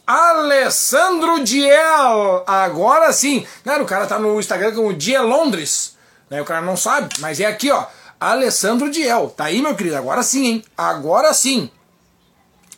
Alessandro 0.08 1.44
Diel. 1.44 2.46
Agora 2.48 3.12
sim. 3.12 3.46
Cara, 3.66 3.84
o 3.84 3.86
cara 3.86 4.08
tá 4.08 4.18
no 4.18 4.40
Instagram 4.40 4.74
como 4.74 4.94
Diel 4.94 5.28
Londres. 5.28 5.95
O 6.32 6.46
cara 6.46 6.62
não 6.62 6.76
sabe, 6.76 7.16
mas 7.20 7.40
é 7.40 7.46
aqui, 7.46 7.72
ó. 7.72 7.86
Alessandro 8.20 8.90
Diel. 8.90 9.34
Tá 9.36 9.46
aí, 9.46 9.62
meu 9.62 9.76
querido. 9.76 9.98
Agora 9.98 10.24
sim, 10.24 10.46
hein? 10.46 10.66
Agora 10.78 11.34
sim. 11.34 11.70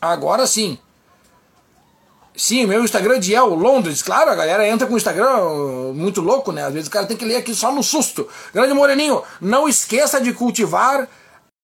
Agora 0.02 0.46
sim. 0.46 0.78
Sim, 2.36 2.68
meu 2.68 2.84
Instagram 2.84 3.16
é 3.16 3.20
Diel 3.20 3.48
Londres. 3.56 4.04
Claro, 4.04 4.30
a 4.30 4.36
galera 4.36 4.68
entra 4.68 4.86
com 4.86 4.94
o 4.94 4.98
Instagram 4.98 5.40
uh, 5.40 5.94
muito 5.94 6.22
louco, 6.22 6.52
né? 6.52 6.66
Às 6.66 6.74
vezes 6.74 6.88
o 6.88 6.92
cara 6.92 7.08
tem 7.08 7.18
que 7.18 7.26
ler 7.26 7.38
aqui 7.38 7.56
só 7.56 7.72
no 7.72 7.82
susto. 7.82 8.28
Grande 8.54 8.76
Moreninho, 8.76 9.24
não 9.42 9.68
esqueça 9.68 10.22
de 10.22 10.32
cultivar 10.34 11.08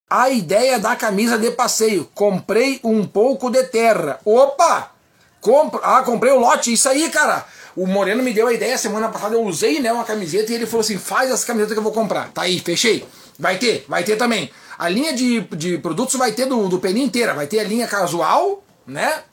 a 0.09 0.29
ideia 0.29 0.79
da 0.79 0.95
camisa 0.95 1.37
de 1.37 1.51
passeio. 1.51 2.09
Comprei 2.15 2.79
um 2.83 3.05
pouco 3.05 3.51
de 3.51 3.63
terra. 3.65 4.19
Opa! 4.25 4.91
Compro, 5.39 5.79
ah, 5.83 6.01
comprei 6.01 6.31
o 6.31 6.39
lote, 6.39 6.73
isso 6.73 6.87
aí, 6.89 7.09
cara. 7.09 7.45
O 7.75 7.87
Moreno 7.87 8.21
me 8.21 8.33
deu 8.33 8.47
a 8.47 8.53
ideia 8.53 8.77
semana 8.77 9.09
passada, 9.09 9.35
eu 9.35 9.43
usei 9.43 9.79
né, 9.79 9.91
uma 9.91 10.03
camiseta 10.03 10.51
e 10.51 10.55
ele 10.55 10.65
falou 10.65 10.81
assim: 10.81 10.97
faz 10.97 11.31
essa 11.31 11.45
camiseta 11.45 11.73
que 11.73 11.79
eu 11.79 11.83
vou 11.83 11.91
comprar. 11.91 12.29
Tá 12.31 12.43
aí, 12.43 12.59
fechei. 12.59 13.05
Vai 13.37 13.57
ter, 13.57 13.85
vai 13.87 14.03
ter 14.03 14.15
também. 14.15 14.49
A 14.77 14.89
linha 14.89 15.13
de, 15.13 15.41
de 15.55 15.77
produtos 15.77 16.15
vai 16.15 16.31
ter 16.31 16.45
do, 16.45 16.67
do 16.67 16.79
Peninha 16.79 17.05
inteira. 17.05 17.33
Vai 17.33 17.47
ter 17.47 17.59
a 17.59 17.63
linha 17.63 17.87
casual, 17.87 18.63
né? 18.85 19.23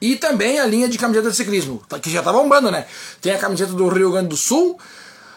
E 0.00 0.16
também 0.16 0.58
a 0.58 0.66
linha 0.66 0.88
de 0.88 0.96
camiseta 0.96 1.30
de 1.30 1.36
ciclismo, 1.36 1.82
tá, 1.88 1.98
que 1.98 2.08
já 2.10 2.22
tá 2.22 2.32
bombando, 2.32 2.70
né? 2.70 2.86
Tem 3.20 3.32
a 3.32 3.38
camiseta 3.38 3.72
do 3.72 3.88
Rio 3.88 4.12
Grande 4.12 4.28
do 4.28 4.36
Sul 4.36 4.78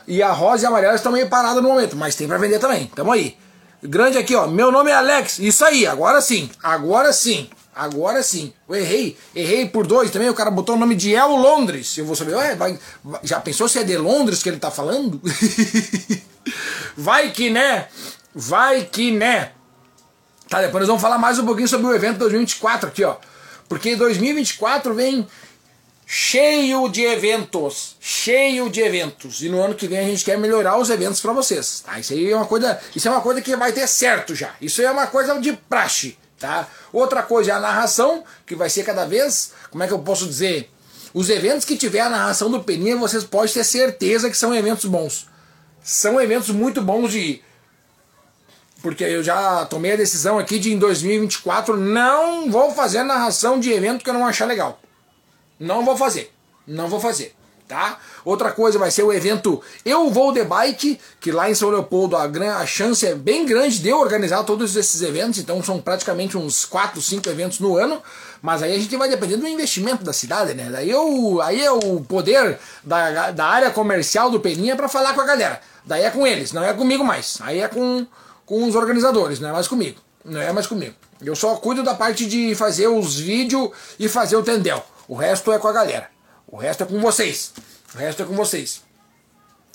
e 0.07 0.23
a 0.23 0.31
rosa 0.31 0.63
e 0.63 0.65
a 0.65 0.69
amarela 0.69 0.95
estão 0.95 1.11
meio 1.11 1.27
paradas 1.27 1.61
no 1.61 1.69
momento, 1.69 1.95
mas 1.97 2.15
tem 2.15 2.27
para 2.27 2.37
vender 2.37 2.59
também. 2.59 2.87
Tamo 2.95 3.11
aí. 3.11 3.37
Grande 3.81 4.17
aqui, 4.17 4.33
ó. 4.35 4.47
Meu 4.47 4.71
nome 4.71 4.89
é 4.89 4.93
Alex. 4.93 5.39
Isso 5.39 5.65
aí, 5.65 5.85
agora 5.85 6.21
sim. 6.21 6.49
Agora 6.61 7.11
sim. 7.11 7.49
Agora 7.75 8.21
sim. 8.21 8.53
Eu 8.67 8.75
errei. 8.75 9.17
Errei 9.35 9.67
por 9.67 9.87
dois 9.87 10.11
também. 10.11 10.29
O 10.29 10.33
cara 10.33 10.51
botou 10.51 10.75
o 10.75 10.79
nome 10.79 10.95
de 10.95 11.13
El 11.13 11.35
Londres. 11.35 11.97
Eu 11.97 12.05
vou 12.05 12.15
saber, 12.15 12.35
ué, 12.35 12.55
vai, 12.55 12.77
já 13.23 13.39
pensou 13.39 13.67
se 13.67 13.79
é 13.79 13.83
de 13.83 13.97
Londres 13.97 14.43
que 14.43 14.49
ele 14.49 14.59
tá 14.59 14.71
falando? 14.71 15.21
vai 16.95 17.31
que 17.31 17.49
né? 17.49 17.87
Vai 18.33 18.83
que 18.85 19.11
né? 19.11 19.51
Tá, 20.49 20.61
depois 20.61 20.81
nós 20.81 20.87
vamos 20.87 21.01
falar 21.01 21.17
mais 21.17 21.39
um 21.39 21.45
pouquinho 21.45 21.67
sobre 21.67 21.87
o 21.87 21.95
evento 21.95 22.19
2024 22.19 22.89
aqui, 22.89 23.03
ó. 23.03 23.15
Porque 23.67 23.95
2024 23.95 24.93
vem 24.93 25.27
cheio 26.05 26.87
de 26.89 27.03
eventos, 27.03 27.95
cheio 27.99 28.69
de 28.69 28.81
eventos. 28.81 29.41
E 29.41 29.49
no 29.49 29.61
ano 29.61 29.73
que 29.73 29.87
vem 29.87 29.99
a 29.99 30.03
gente 30.03 30.23
quer 30.23 30.37
melhorar 30.37 30.77
os 30.77 30.89
eventos 30.91 31.19
para 31.19 31.33
vocês. 31.33 31.81
Tá? 31.85 31.99
Isso 31.99 32.13
aí 32.13 32.31
é 32.31 32.35
uma 32.35 32.45
coisa, 32.45 32.79
isso 32.95 33.07
é 33.07 33.11
uma 33.11 33.21
coisa 33.21 33.41
que 33.41 33.55
vai 33.55 33.71
ter 33.71 33.87
certo 33.87 34.35
já. 34.35 34.53
Isso 34.61 34.81
é 34.81 34.91
uma 34.91 35.07
coisa 35.07 35.39
de 35.39 35.53
praxe, 35.53 36.17
tá? 36.43 36.67
Outra 36.91 37.23
coisa 37.23 37.51
é 37.51 37.53
a 37.53 37.59
narração, 37.59 38.25
que 38.45 38.53
vai 38.53 38.69
ser 38.69 38.83
cada 38.83 39.05
vez, 39.05 39.53
como 39.71 39.81
é 39.81 39.87
que 39.87 39.93
eu 39.93 39.99
posso 39.99 40.27
dizer, 40.27 40.69
os 41.13 41.29
eventos 41.29 41.63
que 41.63 41.77
tiver 41.77 42.01
a 42.01 42.09
narração 42.09 42.51
do 42.51 42.61
Peninha, 42.61 42.97
vocês 42.97 43.23
podem 43.23 43.53
ter 43.53 43.63
certeza 43.63 44.29
que 44.29 44.35
são 44.35 44.53
eventos 44.53 44.83
bons. 44.83 45.29
São 45.81 46.19
eventos 46.21 46.49
muito 46.49 46.81
bons 46.81 47.11
de 47.11 47.19
ir. 47.19 47.45
Porque 48.81 49.05
eu 49.05 49.23
já 49.23 49.65
tomei 49.65 49.93
a 49.93 49.95
decisão 49.95 50.37
aqui 50.37 50.59
de 50.59 50.73
em 50.73 50.77
2024 50.77 51.77
não 51.77 52.51
vou 52.51 52.71
fazer 52.71 53.03
narração 53.03 53.57
de 53.57 53.71
evento 53.71 54.03
que 54.03 54.09
eu 54.09 54.13
não 54.13 54.27
achar 54.27 54.45
legal. 54.45 54.81
Não 55.57 55.85
vou 55.85 55.95
fazer. 55.95 56.33
Não 56.67 56.89
vou 56.89 56.99
fazer. 56.99 57.33
Tá? 57.69 57.97
Outra 58.25 58.51
coisa 58.51 58.79
vai 58.79 58.89
ser 58.89 59.03
o 59.03 59.11
evento 59.11 59.61
Eu 59.83 60.09
Vou 60.09 60.31
de 60.31 60.43
Bike, 60.43 60.99
que 61.19 61.31
lá 61.31 61.49
em 61.49 61.55
São 61.55 61.69
Leopoldo 61.69 62.15
a, 62.15 62.23
a 62.23 62.65
chance 62.65 63.05
é 63.05 63.13
bem 63.13 63.45
grande 63.45 63.79
de 63.79 63.89
eu 63.89 63.99
organizar 63.99 64.43
todos 64.43 64.75
esses 64.75 65.01
eventos, 65.01 65.39
então 65.39 65.61
são 65.63 65.79
praticamente 65.79 66.37
uns 66.37 66.65
4, 66.65 67.01
5 67.01 67.29
eventos 67.29 67.59
no 67.59 67.77
ano, 67.77 68.01
mas 68.41 68.63
aí 68.63 68.73
a 68.75 68.79
gente 68.79 68.95
vai 68.95 69.09
depender 69.09 69.37
do 69.37 69.47
investimento 69.47 70.03
da 70.03 70.13
cidade, 70.13 70.53
né? 70.53 70.69
Daí, 70.71 70.89
eu, 70.89 71.41
aí 71.41 71.63
é 71.63 71.71
o 71.71 72.01
poder 72.01 72.57
da, 72.83 73.31
da 73.31 73.45
área 73.45 73.71
comercial 73.71 74.29
do 74.29 74.39
Peninha 74.39 74.75
para 74.75 74.87
falar 74.87 75.13
com 75.13 75.21
a 75.21 75.25
galera. 75.25 75.61
Daí 75.85 76.03
é 76.03 76.09
com 76.09 76.25
eles, 76.25 76.51
não 76.51 76.63
é 76.63 76.73
comigo 76.73 77.03
mais. 77.03 77.37
Aí 77.41 77.59
é 77.59 77.67
com, 77.67 78.05
com 78.45 78.67
os 78.67 78.75
organizadores, 78.75 79.39
não 79.39 79.49
é 79.49 79.51
mais 79.51 79.67
comigo. 79.67 79.99
Não 80.23 80.41
é 80.41 80.53
mais 80.53 80.67
comigo. 80.67 80.95
Eu 81.21 81.35
só 81.35 81.55
cuido 81.55 81.83
da 81.83 81.93
parte 81.93 82.25
de 82.25 82.55
fazer 82.55 82.87
os 82.87 83.19
vídeos 83.19 83.71
e 83.99 84.07
fazer 84.07 84.35
o 84.35 84.43
tendel. 84.43 84.83
O 85.07 85.15
resto 85.15 85.51
é 85.51 85.59
com 85.59 85.67
a 85.67 85.73
galera. 85.73 86.09
O 86.47 86.57
resto 86.57 86.83
é 86.83 86.85
com 86.85 86.99
vocês. 86.99 87.51
O 87.95 87.97
resto 87.97 88.23
é 88.23 88.25
com 88.25 88.35
vocês. 88.35 88.81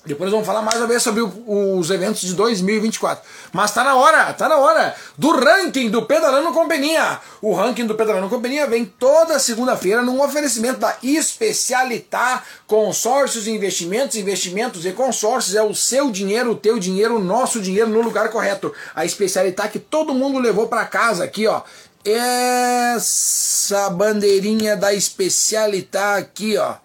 Depois 0.07 0.31
vamos 0.31 0.47
falar 0.47 0.63
mais 0.63 0.79
uma 0.79 0.87
vez 0.87 1.03
sobre 1.03 1.23
os 1.23 1.91
eventos 1.91 2.23
de 2.23 2.33
2024. 2.33 3.23
Mas 3.53 3.73
tá 3.73 3.85
na 3.85 3.95
hora, 3.97 4.33
tá 4.33 4.49
na 4.49 4.57
hora 4.57 4.95
do 5.19 5.33
ranking 5.33 5.91
do 5.91 6.07
Pedalando 6.07 6.53
Companhia. 6.53 7.21
O 7.43 7.53
ranking 7.53 7.85
do 7.85 7.95
Pedalando 7.95 8.29
Companhia 8.29 8.67
vem 8.67 8.85
toda 8.85 9.39
segunda-feira 9.39 10.01
num 10.01 10.23
oferecimento 10.23 10.81
da 10.81 10.97
Especialitá 11.03 12.43
Consórcios 12.67 13.47
e 13.47 13.51
Investimentos. 13.51 14.17
Investimentos 14.17 14.87
e 14.87 14.93
consórcios 14.93 15.55
é 15.55 15.63
o 15.63 15.75
seu 15.75 16.11
dinheiro, 16.11 16.53
o 16.53 16.57
teu 16.57 16.79
dinheiro, 16.79 17.17
o 17.17 17.23
nosso 17.23 17.61
dinheiro 17.61 17.91
no 17.91 18.01
lugar 18.01 18.31
correto. 18.31 18.73
A 18.95 19.05
Especialitá 19.05 19.69
que 19.69 19.79
todo 19.79 20.15
mundo 20.15 20.39
levou 20.39 20.69
para 20.69 20.87
casa 20.87 21.25
aqui, 21.25 21.47
ó. 21.47 21.63
Essa 22.05 23.91
bandeirinha 23.91 24.77
da 24.77 24.95
Especialitá 24.95 26.17
aqui, 26.17 26.57
ó. 26.57 26.77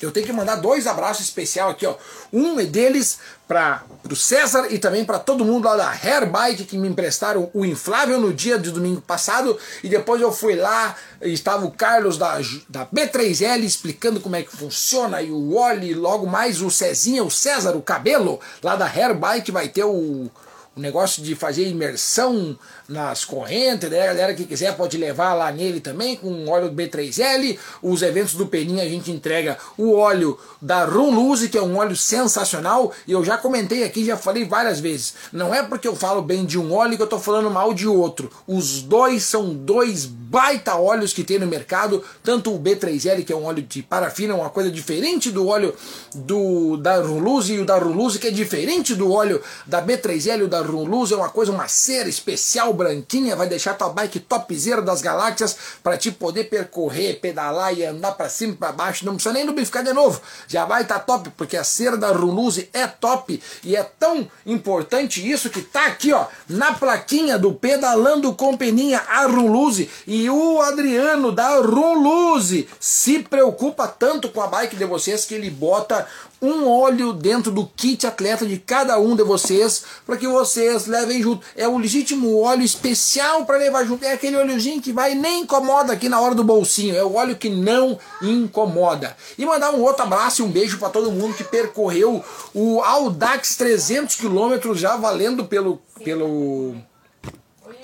Eu 0.00 0.12
tenho 0.12 0.26
que 0.26 0.32
mandar 0.32 0.56
dois 0.56 0.86
abraços 0.86 1.24
especial 1.24 1.70
aqui, 1.70 1.86
ó. 1.86 1.94
Um 2.30 2.60
é 2.60 2.64
deles 2.64 3.18
para 3.48 3.82
o 4.10 4.14
César 4.14 4.66
e 4.70 4.78
também 4.78 5.06
para 5.06 5.18
todo 5.18 5.42
mundo 5.42 5.64
lá 5.64 5.76
da 5.76 5.88
Hair 5.90 6.30
Bike 6.30 6.64
que 6.64 6.76
me 6.76 6.86
emprestaram 6.86 7.50
o 7.54 7.64
inflável 7.64 8.20
no 8.20 8.30
dia 8.30 8.58
de 8.58 8.70
domingo 8.70 9.00
passado. 9.00 9.58
E 9.82 9.88
depois 9.88 10.20
eu 10.20 10.30
fui 10.30 10.54
lá 10.54 10.94
estava 11.22 11.64
o 11.64 11.70
Carlos 11.70 12.18
da, 12.18 12.38
da 12.68 12.84
B3L 12.86 13.62
explicando 13.62 14.20
como 14.20 14.36
é 14.36 14.42
que 14.42 14.54
funciona. 14.54 15.22
E 15.22 15.30
o 15.30 15.54
Oli, 15.54 15.94
logo 15.94 16.26
mais 16.26 16.60
o 16.60 16.70
Cezinha, 16.70 17.24
o 17.24 17.30
César, 17.30 17.74
o 17.74 17.80
cabelo 17.80 18.38
lá 18.62 18.76
da 18.76 18.84
Hair 18.84 19.14
Bike 19.14 19.50
vai 19.50 19.68
ter 19.68 19.84
o 19.84 20.30
o 20.76 20.80
negócio 20.80 21.22
de 21.22 21.34
fazer 21.34 21.66
imersão 21.66 22.56
nas 22.88 23.24
correntes, 23.24 23.90
né? 23.90 24.02
a 24.02 24.06
galera 24.06 24.34
que 24.34 24.44
quiser 24.44 24.76
pode 24.76 24.96
levar 24.96 25.34
lá 25.34 25.50
nele 25.50 25.80
também 25.80 26.16
com 26.16 26.48
óleo 26.48 26.70
B3L. 26.70 27.58
Os 27.82 28.02
eventos 28.02 28.34
do 28.34 28.46
Peninha 28.46 28.84
a 28.84 28.88
gente 28.88 29.10
entrega 29.10 29.58
o 29.76 29.94
óleo 29.94 30.38
da 30.60 30.84
Runluse, 30.84 31.48
que 31.48 31.58
é 31.58 31.62
um 31.62 31.76
óleo 31.76 31.96
sensacional, 31.96 32.92
e 33.06 33.12
eu 33.12 33.24
já 33.24 33.36
comentei 33.36 33.84
aqui, 33.84 34.04
já 34.04 34.16
falei 34.16 34.44
várias 34.44 34.80
vezes. 34.80 35.14
Não 35.32 35.54
é 35.54 35.62
porque 35.62 35.88
eu 35.88 35.96
falo 35.96 36.22
bem 36.22 36.44
de 36.44 36.58
um 36.58 36.72
óleo 36.72 36.96
que 36.96 37.02
eu 37.02 37.06
estou 37.06 37.20
falando 37.20 37.50
mal 37.50 37.74
de 37.74 37.88
outro. 37.88 38.30
Os 38.46 38.82
dois 38.82 39.24
são 39.24 39.54
dois 39.54 40.06
baita 40.06 40.76
óleos 40.76 41.12
que 41.12 41.24
tem 41.24 41.38
no 41.38 41.46
mercado, 41.46 42.02
tanto 42.22 42.54
o 42.54 42.58
B3L, 42.58 43.24
que 43.24 43.32
é 43.32 43.36
um 43.36 43.44
óleo 43.44 43.62
de 43.62 43.82
parafina, 43.82 44.34
uma 44.34 44.50
coisa 44.50 44.70
diferente 44.70 45.30
do 45.30 45.46
óleo 45.46 45.74
do 46.14 46.76
da 46.76 47.00
Runluse, 47.00 47.54
e 47.54 47.58
o 47.60 47.64
da 47.64 47.78
Runluse, 47.78 48.18
que 48.18 48.28
é 48.28 48.30
diferente 48.30 48.94
do 48.94 49.12
óleo 49.12 49.40
da 49.66 49.82
B3L 49.82 50.44
e 50.44 50.48
da 50.48 50.60
Luz 50.60 51.12
é 51.12 51.16
uma 51.16 51.28
coisa, 51.28 51.52
uma 51.52 51.68
cera 51.68 52.08
especial 52.08 52.72
branquinha, 52.76 53.34
vai 53.34 53.48
deixar 53.48 53.74
tua 53.74 53.88
bike 53.88 54.20
topzera 54.20 54.80
das 54.80 55.02
galáxias 55.02 55.56
para 55.82 55.96
te 55.96 56.12
poder 56.12 56.44
percorrer, 56.44 57.18
pedalar 57.20 57.76
e 57.76 57.84
andar 57.84 58.12
para 58.12 58.28
cima 58.28 58.52
e 58.52 58.56
para 58.56 58.72
baixo. 58.72 59.04
Não 59.04 59.14
precisa 59.14 59.32
nem 59.32 59.44
lubrificar 59.44 59.82
de 59.82 59.92
novo, 59.92 60.20
já 60.46 60.64
vai 60.64 60.82
estar 60.82 61.00
tá 61.00 61.04
top, 61.04 61.30
porque 61.36 61.56
a 61.56 61.64
cera 61.64 61.96
da 61.96 62.10
Luz 62.10 62.64
é 62.72 62.86
top. 62.86 63.42
E 63.64 63.74
é 63.74 63.82
tão 63.82 64.30
importante 64.44 65.28
isso 65.28 65.50
que 65.50 65.62
tá 65.62 65.86
aqui, 65.86 66.12
ó, 66.12 66.26
na 66.48 66.74
plaquinha 66.74 67.38
do 67.38 67.52
Pedalando 67.52 68.32
com 68.34 68.56
Peninha, 68.56 69.02
a 69.08 69.26
Luz 69.26 69.86
e 70.06 70.30
o 70.30 70.60
Adriano 70.60 71.32
da 71.32 71.56
Luz 71.56 72.66
se 72.78 73.20
preocupa 73.20 73.88
tanto 73.88 74.28
com 74.28 74.40
a 74.40 74.46
bike 74.46 74.76
de 74.76 74.84
vocês 74.84 75.24
que 75.24 75.34
ele 75.34 75.50
bota 75.50 76.06
um 76.40 76.68
óleo 76.68 77.12
dentro 77.12 77.50
do 77.50 77.66
kit 77.66 78.06
atleta 78.06 78.46
de 78.46 78.58
cada 78.58 78.98
um 78.98 79.16
de 79.16 79.22
vocês 79.22 79.84
para 80.04 80.16
que 80.16 80.28
vocês 80.28 80.86
levem 80.86 81.22
junto. 81.22 81.44
É 81.56 81.66
o 81.66 81.78
legítimo 81.78 82.40
óleo 82.40 82.62
especial 82.62 83.44
para 83.44 83.58
levar 83.58 83.84
junto. 83.84 84.04
É 84.04 84.12
aquele 84.12 84.36
óleozinho 84.36 84.80
que 84.80 84.92
vai 84.92 85.14
nem 85.14 85.42
incomoda 85.42 85.92
aqui 85.92 86.08
na 86.08 86.20
hora 86.20 86.34
do 86.34 86.44
bolsinho. 86.44 86.96
É 86.96 87.04
o 87.04 87.14
óleo 87.14 87.36
que 87.36 87.48
não 87.48 87.98
incomoda. 88.20 89.16
E 89.38 89.46
mandar 89.46 89.72
um 89.72 89.80
outro 89.80 90.02
abraço 90.02 90.42
e 90.42 90.44
um 90.44 90.50
beijo 90.50 90.78
para 90.78 90.90
todo 90.90 91.12
mundo 91.12 91.34
que 91.34 91.44
percorreu 91.44 92.24
o 92.54 92.80
Audax 92.82 93.56
300 93.56 94.16
quilômetros 94.16 94.78
já 94.78 94.96
valendo 94.96 95.44
pelo 95.44 95.80
pelo 96.04 96.74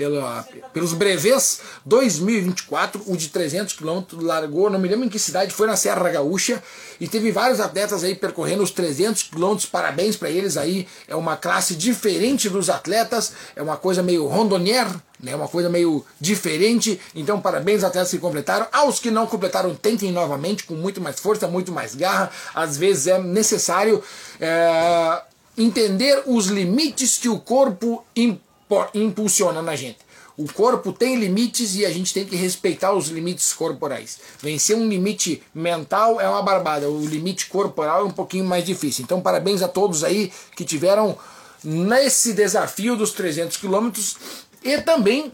pela, 0.03 0.45
pelos 0.73 0.93
brevês 0.95 1.61
2024, 1.87 3.03
o 3.07 3.17
de 3.17 3.29
300 3.29 3.75
km 3.75 4.03
largou, 4.21 4.69
não 4.69 4.81
me 4.81 4.89
lembro 4.89 5.07
em 5.07 5.09
que 5.09 5.19
cidade, 5.19 5.55
foi 5.55 5.69
na 5.69 5.77
Serra 5.77 6.11
Gaúcha, 6.11 6.61
e 7.01 7.07
teve 7.07 7.31
vários 7.31 7.61
atletas 7.61 8.03
aí 8.03 8.17
percorrendo 8.17 8.65
os 8.65 8.73
300 8.73 9.23
km, 9.25 9.57
parabéns 9.71 10.17
para 10.17 10.29
eles 10.29 10.57
aí, 10.57 10.89
é 11.07 11.15
uma 11.15 11.37
classe 11.37 11.77
diferente 11.77 12.49
dos 12.49 12.69
atletas, 12.69 13.33
é 13.55 13.63
uma 13.63 13.77
coisa 13.77 14.03
meio 14.03 14.27
rondonier, 14.27 14.89
né, 15.23 15.37
uma 15.37 15.47
coisa 15.47 15.69
meio 15.69 16.05
diferente, 16.21 17.01
então 17.15 17.41
parabéns 17.41 17.85
atletas 17.85 18.11
que 18.11 18.19
completaram, 18.19 18.67
aos 18.73 18.99
que 18.99 19.09
não 19.09 19.25
completaram, 19.25 19.73
tentem 19.73 20.11
novamente, 20.11 20.65
com 20.65 20.75
muito 20.75 21.01
mais 21.01 21.21
força, 21.21 21.47
muito 21.47 21.71
mais 21.71 21.95
garra, 21.95 22.29
às 22.53 22.77
vezes 22.77 23.07
é 23.07 23.21
necessário 23.21 24.03
é, 24.41 25.23
entender 25.57 26.25
os 26.27 26.47
limites 26.47 27.19
que 27.19 27.29
o 27.29 27.39
corpo 27.39 28.05
impõe 28.17 28.52
impulsiona 28.95 29.63
na 29.63 29.77
gente. 29.77 29.99
O 30.37 30.51
corpo 30.51 30.93
tem 30.93 31.17
limites 31.17 31.75
e 31.77 31.85
a 31.85 31.91
gente 31.91 32.15
tem 32.15 32.25
que 32.25 32.35
respeitar 32.35 32.93
os 32.93 33.09
limites 33.09 33.53
corporais. 33.53 34.19
Vencer 34.41 34.77
um 34.77 34.89
limite 34.89 35.43
mental 35.55 36.21
é 36.21 36.29
uma 36.29 36.43
barbada, 36.43 36.89
o 36.89 37.07
limite 37.07 37.47
corporal 37.47 38.01
é 38.01 38.05
um 38.05 38.11
pouquinho 38.11 38.45
mais 38.45 38.65
difícil. 38.65 39.05
Então, 39.05 39.21
parabéns 39.21 39.63
a 39.63 39.69
todos 39.69 40.03
aí 40.03 40.33
que 40.57 40.65
tiveram 40.65 41.19
nesse 41.63 42.33
desafio 42.33 42.97
dos 42.97 43.13
300 43.13 43.57
quilômetros 43.59 44.17
e 44.65 44.79
também 44.81 45.31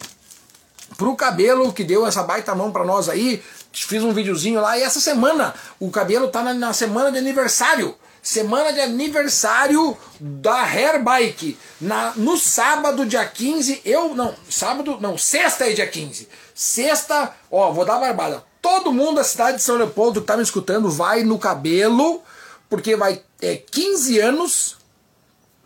pro 0.97 1.14
cabelo 1.14 1.72
que 1.72 1.84
deu 1.84 2.07
essa 2.07 2.22
baita 2.22 2.55
mão 2.55 2.72
para 2.72 2.84
nós 2.84 3.09
aí. 3.09 3.43
Fiz 3.72 4.03
um 4.03 4.12
videozinho 4.12 4.61
lá 4.61 4.76
e 4.76 4.82
essa 4.82 4.99
semana 4.99 5.55
o 5.78 5.91
cabelo 5.91 6.28
tá 6.28 6.43
na, 6.43 6.53
na 6.55 6.72
semana 6.72 7.12
de 7.12 7.18
aniversário 7.18 7.95
semana 8.22 8.72
de 8.72 8.80
aniversário 8.80 9.96
da 10.20 10.62
Hair 10.62 11.02
Bike. 11.02 11.58
Na, 11.80 12.12
no 12.16 12.36
sábado, 12.36 13.06
dia 13.06 13.24
15, 13.24 13.82
eu. 13.84 14.14
Não, 14.14 14.34
sábado, 14.48 14.98
não, 15.00 15.16
sexta 15.16 15.68
é 15.68 15.72
dia 15.72 15.86
15. 15.86 16.28
Sexta, 16.54 17.34
ó, 17.50 17.72
vou 17.72 17.84
dar 17.84 17.98
barbada. 17.98 18.44
Todo 18.60 18.92
mundo 18.92 19.16
da 19.16 19.24
cidade 19.24 19.58
de 19.58 19.62
São 19.62 19.76
Leopoldo 19.76 20.20
que 20.20 20.26
tá 20.26 20.36
me 20.36 20.42
escutando 20.42 20.90
vai 20.90 21.22
no 21.22 21.38
cabelo, 21.38 22.22
porque 22.68 22.96
vai. 22.96 23.22
É 23.40 23.56
15 23.56 24.18
anos. 24.18 24.76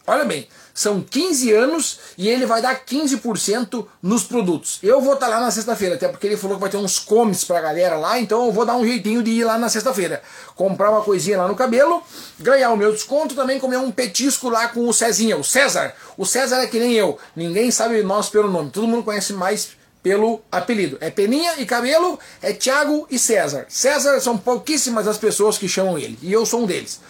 Olha 0.06 0.24
bem, 0.24 0.46
são 0.74 1.00
15 1.00 1.52
anos 1.52 1.98
e 2.16 2.28
ele 2.28 2.46
vai 2.46 2.62
dar 2.62 2.84
15% 2.84 3.86
nos 4.02 4.22
produtos. 4.24 4.78
Eu 4.82 5.00
vou 5.00 5.14
estar 5.14 5.26
tá 5.26 5.34
lá 5.34 5.40
na 5.40 5.50
sexta-feira, 5.50 5.96
até 5.96 6.08
porque 6.08 6.26
ele 6.26 6.36
falou 6.36 6.56
que 6.56 6.62
vai 6.62 6.70
ter 6.70 6.76
uns 6.76 6.98
comes 6.98 7.44
pra 7.44 7.60
galera 7.60 7.96
lá, 7.96 8.18
então 8.18 8.46
eu 8.46 8.52
vou 8.52 8.64
dar 8.64 8.76
um 8.76 8.84
jeitinho 8.84 9.22
de 9.22 9.30
ir 9.30 9.44
lá 9.44 9.58
na 9.58 9.68
sexta-feira. 9.68 10.22
Comprar 10.54 10.90
uma 10.90 11.02
coisinha 11.02 11.38
lá 11.38 11.48
no 11.48 11.54
cabelo, 11.54 12.02
ganhar 12.38 12.70
o 12.70 12.76
meu 12.76 12.92
desconto, 12.92 13.34
também 13.34 13.60
comer 13.60 13.76
um 13.76 13.90
petisco 13.90 14.48
lá 14.48 14.68
com 14.68 14.88
o 14.88 14.92
Cezinha, 14.92 15.36
o 15.36 15.44
César. 15.44 15.94
O 16.16 16.24
César 16.24 16.56
é 16.56 16.66
que 16.66 16.78
nem 16.78 16.92
eu, 16.92 17.18
ninguém 17.36 17.70
sabe 17.70 18.02
nós 18.02 18.28
pelo 18.28 18.50
nome, 18.50 18.70
todo 18.70 18.86
mundo 18.86 19.04
conhece 19.04 19.32
mais 19.32 19.70
pelo 20.02 20.40
apelido. 20.50 20.98
É 21.00 21.10
Peninha 21.10 21.54
e 21.58 21.66
Cabelo, 21.66 22.18
é 22.40 22.52
Thiago 22.52 23.06
e 23.10 23.18
César. 23.18 23.66
César 23.68 24.20
são 24.20 24.36
pouquíssimas 24.36 25.06
as 25.06 25.16
pessoas 25.16 25.56
que 25.56 25.68
chamam 25.68 25.96
ele, 25.96 26.18
e 26.22 26.32
eu 26.32 26.44
sou 26.44 26.62
um 26.62 26.66
deles. 26.66 27.00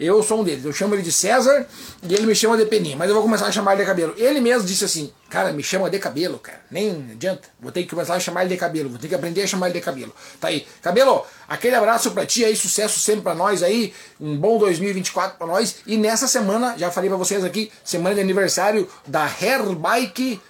Eu 0.00 0.22
sou 0.22 0.40
um 0.40 0.44
deles. 0.44 0.64
Eu 0.64 0.72
chamo 0.72 0.94
ele 0.94 1.02
de 1.02 1.12
César 1.12 1.66
e 2.02 2.14
ele 2.14 2.24
me 2.24 2.34
chama 2.34 2.56
de 2.56 2.64
Peninha. 2.64 2.96
Mas 2.96 3.08
eu 3.08 3.14
vou 3.14 3.22
começar 3.22 3.46
a 3.46 3.52
chamar 3.52 3.74
ele 3.74 3.82
de 3.82 3.86
cabelo. 3.86 4.14
Ele 4.16 4.40
mesmo 4.40 4.66
disse 4.66 4.82
assim: 4.82 5.12
Cara, 5.28 5.52
me 5.52 5.62
chama 5.62 5.90
de 5.90 5.98
cabelo, 5.98 6.38
cara. 6.38 6.58
Nem 6.70 7.10
adianta. 7.12 7.48
Vou 7.60 7.70
ter 7.70 7.82
que 7.82 7.90
começar 7.90 8.14
a 8.14 8.20
chamar 8.20 8.40
ele 8.40 8.54
de 8.54 8.56
cabelo. 8.56 8.88
Vou 8.88 8.98
ter 8.98 9.08
que 9.08 9.14
aprender 9.14 9.42
a 9.42 9.46
chamar 9.46 9.68
ele 9.68 9.78
de 9.78 9.84
cabelo. 9.84 10.14
Tá 10.40 10.48
aí. 10.48 10.66
Cabelo, 10.80 11.26
aquele 11.46 11.76
abraço 11.76 12.12
pra 12.12 12.24
ti 12.24 12.42
aí. 12.46 12.56
Sucesso 12.56 12.98
sempre 12.98 13.20
pra 13.20 13.34
nós 13.34 13.62
aí. 13.62 13.92
Um 14.18 14.38
bom 14.38 14.58
2024 14.58 15.36
pra 15.36 15.46
nós. 15.46 15.76
E 15.86 15.98
nessa 15.98 16.26
semana, 16.26 16.78
já 16.78 16.90
falei 16.90 17.10
pra 17.10 17.18
vocês 17.18 17.44
aqui, 17.44 17.70
semana 17.84 18.14
de 18.14 18.22
aniversário 18.22 18.88
da 19.06 19.24
Hair 19.24 19.74
Bike. 19.76 20.40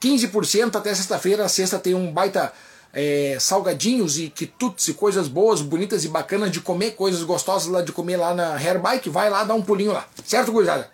15% 0.00 0.76
até 0.76 0.94
sexta-feira. 0.94 1.48
Sexta 1.48 1.78
tem 1.78 1.94
um 1.94 2.12
baita 2.12 2.52
é, 2.98 3.36
salgadinhos 3.38 4.18
e 4.18 4.30
quitutes 4.30 4.88
e 4.88 4.94
coisas 4.94 5.28
boas, 5.28 5.60
bonitas 5.60 6.02
e 6.06 6.08
bacanas 6.08 6.50
de 6.50 6.60
comer, 6.60 6.92
coisas 6.92 7.22
gostosas 7.22 7.68
lá 7.68 7.82
de 7.82 7.92
comer 7.92 8.16
lá 8.16 8.32
na 8.32 8.54
Hair 8.54 8.80
Bike, 8.80 9.10
vai 9.10 9.28
lá 9.28 9.44
dar 9.44 9.52
um 9.52 9.60
pulinho 9.60 9.92
lá. 9.92 10.06
Certo, 10.24 10.50
gurizada? 10.50 10.90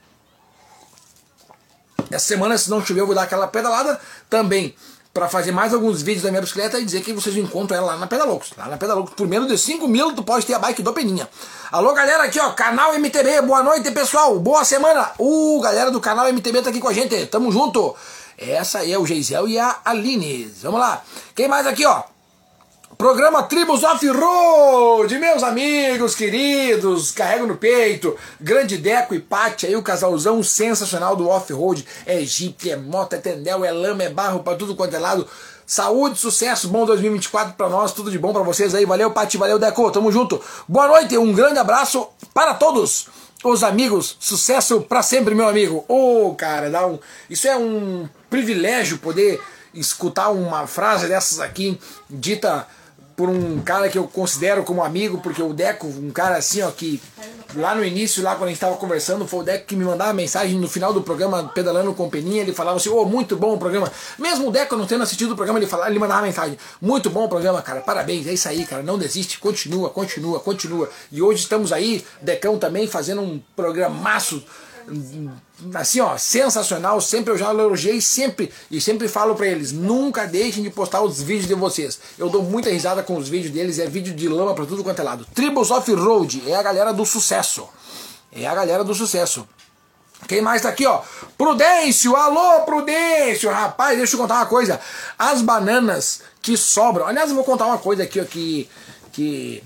Essa 2.11 2.27
semana, 2.27 2.59
se 2.59 2.69
não 2.69 2.85
chover, 2.85 3.03
eu 3.03 3.07
vou 3.07 3.15
dar 3.15 3.23
aquela 3.23 3.47
pedalada 3.47 4.01
também 4.29 4.75
para 5.15 5.29
fazer 5.29 5.53
mais 5.53 5.73
alguns 5.73 6.03
vídeos 6.03 6.25
da 6.25 6.31
minha 6.31 6.41
bicicleta 6.41 6.81
e 6.81 6.85
dizer 6.85 7.03
que 7.03 7.13
vocês 7.13 7.37
encontram 7.37 7.77
ela 7.77 7.93
lá 7.93 7.97
na 7.99 8.07
Pedalocos. 8.07 8.53
Lá 8.57 8.67
na 8.67 8.77
Pedalocos, 8.77 9.15
por 9.15 9.29
menos 9.29 9.47
de 9.47 9.57
5 9.57 9.87
mil, 9.87 10.13
tu 10.15 10.25
pode 10.25 10.45
ter 10.45 10.55
a 10.55 10.59
bike 10.59 10.83
do 10.83 10.93
Peninha. 10.93 11.29
Alô, 11.71 11.93
galera, 11.93 12.25
aqui 12.25 12.41
ó, 12.41 12.51
canal 12.53 12.95
MTB, 12.95 13.43
boa 13.43 13.63
noite, 13.63 13.91
pessoal, 13.91 14.39
boa 14.41 14.65
semana. 14.65 15.13
Uh, 15.19 15.61
galera 15.61 15.91
do 15.91 16.01
canal 16.01 16.27
MTB 16.33 16.63
tá 16.63 16.71
aqui 16.71 16.81
com 16.81 16.89
a 16.89 16.93
gente, 16.93 17.27
tamo 17.27 17.53
junto. 17.53 17.95
Essa 18.39 18.87
é 18.87 18.99
o 18.99 19.07
Geisel 19.07 19.49
e 19.49 19.59
a 19.59 19.81
Aline. 19.85 20.45
Vamos 20.63 20.81
lá. 20.81 21.03
Quem 21.35 21.49
mais 21.49 21.67
aqui, 21.67 21.85
ó? 21.85 22.03
Programa 23.03 23.43
Tribos 23.43 23.83
Off-Road, 23.83 25.19
meus 25.19 25.43
amigos 25.43 26.15
queridos, 26.15 27.11
carrego 27.11 27.47
no 27.47 27.57
peito, 27.57 28.17
Grande 28.41 28.77
Deco 28.77 29.13
e 29.13 29.19
Pati, 29.19 29.67
aí 29.67 29.75
o 29.75 29.83
casalzão 29.83 30.41
sensacional 30.41 31.17
do 31.17 31.29
Off-Road, 31.29 31.85
é 32.07 32.21
Jeep, 32.21 32.71
é 32.71 32.77
moto, 32.77 33.15
é 33.15 33.17
tendel, 33.17 33.65
é 33.65 33.73
lama, 33.73 34.05
é 34.05 34.09
barro, 34.09 34.45
para 34.45 34.57
tudo 34.57 34.77
quanto 34.77 34.95
é 34.95 35.01
lado, 35.01 35.27
saúde, 35.67 36.17
sucesso, 36.17 36.69
bom 36.69 36.87
2024 36.87 37.55
para 37.55 37.69
nós, 37.69 37.93
tudo 37.93 38.09
de 38.09 38.21
bom 38.21 38.33
para 38.33 38.43
vocês 38.43 38.73
aí, 38.73 38.85
valeu 38.85 39.11
Pati, 39.11 39.37
valeu 39.37 39.59
Deco, 39.59 39.91
tamo 39.91 40.13
junto, 40.13 40.41
boa 40.69 40.87
noite, 40.87 41.19
um 41.19 41.33
grande 41.33 41.59
abraço 41.59 42.07
para 42.33 42.55
todos, 42.55 43.09
os 43.43 43.65
amigos, 43.65 44.17
sucesso 44.21 44.83
para 44.83 45.03
sempre, 45.03 45.35
meu 45.35 45.49
amigo. 45.49 45.85
Ô, 45.89 46.29
oh, 46.29 46.35
cara, 46.37 46.71
dá 46.71 46.87
um, 46.87 47.01
isso 47.29 47.49
é 47.49 47.57
um 47.57 48.09
privilégio 48.33 48.97
poder 48.97 49.39
escutar 49.75 50.31
uma 50.31 50.67
frase 50.67 51.07
dessas 51.07 51.39
aqui 51.39 51.79
dita 52.09 52.67
por 53.15 53.29
um 53.29 53.61
cara 53.61 53.91
que 53.91 53.99
eu 53.99 54.05
considero 54.09 54.65
como 54.65 54.83
amigo, 54.83 55.19
porque 55.19 55.43
o 55.43 55.53
Deco, 55.53 55.87
um 55.87 56.11
cara 56.11 56.37
assim, 56.37 56.63
ó, 56.63 56.71
que 56.71 56.99
lá 57.55 57.75
no 57.75 57.85
início, 57.85 58.23
lá 58.23 58.33
quando 58.33 58.45
a 58.45 58.47
gente 58.47 58.57
estava 58.57 58.75
conversando, 58.77 59.29
foi 59.29 59.41
o 59.41 59.43
Deco 59.43 59.67
que 59.67 59.77
me 59.77 59.85
mandava 59.85 60.15
mensagem 60.15 60.59
no 60.59 60.67
final 60.67 60.95
do 60.95 61.03
programa, 61.03 61.45
pedalando 61.55 61.93
com 61.93 62.09
Peninha, 62.09 62.41
ele 62.41 62.55
falava 62.55 62.79
assim, 62.79 62.89
ô, 62.89 63.03
oh, 63.03 63.05
muito 63.05 63.37
bom 63.37 63.55
o 63.55 63.59
programa. 63.59 63.93
Mesmo 64.19 64.49
o 64.49 64.51
Deco 64.51 64.77
não 64.77 64.87
tendo 64.87 65.03
assistido 65.03 65.33
o 65.33 65.37
programa, 65.37 65.59
ele, 65.59 65.67
falava, 65.67 65.91
ele 65.91 65.99
mandava 65.99 66.23
mensagem, 66.23 66.57
muito 66.81 67.11
bom 67.11 67.27
o 67.27 67.29
programa, 67.29 67.61
cara, 67.61 67.83
parabéns, 67.83 68.27
é 68.27 68.33
isso 68.33 68.49
aí, 68.49 68.65
cara, 68.65 68.83
não 68.83 68.97
desiste, 68.97 69.39
continua, 69.39 69.91
continua, 69.91 70.41
continua. 70.41 70.89
E 71.13 71.21
hoje 71.21 71.43
estamos 71.43 71.71
aí, 71.71 72.03
Decão 72.23 72.59
também, 72.59 72.87
fazendo 72.87 73.21
um 73.21 73.39
programaço 73.55 74.43
assim, 75.75 76.01
ó, 76.01 76.17
sensacional. 76.17 77.01
Sempre 77.01 77.33
eu 77.33 77.39
já 77.39 77.51
elogiei 77.51 78.01
sempre 78.01 78.53
e 78.71 78.81
sempre 78.81 79.09
falo 79.09 79.35
para 79.35 79.47
eles: 79.47 79.73
nunca 79.73 80.27
deixem 80.27 80.63
de 80.63 80.71
postar 80.71 81.03
os 81.03 81.21
vídeos 81.21 81.47
de 81.47 81.55
vocês. 81.55 81.99
Eu 82.19 82.29
dou 82.29 82.43
muita 82.43 82.71
risada 82.71 83.03
com 83.03 83.17
os 83.17 83.29
vídeos 83.29 83.53
deles, 83.53 83.79
é 83.79 83.87
vídeo 83.87 84.15
de 84.15 84.29
lama 84.29 84.55
para 84.55 84.67
tudo 84.67 84.83
quanto 84.83 85.01
é 85.01 85.03
lado. 85.03 85.27
Tribus 85.35 85.71
Off-Road 85.71 86.43
é 86.47 86.55
a 86.55 86.63
galera 86.63 86.93
do 86.93 87.05
sucesso. 87.05 87.69
É 88.33 88.47
a 88.47 88.55
galera 88.55 88.83
do 88.83 88.95
sucesso. 88.95 89.47
Quem 90.27 90.41
mais 90.41 90.63
tá 90.63 90.69
aqui, 90.69 90.87
ó? 90.87 91.03
Prudêncio, 91.37 92.15
alô 92.15 92.61
Prudêncio, 92.61 93.51
rapaz, 93.51 93.99
deixa 93.99 94.15
eu 94.15 94.21
contar 94.21 94.37
uma 94.37 94.47
coisa. 94.47 94.81
As 95.19 95.43
bananas 95.43 96.23
que 96.41 96.57
sobram. 96.57 97.07
Aliás, 97.07 97.31
eu 97.31 97.37
vou 97.37 97.45
contar 97.45 97.67
uma 97.67 97.79
coisa 97.79 98.05
aqui, 98.05 98.21
ó, 98.21 98.25
que. 98.25 98.69
que 99.13 99.63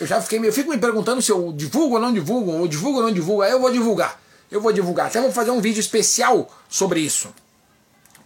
eu 0.00 0.06
já 0.06 0.20
fiquei, 0.20 0.38
eu 0.38 0.52
fico 0.52 0.70
me 0.70 0.78
perguntando 0.78 1.20
se 1.20 1.32
eu 1.32 1.52
divulgo 1.52 1.96
ou 1.96 2.00
não 2.00 2.12
divulgo, 2.12 2.52
ou 2.52 2.68
divulgo 2.68 2.98
ou 2.98 3.04
não 3.04 3.12
divulgo. 3.12 3.42
Aí 3.42 3.50
eu 3.50 3.60
vou 3.60 3.72
divulgar. 3.72 4.20
Eu 4.50 4.60
vou 4.60 4.72
divulgar, 4.72 5.06
até 5.06 5.20
vou 5.20 5.32
fazer 5.32 5.50
um 5.50 5.60
vídeo 5.60 5.80
especial 5.80 6.48
sobre 6.68 7.00
isso. 7.00 7.28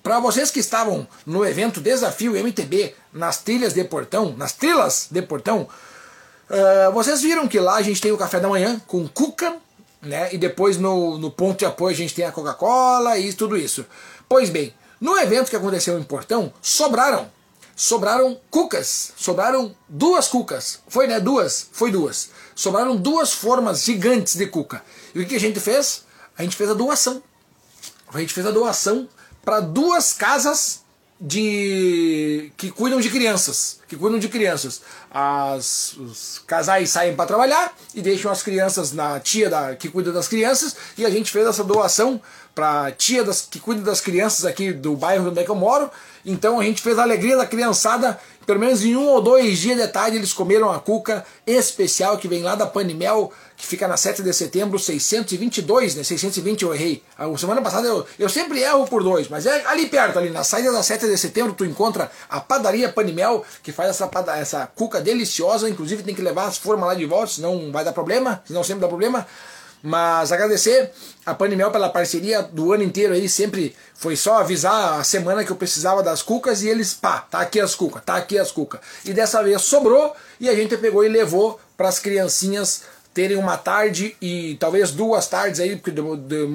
Para 0.03 0.19
vocês 0.21 0.51
que 0.51 0.61
estavam 0.61 1.07
no 1.25 1.45
evento 1.45 1.81
Desafio 1.81 2.37
MTB 2.37 2.95
nas 3.13 3.39
trilhas 3.39 3.73
de 3.73 3.85
Portão, 3.85 4.35
nas 4.37 4.53
trilhas 4.53 5.07
de 5.11 5.23
Portão, 5.23 5.69
uh, 6.51 6.93
vocês 6.93 7.23
viram 7.23 7.47
que 7.47 7.61
lá 7.61 7.77
a 7.77 7.83
gente 7.83 8.01
tem 8.01 8.11
o 8.11 8.19
café 8.19 8.41
da 8.41 8.49
manhã 8.49 8.81
com 8.87 9.07
cuca, 9.07 9.57
né? 10.01 10.33
E 10.35 10.39
depois 10.39 10.77
no, 10.77 11.19
no 11.19 11.31
ponto 11.31 11.61
de 11.61 11.65
apoio 11.65 11.95
a 11.95 11.97
gente 11.97 12.15
tem 12.15 12.25
a 12.25 12.33
Coca-Cola 12.33 13.17
e 13.19 13.33
tudo 13.33 13.57
isso. 13.57 13.87
Pois 14.29 14.51
bem, 14.51 14.75
no 15.01 15.17
evento 15.17 15.51
que 15.51 15.57
aconteceu 15.57 15.99
em 15.99 16.03
Portão, 16.03 16.53
sobraram. 16.61 17.31
Sobraram 17.75 18.39
cucas. 18.51 19.13
Sobraram 19.17 19.75
duas 19.89 20.29
cucas. 20.29 20.81
Foi, 20.89 21.07
né? 21.07 21.21
Duas? 21.21 21.69
Foi 21.73 21.91
duas. 21.91 22.31
Sobraram 22.55 22.97
duas 22.97 23.33
formas 23.33 23.85
gigantes 23.85 24.37
de 24.37 24.47
cuca. 24.47 24.83
E 25.15 25.21
o 25.21 25.27
que 25.27 25.37
a 25.37 25.41
gente 25.41 25.59
fez? 25.59 26.05
A 26.37 26.43
gente 26.43 26.57
fez 26.57 26.71
a 26.71 26.75
doação. 26.75 27.23
A 28.13 28.21
gente 28.21 28.35
fez 28.35 28.47
a 28.47 28.51
doação 28.51 29.09
para 29.45 29.61
duas 29.61 30.13
casas 30.13 30.83
de 31.25 32.51
que 32.57 32.71
cuidam 32.73 33.01
de 33.01 33.09
crianças, 33.09 33.79
que 33.87 33.97
cuidam 33.97 34.19
de 34.19 34.29
crianças. 34.29 34.83
As, 35.09 35.95
os 35.97 36.43
casais 36.47 36.91
saem 36.91 37.15
para 37.15 37.27
trabalhar 37.27 37.77
e 37.95 38.03
deixam 38.03 38.31
as 38.31 38.43
crianças 38.43 38.93
na 38.93 39.21
tia 39.21 39.49
da, 39.49 39.77
que 39.77 39.89
cuida 39.89 40.11
das 40.11 40.27
crianças 40.27 40.75
e 40.99 41.07
a 41.07 41.11
gente 41.11 41.31
fez 41.31 41.47
essa 41.47 41.63
doação 41.63 42.21
para 42.53 42.91
tia 42.91 43.23
das, 43.23 43.43
que 43.43 43.61
cuida 43.61 43.83
das 43.83 44.01
crianças 44.01 44.45
aqui 44.45 44.73
do 44.73 44.97
bairro 44.97 45.31
onde 45.31 45.41
é 45.41 45.45
que 45.45 45.51
eu 45.51 45.55
moro. 45.55 45.89
Então 46.25 46.61
a 46.61 46.65
gente 46.65 46.81
fez 46.81 46.99
a 46.99 47.03
alegria 47.03 47.37
da 47.37 47.47
criançada 47.47 48.19
pelo 48.47 48.59
menos 48.59 48.85
em 48.85 48.97
um 48.97 49.07
ou 49.07 49.21
dois 49.21 49.59
dias 49.59 49.79
de 49.79 49.89
tarde 49.89 50.17
eles 50.17 50.33
comeram 50.33 50.71
a 50.71 50.81
cuca 50.81 51.25
especial 51.47 52.19
que 52.19 52.29
vem 52.29 52.43
lá 52.43 52.55
da 52.55 52.67
Panimel, 52.67 53.33
que 53.57 53.67
fica 53.67 53.87
na 53.87 53.97
7 53.97 54.23
de 54.23 54.33
setembro, 54.33 54.79
622, 54.79 55.95
né? 55.95 56.03
620 56.03 56.63
eu 56.63 56.75
errei. 56.75 57.03
A 57.17 57.37
semana 57.37 57.63
passada 57.63 57.87
eu, 57.87 58.05
eu 58.19 58.29
sempre 58.29 58.61
erro 58.61 58.87
por 58.87 59.03
dois, 59.03 59.29
mas 59.29 59.47
é 59.47 59.65
ali 59.67 59.87
perto, 59.87 60.19
ali 60.19 60.31
na 60.31 60.43
saída 60.43 60.73
da 60.73 60.83
7 60.83 61.07
de 61.07 61.17
setembro, 61.17 61.53
tu 61.53 61.65
encontra 61.65 62.11
a 62.29 62.41
padaria 62.41 62.89
Panimel, 62.89 63.45
que 63.63 63.73
faz 63.73 63.91
essa, 63.91 64.11
essa 64.37 64.67
cuca 64.67 65.01
deliciosa, 65.01 65.69
inclusive 65.69 66.03
tem 66.03 66.15
que 66.15 66.23
levar 66.23 66.47
as 66.47 66.59
formas 66.59 66.89
lá 66.89 66.95
de 66.95 67.07
volta, 67.07 67.33
senão 67.35 67.71
vai 67.71 67.85
dar 67.85 67.93
problema, 67.93 68.43
senão 68.45 68.65
sempre 68.65 68.81
dá 68.81 68.89
problema. 68.89 69.27
Mas 69.83 70.31
agradecer 70.31 70.91
a 71.27 71.35
Panimel 71.35 71.71
pela 71.71 71.89
parceria 71.89 72.43
do 72.43 72.73
ano 72.73 72.85
inteiro 72.85 73.15
aí, 73.15 73.29
sempre 73.29 73.75
foi 73.95 74.15
só 74.17 74.39
avisar 74.39 75.01
a 75.01 75.05
semana 75.05 75.45
que 75.45 75.51
eu 75.51 75.57
precisava 75.57 76.03
das 76.03 76.23
cucas 76.23 76.63
e 76.63 76.69
eles, 76.69 76.95
pá, 76.95 77.27
tá 77.31 77.41
aqui 77.41 77.61
as 77.61 77.75
cucas, 77.75 78.03
tá 78.05 78.17
aqui 78.17 78.39
as 78.39 78.53
cucas. 78.53 78.81
E 79.05 79.13
dessa 79.13 79.43
vez 79.43 79.63
sobrou 79.63 80.15
e 80.39 80.49
a 80.49 80.55
gente 80.55 80.77
pegou 80.77 81.05
e 81.05 81.09
levou 81.09 81.61
para 81.77 81.89
as 81.89 81.99
criancinhas 81.99 82.83
terem 83.15 83.37
uma 83.37 83.59
tarde 83.59 84.17
e 84.23 84.57
talvez 84.59 84.91
duas 84.91 85.27
tardes 85.27 85.61
aí, 85.61 85.77
porque 85.77 85.93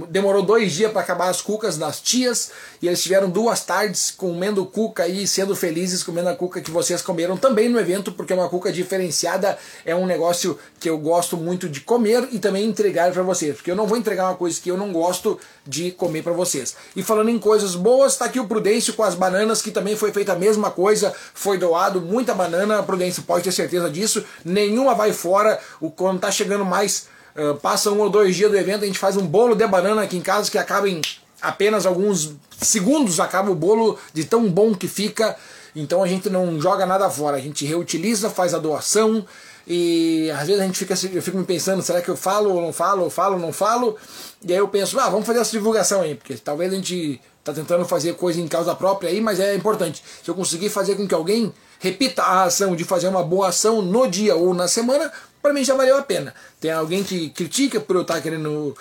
demorou 0.10 0.42
dois 0.42 0.74
dias 0.74 0.92
para 0.92 1.02
acabar 1.02 1.30
as 1.30 1.40
cucas 1.40 1.78
das 1.78 2.02
tias, 2.02 2.52
e 2.82 2.88
eles 2.88 3.02
tiveram 3.02 3.30
duas 3.30 3.64
tardes 3.64 4.12
comendo 4.12 4.66
cuca 4.66 5.08
e 5.08 5.28
sendo 5.28 5.56
felizes 5.56 6.04
comendo 6.04 6.30
a 6.30 6.36
cuca 6.36 6.60
que 6.60 6.72
vocês 6.72 7.02
comeram 7.02 7.38
também 7.38 7.70
no 7.70 7.80
evento, 7.80 8.12
porque 8.12 8.34
é 8.34 8.36
uma 8.36 8.50
cuca 8.50 8.72
diferenciada, 8.72 9.58
é 9.86 9.96
um 9.96 10.08
negócio 10.08 10.58
que 10.80 10.90
eu 10.90 10.98
gosto 10.98 11.38
muito 11.38 11.70
de 11.70 11.82
comer 11.82 12.28
e 12.32 12.40
também 12.40 12.66
entregar 12.66 13.12
para 13.12 13.24
vocês, 13.24 13.56
porque 13.56 13.70
eu 13.70 13.76
não 13.76 13.86
vou 13.86 13.98
entregar 13.98 14.26
uma 14.26 14.36
coisa 14.36 14.60
que 14.60 14.72
eu 14.72 14.78
não 14.78 14.92
gosto 14.92 15.40
de 15.66 15.92
comer 15.92 16.24
para 16.24 16.34
vocês. 16.34 16.76
E 16.96 17.04
falando 17.04 17.30
em 17.30 17.38
coisas 17.38 17.76
boas, 17.76 18.14
está 18.14 18.26
aqui 18.26 18.40
o 18.40 18.48
Prudêncio 18.48 18.94
com 18.94 19.04
as 19.04 19.14
bananas, 19.14 19.62
que 19.62 19.70
também 19.70 19.96
foi 19.96 20.12
feita 20.12 20.34
a 20.34 20.36
mesma 20.36 20.72
coisa, 20.72 21.14
foi 21.34 21.58
doado 21.58 22.02
muita 22.02 22.34
banana, 22.34 22.82
Prudêncio 22.82 23.22
pode 23.24 23.44
ter 23.44 23.52
certeza 23.52 23.90
disso, 23.90 24.26
nenhuma 24.44 24.96
vai 24.96 25.14
fora, 25.14 25.60
o 25.80 25.92
quando 25.92 26.20
tá 26.20 26.32
chegando 26.32 26.47
chegando 26.48 26.64
mais, 26.64 27.08
uh, 27.36 27.56
passa 27.56 27.92
um 27.92 28.00
ou 28.00 28.10
dois 28.10 28.36
dias 28.36 28.50
do 28.50 28.58
evento, 28.58 28.84
a 28.84 28.88
gente 28.88 28.98
faz 28.98 29.18
um 29.18 29.28
bolo 29.28 29.54
de 29.54 29.68
banana 29.68 30.02
aqui 30.02 30.16
em 30.16 30.22
casa 30.22 30.50
que 30.50 30.58
acaba 30.58 30.90
em 30.90 31.02
apenas 31.42 31.86
alguns 31.86 32.32
segundos, 32.60 33.20
acaba 33.20 33.52
o 33.52 33.56
bolo 33.56 34.00
de 34.14 34.24
tão 34.24 34.50
bom 34.50 34.74
que 34.74 34.88
fica. 34.88 35.36
Então 35.76 36.02
a 36.02 36.08
gente 36.08 36.30
não 36.30 36.60
joga 36.60 36.86
nada 36.86 37.10
fora, 37.10 37.38
a 37.38 37.40
gente 37.40 37.66
reutiliza, 37.66 38.30
faz 38.30 38.54
a 38.54 38.58
doação. 38.58 39.26
E 39.68 40.32
às 40.32 40.48
vezes 40.48 40.62
a 40.62 40.66
gente 40.66 40.80
fica, 40.80 40.96
eu 41.14 41.22
fico 41.22 41.38
me 41.38 41.44
pensando, 41.44 41.84
será 41.84 42.02
que 42.02 42.10
eu 42.10 42.16
falo 42.16 42.54
ou 42.54 42.62
não 42.62 42.72
falo, 42.72 43.04
eu 43.04 43.10
falo 43.10 43.36
ou 43.36 43.40
não 43.40 43.52
falo? 43.52 43.98
E 44.42 44.54
aí 44.54 44.58
eu 44.58 44.68
penso, 44.70 44.98
ah, 44.98 45.10
vamos 45.10 45.28
fazer 45.28 45.40
essa 45.40 45.52
divulgação 45.52 46.02
aí, 46.02 46.16
porque 46.16 46.36
talvez 46.36 46.72
a 46.72 46.76
gente 46.78 47.20
tá 47.44 47.54
tentando 47.54 47.86
fazer 47.86 48.16
coisa 48.16 48.40
em 48.40 48.48
causa 48.48 48.74
própria 48.74 49.10
aí, 49.10 49.20
mas 49.20 49.40
é 49.40 49.54
importante. 49.54 50.02
Se 50.24 50.32
eu 50.32 50.36
conseguir 50.36 50.70
fazer 50.70 50.96
com 50.96 51.06
que 51.06 51.14
alguém 51.14 51.54
repita 51.80 52.24
a 52.24 52.44
ação 52.44 52.76
de 52.76 52.84
fazer 52.84 53.08
uma 53.08 53.24
boa 53.24 53.50
ação 53.50 53.82
no 53.82 54.08
dia 54.08 54.36
ou 54.36 54.54
na 54.54 54.68
semana, 54.68 55.12
para 55.48 55.54
mim 55.54 55.64
já 55.64 55.74
valeu 55.74 55.98
a 55.98 56.02
pena. 56.02 56.34
Tem 56.60 56.72
alguém 56.72 57.04
que 57.06 57.30
critica 57.30 57.80
por 57.80 57.96
eu 57.96 58.02
estar 58.02 58.16
tá 58.16 58.22
querendo, 58.22 58.76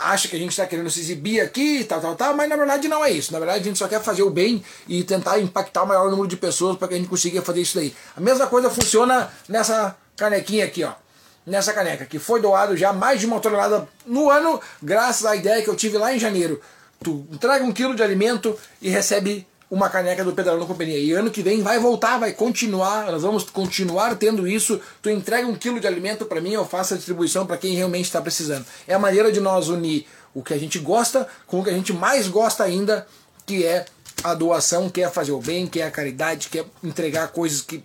acha 0.00 0.26
que 0.26 0.34
a 0.34 0.38
gente 0.38 0.50
está 0.50 0.66
querendo 0.66 0.90
se 0.90 0.98
exibir 0.98 1.40
aqui, 1.40 1.84
tal, 1.84 2.00
tal, 2.00 2.16
tal, 2.16 2.34
mas 2.34 2.48
na 2.48 2.56
verdade 2.56 2.88
não 2.88 3.04
é 3.04 3.10
isso. 3.12 3.32
Na 3.32 3.38
verdade 3.38 3.60
a 3.60 3.62
gente 3.62 3.78
só 3.78 3.86
quer 3.86 4.02
fazer 4.02 4.24
o 4.24 4.30
bem 4.30 4.64
e 4.88 5.04
tentar 5.04 5.38
impactar 5.38 5.84
o 5.84 5.86
maior 5.86 6.10
número 6.10 6.26
de 6.26 6.36
pessoas 6.36 6.76
para 6.76 6.88
que 6.88 6.94
a 6.94 6.96
gente 6.96 7.08
consiga 7.08 7.40
fazer 7.40 7.60
isso 7.60 7.76
daí. 7.76 7.94
A 8.16 8.20
mesma 8.20 8.48
coisa 8.48 8.68
funciona 8.68 9.30
nessa 9.48 9.96
canequinha 10.16 10.64
aqui, 10.64 10.82
ó. 10.82 10.92
Nessa 11.46 11.72
caneca, 11.72 12.04
que 12.04 12.18
foi 12.18 12.42
doado 12.42 12.76
já 12.76 12.92
mais 12.92 13.20
de 13.20 13.26
uma 13.26 13.38
tonelada 13.38 13.88
no 14.04 14.28
ano, 14.28 14.60
graças 14.82 15.24
à 15.24 15.36
ideia 15.36 15.62
que 15.62 15.70
eu 15.70 15.76
tive 15.76 15.96
lá 15.96 16.12
em 16.12 16.18
janeiro. 16.18 16.60
Tu 17.02 17.24
entrega 17.30 17.64
um 17.64 17.72
quilo 17.72 17.94
de 17.94 18.02
alimento 18.02 18.58
e 18.82 18.90
recebe 18.90 19.46
uma 19.70 19.90
caneca 19.90 20.24
do 20.24 20.32
Pedalando 20.32 20.66
Companhia. 20.66 20.98
E 20.98 21.12
ano 21.12 21.30
que 21.30 21.42
vem 21.42 21.62
vai 21.62 21.78
voltar, 21.78 22.18
vai 22.18 22.32
continuar, 22.32 23.10
nós 23.10 23.22
vamos 23.22 23.44
continuar 23.44 24.16
tendo 24.16 24.48
isso. 24.48 24.80
Tu 25.02 25.10
entrega 25.10 25.46
um 25.46 25.54
quilo 25.54 25.78
de 25.78 25.86
alimento 25.86 26.24
para 26.24 26.40
mim, 26.40 26.52
eu 26.52 26.64
faço 26.64 26.94
a 26.94 26.96
distribuição 26.96 27.46
para 27.46 27.58
quem 27.58 27.74
realmente 27.74 28.06
está 28.06 28.20
precisando. 28.20 28.64
É 28.86 28.94
a 28.94 28.98
maneira 28.98 29.30
de 29.30 29.40
nós 29.40 29.68
unir 29.68 30.06
o 30.34 30.42
que 30.42 30.54
a 30.54 30.58
gente 30.58 30.78
gosta 30.78 31.26
com 31.46 31.60
o 31.60 31.64
que 31.64 31.70
a 31.70 31.74
gente 31.74 31.92
mais 31.92 32.28
gosta 32.28 32.64
ainda, 32.64 33.06
que 33.44 33.64
é 33.64 33.84
a 34.22 34.34
doação, 34.34 34.88
que 34.88 35.02
é 35.02 35.08
fazer 35.08 35.32
o 35.32 35.40
bem, 35.40 35.66
que 35.66 35.80
é 35.80 35.86
a 35.86 35.90
caridade, 35.90 36.48
que 36.48 36.60
é 36.60 36.64
entregar 36.82 37.28
coisas 37.28 37.60
que 37.60 37.82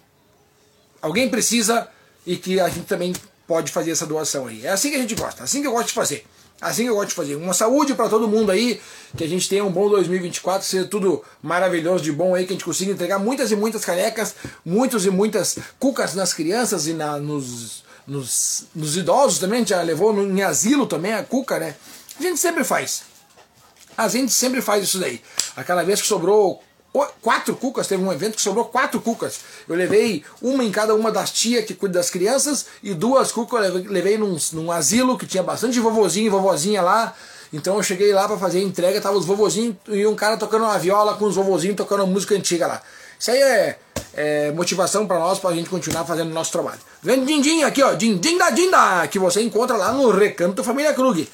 alguém 1.01 1.29
precisa 1.29 1.87
e 2.25 2.37
que 2.37 2.59
a 2.59 2.69
gente 2.69 2.85
também 2.85 3.13
pode 3.45 3.71
fazer 3.71 3.91
essa 3.91 4.05
doação 4.05 4.47
aí. 4.47 4.65
É 4.65 4.69
assim 4.69 4.89
que 4.89 4.95
a 4.95 4.99
gente 4.99 5.15
gosta, 5.15 5.41
é 5.41 5.43
assim 5.43 5.61
que 5.61 5.67
eu 5.67 5.71
gosto 5.71 5.89
de 5.89 5.93
fazer. 5.93 6.25
Assim 6.63 6.83
que 6.83 6.89
eu 6.89 6.95
gosto 6.95 7.09
de 7.09 7.15
fazer. 7.15 7.35
Uma 7.35 7.53
saúde 7.53 7.93
para 7.93 8.07
todo 8.07 8.25
mundo 8.25 8.51
aí, 8.51 8.79
que 9.17 9.23
a 9.23 9.27
gente 9.27 9.49
tenha 9.49 9.65
um 9.65 9.71
bom 9.71 9.89
2024, 9.89 10.65
seja 10.65 10.85
tudo 10.85 11.21
maravilhoso 11.41 12.03
de 12.03 12.11
bom 12.11 12.33
aí, 12.33 12.45
que 12.45 12.53
a 12.53 12.55
gente 12.55 12.63
consiga 12.63 12.91
entregar 12.93 13.19
muitas 13.19 13.51
e 13.51 13.55
muitas 13.55 13.83
canecas, 13.83 14.33
muitos 14.65 15.05
e 15.05 15.09
muitas 15.09 15.57
cucas 15.77 16.15
nas 16.15 16.33
crianças 16.33 16.87
e 16.87 16.93
na, 16.93 17.17
nos, 17.17 17.83
nos, 18.07 18.65
nos 18.73 18.95
idosos 18.95 19.39
também, 19.39 19.57
a 19.57 19.59
gente 19.59 19.69
já 19.69 19.81
levou 19.81 20.13
no, 20.13 20.23
em 20.23 20.41
asilo 20.41 20.87
também 20.87 21.13
a 21.13 21.21
cuca, 21.21 21.59
né? 21.59 21.75
A 22.17 22.23
gente 22.23 22.39
sempre 22.39 22.63
faz. 22.63 23.03
A 23.97 24.07
gente 24.07 24.31
sempre 24.31 24.61
faz 24.61 24.85
isso 24.85 24.99
daí. 24.99 25.21
Aquela 25.57 25.83
vez 25.83 26.01
que 26.01 26.07
sobrou 26.07 26.63
quatro 27.21 27.55
cucas, 27.55 27.87
teve 27.87 28.03
um 28.03 28.11
evento 28.11 28.35
que 28.35 28.41
sobrou 28.41 28.65
quatro 28.65 29.01
cucas. 29.01 29.39
Eu 29.67 29.75
levei 29.75 30.23
uma 30.41 30.63
em 30.63 30.71
cada 30.71 30.93
uma 30.93 31.11
das 31.11 31.31
tias 31.31 31.65
que 31.65 31.73
cuida 31.73 31.99
das 31.99 32.09
crianças 32.09 32.67
e 32.83 32.93
duas 32.93 33.31
cucas 33.31 33.65
eu 33.65 33.73
levei 33.91 34.17
num, 34.17 34.37
num 34.53 34.71
asilo 34.71 35.17
que 35.17 35.25
tinha 35.25 35.41
bastante 35.41 35.79
vovozinho 35.79 36.27
e 36.27 36.29
vovozinha 36.29 36.81
lá. 36.81 37.15
Então 37.51 37.77
eu 37.77 37.83
cheguei 37.83 38.13
lá 38.13 38.27
para 38.27 38.37
fazer 38.37 38.59
a 38.59 38.61
entrega, 38.61 39.01
tava 39.01 39.17
os 39.17 39.25
vovozinhos 39.25 39.75
e 39.87 40.05
um 40.05 40.15
cara 40.15 40.37
tocando 40.37 40.65
uma 40.65 40.77
viola 40.77 41.15
com 41.15 41.25
os 41.25 41.35
vovozinhos 41.35 41.75
tocando 41.75 42.05
música 42.05 42.35
antiga 42.35 42.67
lá. 42.67 42.81
Isso 43.19 43.31
aí 43.31 43.41
é, 43.41 43.79
é 44.13 44.51
motivação 44.51 45.07
para 45.07 45.17
nós, 45.17 45.39
para 45.39 45.51
a 45.51 45.53
gente 45.53 45.69
continuar 45.69 46.03
fazendo 46.03 46.29
o 46.29 46.33
nosso 46.33 46.51
trabalho. 46.51 46.79
Vendo 47.01 47.25
din-din 47.25 47.63
aqui, 47.63 47.81
ó, 47.81 47.93
din-din 47.93 48.37
da 48.37 48.49
dinda, 48.49 49.07
que 49.07 49.17
você 49.17 49.41
encontra 49.41 49.77
lá 49.77 49.91
no 49.93 50.11
Recanto 50.11 50.63
Família 50.63 50.93
Krug. 50.93 51.27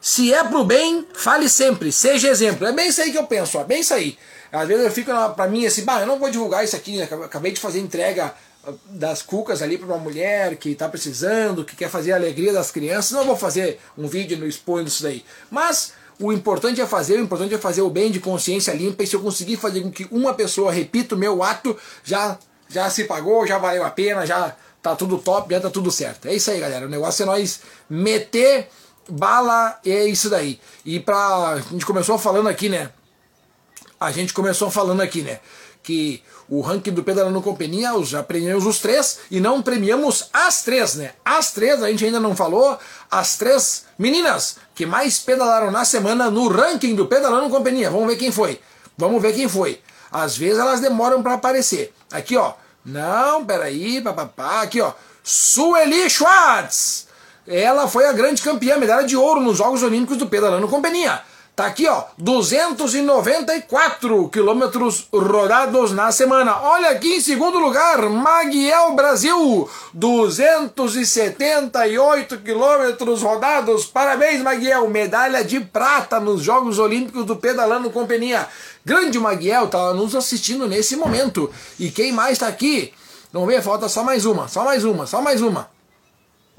Se 0.00 0.32
é 0.32 0.44
pro 0.44 0.64
bem, 0.64 1.06
fale 1.14 1.48
sempre, 1.48 1.90
seja 1.90 2.28
exemplo. 2.28 2.66
É 2.66 2.72
bem 2.72 2.88
isso 2.88 3.00
aí 3.00 3.10
que 3.10 3.18
eu 3.18 3.26
penso, 3.26 3.58
ó, 3.58 3.64
bem 3.64 3.80
isso 3.80 3.94
aí. 3.94 4.16
Às 4.52 4.66
vezes 4.68 4.84
eu 4.84 4.90
fico 4.90 5.10
pra 5.34 5.48
mim 5.48 5.66
assim, 5.66 5.84
bah, 5.84 6.00
eu 6.00 6.06
não 6.06 6.18
vou 6.18 6.30
divulgar 6.30 6.64
isso 6.64 6.76
aqui, 6.76 6.96
né? 6.96 7.08
acabei 7.24 7.52
de 7.52 7.60
fazer 7.60 7.80
entrega 7.80 8.34
ah, 8.64 8.72
das 8.86 9.22
cucas 9.22 9.60
ali 9.60 9.76
para 9.76 9.86
uma 9.86 9.98
mulher 9.98 10.56
que 10.56 10.70
está 10.70 10.88
precisando, 10.88 11.64
que 11.64 11.76
quer 11.76 11.90
fazer 11.90 12.12
a 12.12 12.16
alegria 12.16 12.52
das 12.52 12.70
crianças, 12.70 13.12
não 13.12 13.24
vou 13.24 13.36
fazer 13.36 13.78
um 13.96 14.06
vídeo 14.06 14.38
no 14.38 14.46
expondo 14.46 14.88
isso 14.88 15.02
daí. 15.02 15.24
Mas 15.50 15.92
o 16.18 16.32
importante 16.32 16.80
é 16.80 16.86
fazer, 16.86 17.18
o 17.18 17.22
importante 17.22 17.54
é 17.54 17.58
fazer 17.58 17.82
o 17.82 17.90
bem 17.90 18.10
de 18.10 18.20
consciência 18.20 18.72
limpa, 18.72 19.02
e 19.02 19.06
se 19.06 19.14
eu 19.14 19.20
conseguir 19.20 19.56
fazer 19.56 19.82
com 19.82 19.90
que 19.90 20.06
uma 20.10 20.32
pessoa 20.32 20.72
repita 20.72 21.14
o 21.14 21.18
meu 21.18 21.42
ato, 21.42 21.76
já, 22.02 22.38
já 22.68 22.88
se 22.88 23.04
pagou, 23.04 23.46
já 23.46 23.58
valeu 23.58 23.84
a 23.84 23.90
pena, 23.90 24.26
já 24.26 24.56
tá 24.82 24.96
tudo 24.96 25.18
top, 25.18 25.52
já 25.52 25.60
tá 25.60 25.70
tudo 25.70 25.90
certo. 25.90 26.26
É 26.26 26.34
isso 26.34 26.50
aí, 26.50 26.58
galera. 26.58 26.86
O 26.86 26.88
negócio 26.88 27.22
é 27.22 27.26
nós 27.26 27.60
meter 27.88 28.68
bala, 29.08 29.78
é 29.84 30.04
isso 30.04 30.28
daí. 30.28 30.60
E 30.84 31.00
pra. 31.00 31.54
A 31.54 31.60
gente 31.60 31.86
começou 31.86 32.18
falando 32.18 32.48
aqui, 32.48 32.68
né? 32.68 32.90
a 34.00 34.10
gente 34.10 34.32
começou 34.32 34.70
falando 34.70 35.00
aqui, 35.00 35.22
né? 35.22 35.40
Que 35.82 36.22
o 36.48 36.60
ranking 36.60 36.92
do 36.92 37.02
Pedalando 37.02 37.42
Companhia, 37.42 37.90
já 38.04 38.22
premiamos 38.22 38.64
os 38.64 38.78
três 38.78 39.20
e 39.30 39.40
não 39.40 39.60
premiamos 39.60 40.28
as 40.32 40.62
três, 40.62 40.94
né? 40.94 41.12
As 41.24 41.52
três, 41.52 41.82
a 41.82 41.90
gente 41.90 42.04
ainda 42.04 42.20
não 42.20 42.36
falou, 42.36 42.78
as 43.10 43.36
três 43.36 43.84
meninas 43.98 44.56
que 44.74 44.86
mais 44.86 45.18
pedalaram 45.18 45.70
na 45.70 45.84
semana 45.84 46.30
no 46.30 46.48
ranking 46.48 46.94
do 46.94 47.06
Pedalando 47.06 47.50
Companhia. 47.50 47.90
Vamos 47.90 48.06
ver 48.06 48.16
quem 48.16 48.30
foi. 48.30 48.60
Vamos 48.96 49.20
ver 49.20 49.34
quem 49.34 49.48
foi. 49.48 49.80
Às 50.10 50.36
vezes 50.36 50.58
elas 50.58 50.80
demoram 50.80 51.22
para 51.22 51.34
aparecer. 51.34 51.92
Aqui, 52.12 52.36
ó. 52.36 52.54
Não, 52.84 53.44
peraí, 53.44 54.00
papapá. 54.00 54.62
Aqui, 54.62 54.80
ó. 54.80 54.92
Sueli 55.22 56.08
Schwartz. 56.08 57.07
Ela 57.48 57.88
foi 57.88 58.06
a 58.06 58.12
grande 58.12 58.42
campeã, 58.42 58.76
medalha 58.76 59.06
de 59.06 59.16
ouro 59.16 59.40
nos 59.40 59.56
Jogos 59.56 59.82
Olímpicos 59.82 60.18
do 60.18 60.26
Pedalando 60.26 60.68
Companhia. 60.68 61.22
Tá 61.56 61.64
aqui, 61.64 61.88
ó, 61.88 62.04
294 62.18 64.28
quilômetros 64.28 65.08
rodados 65.10 65.92
na 65.92 66.12
semana. 66.12 66.60
Olha 66.60 66.90
aqui 66.90 67.16
em 67.16 67.22
segundo 67.22 67.58
lugar, 67.58 68.02
Maguiel 68.02 68.94
Brasil, 68.94 69.66
278 69.94 72.36
quilômetros 72.40 73.22
rodados. 73.22 73.86
Parabéns, 73.86 74.42
Maguiel, 74.42 74.86
medalha 74.88 75.42
de 75.42 75.58
prata 75.58 76.20
nos 76.20 76.42
Jogos 76.42 76.78
Olímpicos 76.78 77.24
do 77.24 77.34
Pedalando 77.34 77.90
Companhia. 77.90 78.46
Grande 78.84 79.18
Maguiel, 79.18 79.68
tá 79.68 79.94
nos 79.94 80.14
assistindo 80.14 80.68
nesse 80.68 80.96
momento. 80.96 81.50
E 81.80 81.90
quem 81.90 82.12
mais 82.12 82.36
tá 82.36 82.46
aqui? 82.46 82.92
Vamos 83.32 83.48
ver, 83.48 83.62
falta 83.62 83.88
só 83.88 84.04
mais 84.04 84.26
uma, 84.26 84.48
só 84.48 84.64
mais 84.64 84.84
uma, 84.84 85.06
só 85.06 85.22
mais 85.22 85.40
uma. 85.40 85.77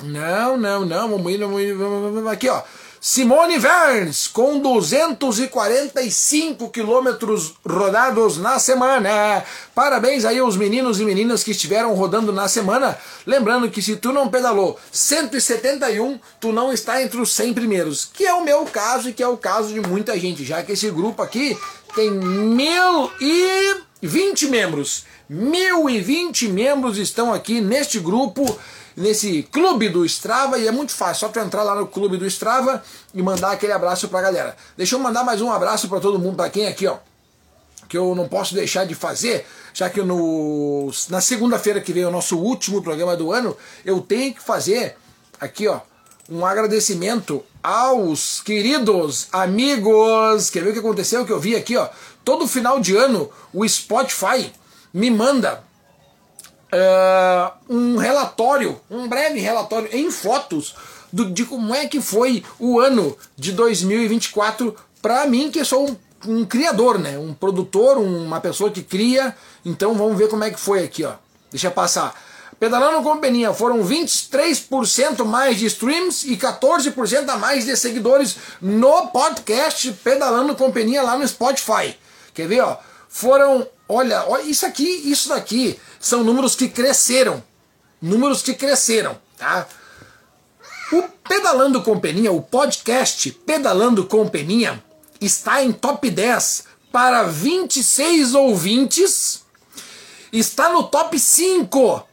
Não, 0.04 0.58
não, 0.58 0.86
não, 0.86 2.30
aqui, 2.30 2.50
ó. 2.50 2.62
Simone 3.02 3.58
Verns, 3.58 4.28
com 4.28 4.60
245 4.60 6.70
quilômetros 6.70 7.54
rodados 7.66 8.38
na 8.38 8.60
semana. 8.60 9.42
Parabéns 9.74 10.26
aí 10.26 10.40
aos 10.40 10.58
meninos 10.58 11.00
e 11.00 11.06
meninas 11.06 11.42
que 11.42 11.52
estiveram 11.52 11.94
rodando 11.94 12.34
na 12.34 12.50
semana. 12.50 13.00
Lembrando 13.26 13.70
que 13.70 13.82
se 13.82 13.96
tu 13.96 14.12
não 14.12 14.28
pedalou 14.28 14.78
171, 14.92 16.20
tu 16.42 16.52
não 16.52 16.74
está 16.74 17.02
entre 17.02 17.22
os 17.22 17.34
100 17.34 17.54
primeiros. 17.54 18.10
Que 18.14 18.26
é 18.26 18.34
o 18.34 18.44
meu 18.44 18.66
caso 18.66 19.08
e 19.08 19.14
que 19.14 19.24
é 19.24 19.28
o 19.28 19.38
caso 19.38 19.74
de 19.74 19.80
muita 19.80 20.20
gente, 20.20 20.44
já 20.44 20.62
que 20.62 20.74
esse 20.74 20.92
grupo 20.92 21.22
aqui 21.22 21.58
tem 21.96 22.12
1.020 22.12 24.50
membros. 24.50 25.06
1.020 25.32 26.50
membros 26.50 26.98
estão 26.98 27.34
aqui 27.34 27.62
neste 27.62 27.98
grupo 27.98 28.60
nesse 29.00 29.44
clube 29.44 29.90
do 29.90 30.06
Strava 30.06 30.60
e 30.60 30.68
é 30.68 30.72
muito 30.72 30.94
fácil, 30.94 31.28
só 31.28 31.30
tu 31.30 31.40
entrar 31.40 31.64
lá 31.64 31.74
no 31.74 31.88
clube 31.88 32.18
do 32.18 32.26
Strava 32.28 32.84
e 33.14 33.22
mandar 33.22 33.52
aquele 33.52 33.72
abraço 33.72 34.10
pra 34.10 34.22
galera. 34.22 34.56
Deixa 34.78 34.96
eu 34.96 35.00
mandar 35.00 35.24
mais 35.24 35.42
um 35.42 35.52
abraço 35.52 35.88
para 35.88 36.00
todo 36.00 36.20
mundo, 36.20 36.36
para 36.36 36.50
quem 36.50 36.68
aqui, 36.68 36.86
ó, 36.86 36.98
que 37.88 37.98
eu 37.98 38.14
não 38.14 38.28
posso 38.28 38.54
deixar 38.54 38.86
de 38.86 38.94
fazer, 38.94 39.48
já 39.74 39.90
que 39.90 40.02
no, 40.02 40.92
na 41.10 41.22
segunda-feira 41.22 41.80
que 41.80 41.94
vem 41.94 42.06
o 42.06 42.12
nosso 42.12 42.38
último 42.38 42.82
programa 42.84 43.16
do 43.16 43.32
ano, 43.32 43.56
eu 43.86 44.02
tenho 44.02 44.34
que 44.34 44.42
fazer 44.42 44.98
aqui, 45.40 45.68
ó, 45.68 45.80
um 46.30 46.46
agradecimento 46.46 47.44
aos 47.64 48.42
queridos 48.42 49.28
amigos. 49.32 50.50
Quer 50.50 50.64
ver 50.64 50.70
o 50.70 50.74
que 50.74 50.80
aconteceu? 50.80 51.26
Que 51.26 51.32
eu 51.32 51.40
vi 51.40 51.56
aqui, 51.56 51.76
ó. 51.76 51.90
Todo 52.24 52.48
final 52.48 52.80
de 52.80 52.96
ano 52.96 53.32
o 53.52 53.68
Spotify 53.68 54.52
me 54.94 55.10
manda 55.10 55.64
uh, 56.74 57.52
um 57.70 57.98
relatório, 57.98 58.80
um 58.90 59.08
breve 59.08 59.40
relatório 59.40 59.90
em 59.92 60.10
fotos 60.12 60.76
do, 61.12 61.30
de 61.30 61.46
como 61.46 61.74
é 61.74 61.88
que 61.88 62.02
foi 62.02 62.44
o 62.60 62.80
ano 62.80 63.18
de 63.36 63.52
2024 63.52 64.76
para 65.02 65.26
mim, 65.26 65.50
que 65.50 65.64
sou 65.64 65.90
um, 65.90 65.98
um, 66.28 66.46
criador, 66.46 67.00
né? 67.00 67.18
Um 67.18 67.34
produtor, 67.34 67.98
uma 67.98 68.42
pessoa 68.42 68.70
que 68.70 68.84
cria. 68.84 69.36
Então 69.66 69.94
vamos 69.94 70.18
ver 70.18 70.30
como 70.30 70.44
é 70.44 70.52
que 70.52 70.60
foi 70.60 70.84
aqui, 70.84 71.04
ó. 71.04 71.14
Deixa 71.52 71.72
passar. 71.72 72.14
Pedalando 72.60 73.02
com 73.02 73.18
Peninha 73.18 73.54
foram 73.54 73.82
23% 73.82 75.24
mais 75.24 75.58
de 75.58 75.68
streams 75.68 76.30
e 76.30 76.36
14% 76.36 77.30
a 77.30 77.38
mais 77.38 77.66
de 77.66 77.76
seguidores 77.78 78.36
no 78.62 79.08
podcast 79.08 79.94
Pedalando 80.04 80.54
com 80.56 80.70
Peninha 80.70 81.02
lá 81.02 81.18
no 81.18 81.26
Spotify. 81.26 81.96
Quer 82.34 82.48
ver, 82.50 82.60
ó? 82.60 82.78
Foram, 83.08 83.66
olha, 83.90 84.24
olha 84.28 84.44
isso 84.44 84.66
aqui, 84.66 84.88
isso 84.88 85.30
daqui 85.30 85.78
são 86.00 86.24
números 86.24 86.56
que 86.56 86.70
cresceram. 86.70 87.44
Números 88.02 88.42
que 88.42 88.54
cresceram, 88.54 89.20
tá? 89.38 89.68
O 90.94 91.04
Pedalando 91.28 91.82
com 91.82 92.00
Peninha, 92.00 92.32
o 92.32 92.42
podcast 92.42 93.32
Pedalando 93.46 94.06
com 94.06 94.28
Peninha, 94.30 94.82
está 95.20 95.62
em 95.62 95.72
top 95.72 96.10
10 96.10 96.64
para 96.92 97.24
26 97.24 98.36
ouvintes. 98.36 99.44
Está 100.32 100.70
no 100.70 100.84
top 100.84 101.20
5. 101.20 102.08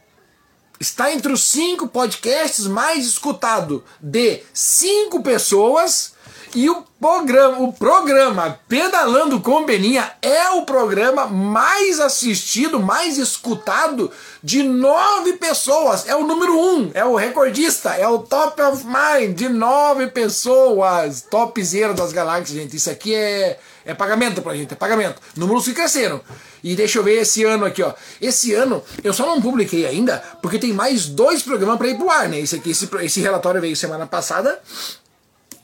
Está 0.79 1.11
entre 1.11 1.31
os 1.31 1.43
5 1.43 1.87
podcasts 1.87 2.67
mais 2.67 3.05
escutados 3.05 3.81
de 3.99 4.43
5 4.53 5.23
pessoas 5.23 6.13
e 6.57 6.71
o 6.71 6.83
programa, 6.99 7.59
o 7.59 7.71
programa 7.71 8.59
Pedalando 8.67 9.39
com 9.39 9.63
Beninha 9.63 10.11
é 10.23 10.49
o 10.49 10.63
programa 10.63 11.27
mais 11.27 11.99
assistido, 11.99 12.79
mais 12.79 13.19
escutado 13.19 14.09
de 14.41 14.63
nove 14.63 15.33
pessoas. 15.33 16.07
É 16.07 16.15
o 16.15 16.25
número 16.25 16.59
um, 16.59 16.89
é 16.95 17.05
o 17.05 17.15
recordista, 17.15 17.91
é 17.91 18.07
o 18.07 18.17
top 18.17 18.59
of 18.63 18.83
mind 18.83 19.37
de 19.37 19.47
nove 19.47 20.07
pessoas. 20.07 21.21
Topzera 21.29 21.93
das 21.93 22.11
galáxias, 22.11 22.57
gente. 22.57 22.75
Isso 22.75 22.89
aqui 22.89 23.13
é, 23.13 23.59
é 23.85 23.93
pagamento 23.93 24.41
pra 24.41 24.55
gente, 24.55 24.73
é 24.73 24.75
pagamento. 24.75 25.21
Números 25.35 25.65
que 25.65 25.75
cresceram. 25.75 26.19
E 26.63 26.75
deixa 26.75 26.97
eu 26.97 27.03
ver 27.03 27.21
esse 27.21 27.43
ano 27.43 27.65
aqui, 27.65 27.83
ó. 27.83 27.93
Esse 28.19 28.55
ano 28.55 28.83
eu 29.03 29.13
só 29.13 29.27
não 29.27 29.39
publiquei 29.39 29.85
ainda, 29.85 30.23
porque 30.41 30.57
tem 30.57 30.73
mais 30.73 31.05
dois 31.05 31.43
programas 31.43 31.77
para 31.77 31.89
ir 31.89 31.97
pro 31.99 32.09
ar, 32.09 32.27
né? 32.27 32.39
Esse 32.39 32.55
aqui, 32.55 32.71
esse, 32.71 32.89
esse 33.03 33.21
relatório 33.21 33.61
veio 33.61 33.75
semana 33.75 34.07
passada 34.07 34.59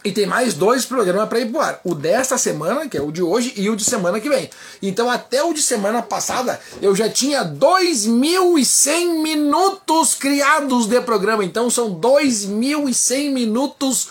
e 0.03 0.11
tem 0.11 0.25
mais 0.25 0.53
dois 0.53 0.85
programas 0.85 1.29
para 1.29 1.39
ir 1.39 1.49
pro 1.49 1.61
ar. 1.61 1.79
O 1.83 1.95
desta 1.95 2.37
semana, 2.37 2.87
que 2.89 2.97
é 2.97 3.01
o 3.01 3.11
de 3.11 3.23
hoje, 3.23 3.53
e 3.55 3.69
o 3.69 3.75
de 3.75 3.83
semana 3.85 4.19
que 4.19 4.27
vem. 4.27 4.49
Então, 4.81 5.09
até 5.09 5.41
o 5.43 5.53
de 5.53 5.61
semana 5.61 6.01
passada, 6.01 6.59
eu 6.81 6.93
já 6.95 7.09
tinha 7.09 7.45
2.100 7.45 9.21
minutos 9.21 10.13
criados 10.13 10.87
de 10.87 10.99
programa. 11.01 11.45
Então, 11.45 11.69
são 11.69 11.95
2.100 11.95 13.31
minutos 13.31 14.09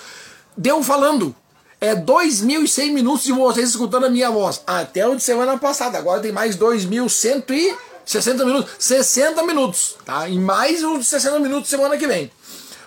de 0.57 0.71
eu 0.71 0.83
falando. 0.83 1.35
É 1.79 1.95
2.100 1.95 2.93
minutos 2.93 3.25
de 3.25 3.33
vocês 3.33 3.71
escutando 3.71 4.07
a 4.07 4.11
minha 4.11 4.31
voz. 4.31 4.63
Até 4.67 5.07
o 5.07 5.15
de 5.15 5.23
semana 5.23 5.59
passada. 5.59 5.99
Agora 5.99 6.21
tem 6.21 6.33
mais 6.33 6.57
2.160 6.57 8.45
minutos. 8.47 8.71
60 8.79 9.43
minutos, 9.43 9.97
tá? 10.05 10.27
E 10.29 10.39
mais 10.39 10.79
de 10.81 11.05
60 11.05 11.39
minutos 11.41 11.69
semana 11.69 11.99
que 11.99 12.07
vem. 12.07 12.31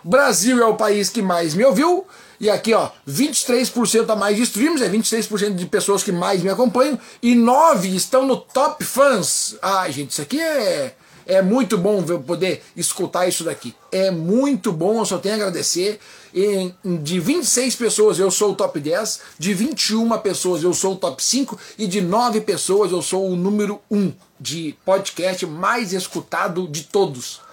Brasil 0.03 0.62
é 0.62 0.66
o 0.66 0.76
país 0.76 1.10
que 1.10 1.22
mais 1.22 1.53
me 1.53 1.66
ouviu. 1.66 2.06
E 2.40 2.50
aqui, 2.50 2.74
ó, 2.74 2.90
23% 3.08 4.10
a 4.10 4.16
mais 4.16 4.36
de 4.36 4.44
streams, 4.44 4.84
é 4.84 4.90
23% 4.90 5.56
de 5.56 5.66
pessoas 5.66 6.04
que 6.04 6.12
mais 6.12 6.42
me 6.42 6.50
acompanham, 6.50 7.00
e 7.22 7.36
9 7.36 7.96
estão 7.96 8.26
no 8.26 8.38
top 8.38 8.84
fans. 8.84 9.56
Ah, 9.62 9.90
gente, 9.90 10.12
isso 10.12 10.22
aqui 10.22 10.40
é, 10.40 10.96
é 11.26 11.42
muito 11.42 11.78
bom 11.78 12.04
poder 12.20 12.62
escutar 12.76 13.28
isso 13.28 13.44
daqui. 13.44 13.74
É 13.92 14.12
muito 14.12 14.72
bom, 14.72 15.00
eu 15.00 15.06
só 15.06 15.18
tenho 15.18 15.36
a 15.36 15.38
agradecer. 15.38 16.00
De 17.02 17.20
26 17.20 17.76
pessoas 17.76 18.20
eu 18.20 18.30
sou 18.30 18.52
o 18.52 18.56
top 18.56 18.78
10, 18.80 19.22
de 19.40 19.54
21 19.54 20.18
pessoas 20.18 20.64
eu 20.64 20.74
sou 20.74 20.94
o 20.94 20.98
top 20.98 21.24
5 21.24 21.58
e 21.78 21.88
de 21.88 22.02
9 22.02 22.42
pessoas 22.42 22.92
eu 22.92 23.02
sou 23.02 23.30
o 23.30 23.38
número 23.38 23.80
1 23.90 24.12
de 24.38 24.76
podcast 24.84 25.46
mais 25.46 25.94
escutado 25.94 26.68
de 26.68 26.84
todos. 26.84 27.45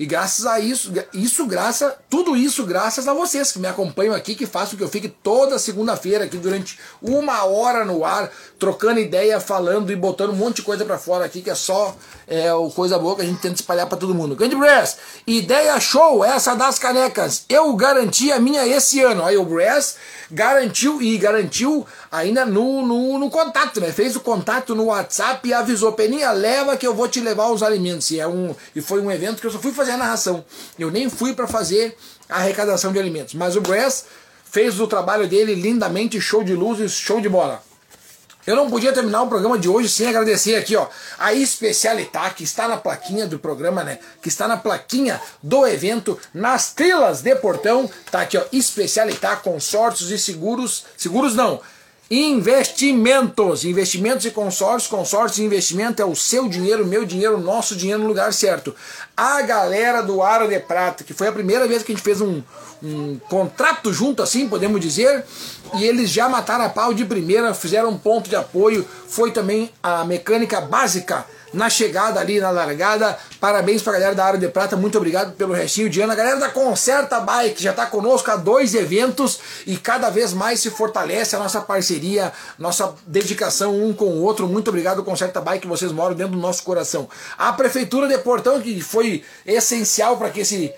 E 0.00 0.06
graças 0.06 0.46
a 0.46 0.58
isso, 0.58 0.90
isso 1.12 1.44
graça, 1.44 1.94
tudo 2.08 2.34
isso 2.34 2.64
graças 2.64 3.06
a 3.06 3.12
vocês 3.12 3.52
que 3.52 3.58
me 3.58 3.68
acompanham 3.68 4.14
aqui, 4.14 4.34
que 4.34 4.46
fazem 4.46 4.78
que 4.78 4.82
eu 4.82 4.88
fique 4.88 5.10
toda 5.10 5.58
segunda-feira 5.58 6.24
aqui 6.24 6.38
durante 6.38 6.78
uma 7.02 7.44
hora 7.44 7.84
no 7.84 8.02
ar, 8.02 8.30
trocando 8.58 8.98
ideia, 8.98 9.38
falando 9.38 9.92
e 9.92 9.96
botando 9.96 10.30
um 10.30 10.36
monte 10.36 10.56
de 10.56 10.62
coisa 10.62 10.86
para 10.86 10.96
fora 10.96 11.26
aqui, 11.26 11.42
que 11.42 11.50
é 11.50 11.54
só 11.54 11.94
é, 12.26 12.50
o 12.54 12.70
coisa 12.70 12.98
boa 12.98 13.14
que 13.14 13.20
a 13.20 13.24
gente 13.26 13.42
tenta 13.42 13.56
espalhar 13.56 13.86
para 13.86 13.98
todo 13.98 14.14
mundo. 14.14 14.34
Grande 14.34 14.56
Brass, 14.56 14.96
ideia 15.26 15.78
show, 15.78 16.24
essa 16.24 16.54
das 16.54 16.78
canecas. 16.78 17.44
Eu 17.46 17.70
garanti 17.74 18.32
a 18.32 18.40
minha 18.40 18.66
esse 18.66 19.02
ano. 19.02 19.22
Aí 19.22 19.36
o 19.36 19.44
Brass 19.44 19.96
garantiu 20.30 21.02
e 21.02 21.18
garantiu 21.18 21.84
ainda 22.10 22.46
no, 22.46 22.86
no, 22.86 23.18
no, 23.18 23.30
contato, 23.30 23.80
né? 23.80 23.92
Fez 23.92 24.14
o 24.14 24.20
contato 24.20 24.74
no 24.74 24.84
WhatsApp 24.84 25.46
e 25.48 25.52
avisou, 25.52 25.92
Peninha, 25.92 26.30
leva 26.30 26.76
que 26.76 26.86
eu 26.86 26.94
vou 26.94 27.08
te 27.08 27.20
levar 27.20 27.50
os 27.50 27.62
alimentos. 27.62 28.10
E, 28.12 28.20
é 28.20 28.28
um, 28.28 28.54
e 28.74 28.80
foi 28.80 29.00
um 29.00 29.10
evento 29.10 29.40
que 29.40 29.46
eu 29.46 29.50
só 29.50 29.58
fui 29.58 29.72
fazer 29.72 29.89
a 29.90 29.96
narração. 29.96 30.44
Eu 30.78 30.90
nem 30.90 31.08
fui 31.08 31.34
para 31.34 31.46
fazer 31.46 31.96
a 32.28 32.36
arrecadação 32.36 32.92
de 32.92 32.98
alimentos. 32.98 33.34
Mas 33.34 33.56
o 33.56 33.60
Brass 33.60 34.04
fez 34.44 34.80
o 34.80 34.86
trabalho 34.86 35.28
dele 35.28 35.54
lindamente, 35.54 36.20
show 36.20 36.42
de 36.42 36.54
luzes, 36.54 36.92
show 36.92 37.20
de 37.20 37.28
bola. 37.28 37.62
Eu 38.46 38.56
não 38.56 38.70
podia 38.70 38.92
terminar 38.92 39.22
o 39.22 39.28
programa 39.28 39.58
de 39.58 39.68
hoje 39.68 39.88
sem 39.88 40.08
agradecer 40.08 40.56
aqui, 40.56 40.74
ó, 40.74 40.88
a 41.18 41.34
Especialitá, 41.34 42.30
que 42.30 42.42
está 42.42 42.66
na 42.66 42.78
plaquinha 42.78 43.26
do 43.26 43.38
programa, 43.38 43.84
né? 43.84 43.98
Que 44.22 44.28
está 44.28 44.48
na 44.48 44.56
plaquinha 44.56 45.20
do 45.42 45.66
evento, 45.66 46.18
nas 46.32 46.72
trilas 46.72 47.20
de 47.20 47.34
portão. 47.36 47.88
Tá 48.10 48.22
aqui, 48.22 48.38
ó, 48.38 48.42
Especialitá, 48.50 49.36
consórcios 49.36 50.10
e 50.10 50.18
seguros. 50.18 50.84
Seguros 50.96 51.34
não, 51.34 51.60
Investimentos, 52.12 53.64
investimentos 53.64 54.26
e 54.26 54.32
consórcios, 54.32 54.90
consórcios 54.90 55.38
e 55.38 55.44
investimento 55.44 56.02
é 56.02 56.04
o 56.04 56.16
seu 56.16 56.48
dinheiro, 56.48 56.84
meu 56.84 57.04
dinheiro, 57.04 57.38
nosso 57.38 57.76
dinheiro 57.76 58.02
no 58.02 58.08
lugar 58.08 58.32
certo. 58.32 58.74
A 59.16 59.40
galera 59.42 60.02
do 60.02 60.20
Aro 60.20 60.48
de 60.48 60.58
Prata, 60.58 61.04
que 61.04 61.14
foi 61.14 61.28
a 61.28 61.32
primeira 61.32 61.68
vez 61.68 61.84
que 61.84 61.92
a 61.92 61.94
gente 61.94 62.02
fez 62.02 62.20
um, 62.20 62.42
um 62.82 63.16
contrato 63.28 63.92
junto, 63.92 64.24
assim 64.24 64.48
podemos 64.48 64.80
dizer, 64.80 65.24
e 65.74 65.84
eles 65.84 66.10
já 66.10 66.28
mataram 66.28 66.64
a 66.64 66.68
pau 66.68 66.92
de 66.92 67.04
primeira, 67.04 67.54
fizeram 67.54 67.90
um 67.90 67.98
ponto 67.98 68.28
de 68.28 68.34
apoio, 68.34 68.84
foi 69.06 69.30
também 69.30 69.70
a 69.80 70.04
mecânica 70.04 70.60
básica 70.60 71.24
na 71.52 71.68
chegada 71.68 72.20
ali, 72.20 72.40
na 72.40 72.50
largada. 72.50 73.18
Parabéns 73.40 73.82
pra 73.82 73.92
galera 73.92 74.14
da 74.14 74.24
área 74.24 74.38
de 74.38 74.48
prata, 74.48 74.76
muito 74.76 74.96
obrigado 74.98 75.32
pelo 75.32 75.52
restinho 75.52 75.88
de 75.88 76.00
ano. 76.00 76.12
A 76.12 76.16
galera 76.16 76.38
da 76.38 76.48
Concerta 76.48 77.20
Bike 77.20 77.62
já 77.62 77.72
tá 77.72 77.86
conosco 77.86 78.30
há 78.30 78.36
dois 78.36 78.74
eventos 78.74 79.40
e 79.66 79.76
cada 79.76 80.10
vez 80.10 80.32
mais 80.32 80.60
se 80.60 80.70
fortalece 80.70 81.34
a 81.34 81.38
nossa 81.38 81.60
parceria, 81.60 82.32
nossa 82.58 82.94
dedicação 83.06 83.74
um 83.74 83.92
com 83.92 84.06
o 84.06 84.22
outro. 84.22 84.46
Muito 84.46 84.68
obrigado, 84.68 85.04
Concerta 85.04 85.40
Bike, 85.40 85.66
vocês 85.66 85.92
moram 85.92 86.14
dentro 86.14 86.32
do 86.32 86.38
nosso 86.38 86.62
coração. 86.62 87.08
A 87.38 87.52
Prefeitura 87.52 88.06
de 88.08 88.18
Portão, 88.18 88.60
que 88.60 88.80
foi 88.80 89.24
essencial 89.46 90.16
para 90.16 90.30
que 90.30 90.40
esse 90.40 90.72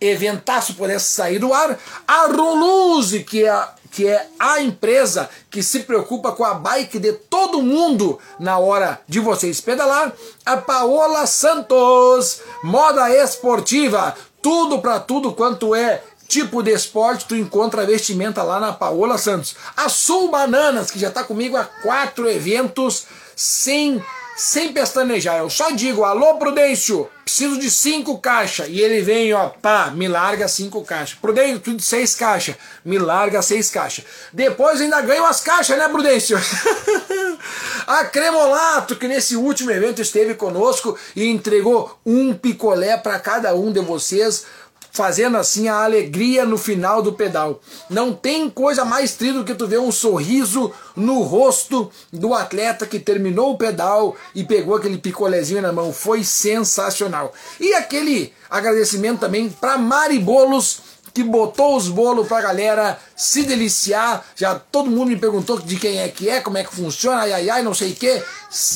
eventaço 0.00 0.74
pudesse 0.74 1.10
sair 1.10 1.38
do 1.38 1.52
ar. 1.52 1.78
A 2.06 2.26
Roluze, 2.26 3.22
que 3.22 3.44
é 3.44 3.68
que 3.90 4.06
é 4.06 4.26
a 4.38 4.60
empresa 4.60 5.28
que 5.50 5.62
se 5.62 5.80
preocupa 5.80 6.32
com 6.32 6.44
a 6.44 6.54
bike 6.54 6.98
de 6.98 7.12
todo 7.12 7.62
mundo 7.62 8.18
na 8.38 8.58
hora 8.58 9.00
de 9.08 9.20
vocês 9.20 9.60
pedalar, 9.60 10.12
a 10.44 10.56
Paola 10.56 11.26
Santos, 11.26 12.40
moda 12.62 13.10
esportiva, 13.10 14.14
tudo 14.40 14.78
para 14.78 15.00
tudo 15.00 15.32
quanto 15.32 15.74
é 15.74 16.02
tipo 16.28 16.62
de 16.62 16.70
esporte, 16.70 17.26
tu 17.26 17.34
encontra 17.34 17.84
vestimenta 17.84 18.42
lá 18.44 18.60
na 18.60 18.72
Paola 18.72 19.18
Santos. 19.18 19.56
A 19.76 19.88
Sul 19.88 20.30
Bananas, 20.30 20.90
que 20.90 20.98
já 20.98 21.08
está 21.08 21.24
comigo 21.24 21.56
há 21.56 21.64
quatro 21.64 22.30
eventos 22.30 23.06
sem 23.34 24.00
sem 24.40 24.72
pestanejar. 24.72 25.36
Eu 25.36 25.50
só 25.50 25.70
digo, 25.70 26.02
alô 26.02 26.38
Prudêncio, 26.38 27.10
preciso 27.22 27.58
de 27.58 27.70
cinco 27.70 28.16
caixas. 28.18 28.68
E 28.70 28.80
ele 28.80 29.02
vem, 29.02 29.34
ó, 29.34 29.50
pá, 29.50 29.90
me 29.94 30.08
larga 30.08 30.48
cinco 30.48 30.82
caixas. 30.82 31.18
Prudêncio, 31.20 31.60
tudo 31.60 31.82
seis 31.82 32.14
caixas. 32.14 32.56
Me 32.82 32.98
larga 32.98 33.42
seis 33.42 33.68
caixas. 33.68 34.02
Depois 34.32 34.80
ainda 34.80 34.98
ganho 35.02 35.26
as 35.26 35.42
caixas, 35.42 35.76
né, 35.76 35.86
Prudêncio? 35.88 36.40
a 37.86 38.04
Cremolato, 38.06 38.96
que 38.96 39.06
nesse 39.06 39.36
último 39.36 39.72
evento 39.72 40.00
esteve 40.00 40.32
conosco 40.32 40.98
e 41.14 41.26
entregou 41.26 41.98
um 42.06 42.32
picolé 42.32 42.96
para 42.96 43.18
cada 43.18 43.54
um 43.54 43.70
de 43.70 43.80
vocês 43.80 44.46
fazendo 44.92 45.36
assim 45.36 45.68
a 45.68 45.84
alegria 45.84 46.44
no 46.44 46.58
final 46.58 47.02
do 47.02 47.12
pedal. 47.12 47.60
Não 47.88 48.12
tem 48.12 48.48
coisa 48.50 48.84
mais 48.84 49.14
triste 49.14 49.38
do 49.38 49.44
que 49.44 49.54
tu 49.54 49.66
ver 49.66 49.80
um 49.80 49.92
sorriso 49.92 50.72
no 50.96 51.22
rosto 51.22 51.90
do 52.12 52.34
atleta 52.34 52.86
que 52.86 52.98
terminou 52.98 53.52
o 53.52 53.58
pedal 53.58 54.16
e 54.34 54.44
pegou 54.44 54.74
aquele 54.74 54.98
picolézinho 54.98 55.62
na 55.62 55.72
mão. 55.72 55.92
Foi 55.92 56.24
sensacional. 56.24 57.32
E 57.58 57.74
aquele 57.74 58.32
agradecimento 58.48 59.20
também 59.20 59.48
para 59.48 59.78
Mari 59.78 60.18
Bolos 60.18 60.80
que 61.12 61.22
botou 61.22 61.76
os 61.76 61.88
bolos 61.88 62.26
pra 62.26 62.40
galera 62.40 62.98
se 63.16 63.42
deliciar. 63.42 64.24
Já 64.34 64.54
todo 64.54 64.90
mundo 64.90 65.08
me 65.08 65.16
perguntou 65.16 65.58
de 65.58 65.76
quem 65.76 65.98
é 66.00 66.08
que 66.08 66.28
é, 66.28 66.40
como 66.40 66.58
é 66.58 66.64
que 66.64 66.74
funciona, 66.74 67.22
ai 67.22 67.32
ai 67.32 67.50
ai, 67.50 67.62
não 67.62 67.74
sei 67.74 67.92
o 67.92 67.96
que. 67.96 68.22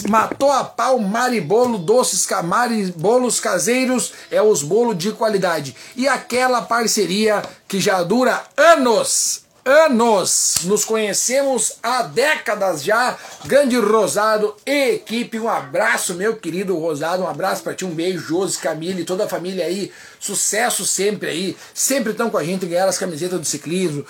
Matou 0.08 0.50
a 0.50 0.64
pau, 0.64 0.98
maribolo, 0.98 1.78
doces 1.78 2.26
camari, 2.26 2.92
bolos 2.96 3.40
caseiros, 3.40 4.12
é 4.30 4.40
os 4.40 4.62
bolos 4.62 4.96
de 4.96 5.12
qualidade. 5.12 5.74
E 5.96 6.06
aquela 6.06 6.62
parceria 6.62 7.42
que 7.66 7.80
já 7.80 8.02
dura 8.02 8.42
anos, 8.56 9.44
anos. 9.64 10.56
Nos 10.64 10.84
conhecemos 10.84 11.74
há 11.82 12.02
décadas 12.02 12.84
já. 12.84 13.16
Grande 13.44 13.76
Rosado 13.78 14.54
e 14.66 14.90
equipe, 14.90 15.38
um 15.38 15.48
abraço, 15.48 16.14
meu 16.14 16.36
querido 16.36 16.78
Rosado. 16.78 17.22
Um 17.22 17.28
abraço 17.28 17.62
para 17.62 17.74
ti, 17.74 17.84
um 17.84 17.90
beijo, 17.90 18.26
Josi, 18.26 18.58
Camille, 18.58 19.04
toda 19.04 19.24
a 19.24 19.28
família 19.28 19.64
aí. 19.64 19.90
Sucesso 20.24 20.86
sempre 20.86 21.28
aí. 21.28 21.56
Sempre 21.74 22.12
estão 22.12 22.30
com 22.30 22.38
a 22.38 22.42
gente 22.42 22.64
ganhar 22.64 22.88
as 22.88 22.96
camisetas 22.96 23.38
do 23.38 23.44
ciclismo. 23.44 24.06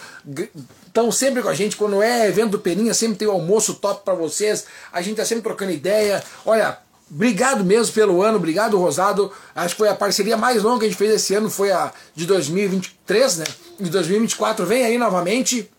Estão 0.87 1.11
sempre 1.11 1.43
com 1.43 1.49
a 1.49 1.55
gente. 1.55 1.77
Quando 1.77 2.01
é 2.01 2.29
evento 2.29 2.53
do 2.53 2.61
Peninha, 2.61 2.95
sempre 2.95 3.17
tem 3.17 3.27
o 3.27 3.33
um 3.33 3.35
almoço 3.35 3.75
top 3.75 4.05
para 4.05 4.15
vocês. 4.15 4.65
A 4.93 5.03
gente 5.03 5.17
tá 5.17 5.25
sempre 5.25 5.43
trocando 5.43 5.73
ideia. 5.73 6.23
Olha, 6.47 6.79
Obrigado 7.11 7.62
mesmo 7.62 7.93
pelo 7.93 8.23
ano, 8.23 8.39
obrigado 8.39 8.79
Rosado. 8.79 9.31
Acho 9.55 9.75
que 9.75 9.79
foi 9.79 9.89
a 9.89 9.95
parceria 9.95 10.39
mais 10.39 10.62
longa 10.62 10.81
que 10.81 10.87
a 10.87 10.89
gente 10.89 10.97
fez 10.97 11.12
esse 11.12 11.35
ano, 11.35 11.51
foi 11.51 11.71
a 11.71 11.93
de 12.15 12.27
2023, 12.27 13.37
né? 13.37 13.45
De 13.79 13.91
2024 13.91 14.65
vem 14.65 14.85
aí 14.85 14.97
novamente. 14.97 15.71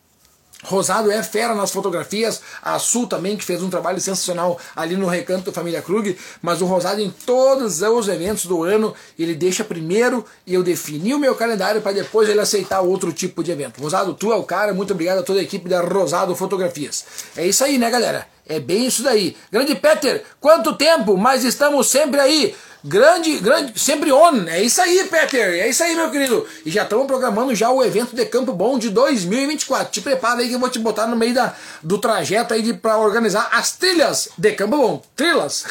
Rosado 0.66 1.12
é 1.12 1.22
fera 1.22 1.54
nas 1.54 1.72
fotografias, 1.72 2.42
a 2.62 2.78
Sul 2.80 3.08
também, 3.08 3.38
que 3.38 3.46
fez 3.46 3.62
um 3.62 3.70
trabalho 3.70 4.00
sensacional 4.02 4.60
ali 4.76 4.98
no 4.98 5.08
Recanto 5.08 5.46
da 5.46 5.52
Família 5.52 5.82
Krug, 5.82 6.18
mas 6.42 6.62
o 6.62 6.66
Rosado 6.66 7.02
em 7.02 7.10
todos 7.26 7.82
os 7.82 8.08
eventos 8.08 8.46
do 8.46 8.64
ano, 8.64 8.94
ele 9.18 9.36
deixa 9.36 9.64
primeiro 9.64 10.26
e 10.46 10.54
eu 10.54 10.64
defini 10.64 11.14
o 11.14 11.20
meu 11.20 11.36
calendário 11.36 11.82
para 11.82 11.92
depois 11.92 12.28
ele 12.28 12.40
aceitar 12.40 12.82
outro 12.82 13.14
tipo 13.14 13.44
de 13.44 13.52
evento. 13.52 13.82
Rosado, 13.82 14.14
tu 14.14 14.34
é 14.34 14.36
o 14.36 14.44
cara, 14.44 14.74
muito 14.74 14.94
obrigado 14.94 15.20
a 15.20 15.24
toda 15.24 15.40
a 15.40 15.44
equipe 15.44 15.70
da 15.70 15.82
Rosado 15.82 16.36
Fotografias. 16.36 17.06
É 17.38 17.46
isso 17.46 17.64
aí, 17.64 17.78
né, 17.78 17.90
galera? 17.90 18.28
É 18.48 18.60
bem 18.60 18.86
isso 18.86 19.02
daí. 19.02 19.36
Grande 19.52 19.76
Peter, 19.76 20.24
quanto 20.40 20.76
tempo, 20.76 21.18
mas 21.18 21.44
estamos 21.44 21.88
sempre 21.88 22.20
aí. 22.20 22.56
Grande, 22.88 23.40
grande, 23.40 23.80
sempre 23.80 24.12
on. 24.12 24.48
É 24.48 24.62
isso 24.62 24.80
aí, 24.80 25.06
Peter. 25.06 25.60
É 25.60 25.68
isso 25.68 25.84
aí, 25.84 25.96
meu 25.96 26.12
querido. 26.12 26.46
E 26.64 26.70
já 26.70 26.84
estamos 26.84 27.08
programando 27.08 27.56
já 27.56 27.72
o 27.72 27.84
evento 27.84 28.16
de 28.16 28.24
Campo 28.28 28.54
Bom 28.54 28.78
de 28.78 28.92
2024. 28.92 29.92
Te 29.92 30.02
prepara 30.02 30.42
aí 30.42 30.50
que 30.50 30.54
eu 30.54 30.60
vou 30.60 30.70
te 30.70 30.78
botar 30.78 31.08
no 31.08 31.16
meio 31.16 31.34
da, 31.34 31.56
do 31.82 31.98
trajeto 31.98 32.54
aí 32.54 32.74
para 32.76 33.00
organizar 33.00 33.50
as 33.52 33.72
trilhas 33.72 34.30
de 34.38 34.52
Campo 34.52 34.78
Bom. 34.78 35.02
Trilhas. 35.16 35.66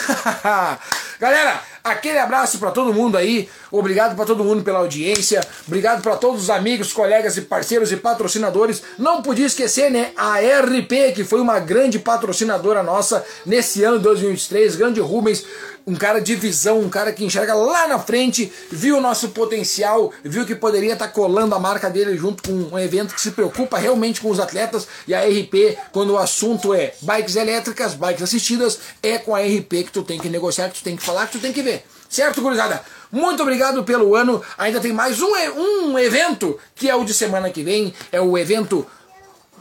Galera, 1.21 1.63
aquele 1.85 2.19
abraço 2.19 2.59
para 2.59 2.73
todo 2.73 2.93
mundo 2.93 3.17
aí. 3.17 3.49
Obrigado 3.71 4.17
para 4.17 4.25
todo 4.25 4.43
mundo 4.43 4.65
pela 4.65 4.81
audiência. 4.81 5.47
Obrigado 5.69 6.03
para 6.03 6.17
todos 6.17 6.43
os 6.43 6.51
amigos, 6.51 6.93
colegas 6.93 7.37
e 7.37 7.43
parceiros 7.43 7.93
e 7.93 7.97
patrocinadores. 7.97 8.83
Não 8.99 9.23
podia 9.23 9.47
esquecer, 9.47 9.89
né, 9.89 10.11
a 10.17 10.39
RP, 10.41 11.15
que 11.15 11.23
foi 11.23 11.41
uma 11.41 11.61
grande 11.61 12.01
patrocinadora 12.01 12.83
nossa 12.83 13.25
nesse 13.47 13.85
ano 13.85 13.99
de 13.99 14.05
2023. 14.05 14.75
Grande 14.75 15.01
Rubens 15.01 15.45
um 15.87 15.95
cara 15.95 16.21
de 16.21 16.35
visão, 16.35 16.81
um 16.81 16.89
cara 16.89 17.13
que 17.13 17.25
enxerga 17.25 17.55
lá 17.55 17.87
na 17.87 17.99
frente, 17.99 18.51
viu 18.71 18.99
o 18.99 19.01
nosso 19.01 19.29
potencial, 19.31 20.13
viu 20.25 20.47
que 20.47 20.55
poderia 20.55 20.95
estar 20.95 21.09
tá 21.09 21.13
colando 21.13 21.55
a 21.55 21.59
marca 21.59 21.91
dele 21.91 22.17
junto 22.17 22.43
com 22.43 22.75
um 22.75 22.79
evento 22.79 23.15
que 23.15 23.21
se 23.21 23.33
preocupa 23.33 23.79
realmente 23.79 24.21
com 24.21 24.31
os 24.31 24.41
atletas. 24.41 24.89
E 25.07 25.15
a 25.15 25.21
RP, 25.21 25.77
quando 25.93 26.15
o 26.15 26.19
assunto 26.19 26.73
é 26.73 26.95
bikes 27.03 27.37
elétricas, 27.37 27.95
bikes 27.95 28.23
assistidas, 28.23 28.79
é 29.03 29.19
com 29.19 29.35
a 29.35 29.41
RP 29.41 29.85
que 29.85 29.93
tu 29.93 30.03
tem 30.03 30.19
que 30.19 30.29
negociar, 30.29 30.71
que 30.71 30.79
tu 30.79 30.85
tem 30.85 30.97
que 30.97 31.03
falar, 31.03 31.27
que 31.27 31.33
tu 31.33 31.41
tem 31.41 31.53
que 31.53 31.63
ver. 31.63 31.85
Certo, 32.09 32.41
gurizada? 32.41 32.83
Muito 33.13 33.43
obrigado 33.43 33.85
pelo 33.85 34.15
ano. 34.15 34.43
Ainda 34.57 34.81
tem 34.81 34.93
mais 34.93 35.21
um, 35.21 35.33
um 35.57 35.99
evento, 35.99 36.59
que 36.75 36.89
é 36.89 36.95
o 36.95 37.05
de 37.05 37.13
semana 37.13 37.51
que 37.51 37.63
vem, 37.63 37.93
é 38.11 38.21
o 38.21 38.39
evento 38.39 38.87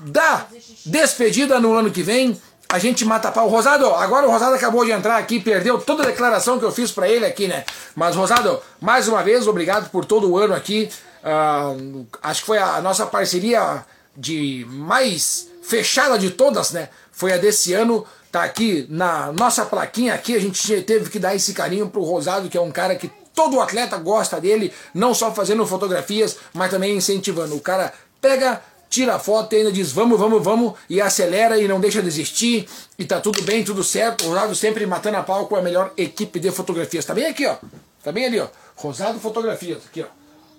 da 0.06 0.48
despedida 0.86 1.60
no 1.60 1.74
ano 1.74 1.92
que 1.92 2.04
vem 2.04 2.40
a 2.74 2.80
gente 2.80 3.06
mata 3.06 3.32
pau. 3.32 3.48
Rosado, 3.48 3.86
agora 3.94 4.28
o 4.28 4.32
Rosado 4.32 4.56
acabou 4.56 4.84
de 4.84 4.90
entrar 4.90 5.18
aqui, 5.18 5.40
perdeu 5.40 5.80
toda 5.80 6.02
a 6.02 6.08
declaração 6.08 6.58
que 6.58 6.66
eu 6.66 6.72
fiz 6.72 6.92
para 6.92 7.08
ele 7.08 7.24
aqui, 7.24 7.48
né? 7.48 7.66
Mas, 7.96 8.16
Rosado, 8.16 8.60
mais 8.82 9.08
uma 9.08 9.22
vez, 9.22 9.48
obrigado 9.48 9.92
por 9.92 10.06
todo 10.06 10.28
o 10.28 10.40
ano 10.40 10.56
aqui. 10.56 10.90
Uh, 11.24 12.04
acho 12.24 12.42
que 12.42 12.48
foi 12.48 12.58
a 12.58 12.82
nossa 12.82 13.06
parceria 13.06 13.86
de 14.18 14.66
mais 14.68 15.50
fechada 15.62 16.18
de 16.18 16.32
todas, 16.32 16.72
né? 16.72 16.90
Foi 17.12 17.32
a 17.32 17.38
desse 17.38 17.74
ano. 17.74 18.08
Tá 18.32 18.42
aqui 18.44 18.88
na 18.90 19.32
nossa 19.34 19.64
plaquinha 19.64 20.16
aqui, 20.16 20.36
a 20.36 20.42
gente 20.42 20.82
teve 20.82 21.12
que 21.12 21.20
dar 21.20 21.36
esse 21.36 21.54
carinho 21.54 21.88
pro 21.88 22.02
Rosado, 22.02 22.50
que 22.50 22.58
é 22.58 22.62
um 22.62 22.72
cara 22.72 22.96
que 22.96 23.12
todo 23.36 23.62
atleta 23.62 23.98
gosta 23.98 24.42
dele, 24.42 24.74
não 24.96 25.14
só 25.14 25.32
fazendo 25.32 25.68
fotografias, 25.68 26.38
mas 26.52 26.72
também 26.72 26.98
incentivando. 26.98 27.56
O 27.56 27.62
cara 27.62 27.94
pega 28.20 28.60
tira 28.94 29.16
a 29.16 29.20
foto 29.20 29.54
e 29.54 29.56
ainda 29.56 29.72
diz 29.72 29.92
vamos, 29.92 30.20
vamos, 30.20 30.44
vamos, 30.44 30.74
e 30.88 31.02
acelera 31.02 31.58
e 31.58 31.68
não 31.68 31.80
deixa 31.80 32.00
desistir, 32.00 32.70
e 32.98 33.04
tá 33.04 33.20
tudo 33.20 33.42
bem, 33.42 33.64
tudo 33.64 33.84
certo. 33.84 34.28
Rosado 34.28 34.54
sempre 34.54 34.86
matando 34.86 35.18
a 35.18 35.24
pau 35.24 35.48
com 35.48 35.56
a 35.56 35.64
melhor 35.64 35.92
equipe 35.98 36.40
de 36.40 36.52
fotografias. 36.52 37.04
Tá 37.04 37.12
bem 37.12 37.26
aqui, 37.26 37.48
ó. 37.48 37.56
Tá 38.04 38.12
bem 38.12 38.26
ali, 38.26 38.40
ó. 38.40 38.48
Rosado 38.76 39.20
Fotografias, 39.20 39.80
aqui, 39.90 40.04
ó. 40.04 40.08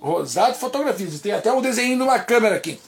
Rosado 0.04 0.56
Fotografias. 0.56 1.20
Tem 1.20 1.30
até 1.30 1.52
o 1.52 1.60
desenho 1.60 1.96
de 1.96 2.02
uma 2.02 2.18
câmera 2.18 2.56
aqui. 2.56 2.80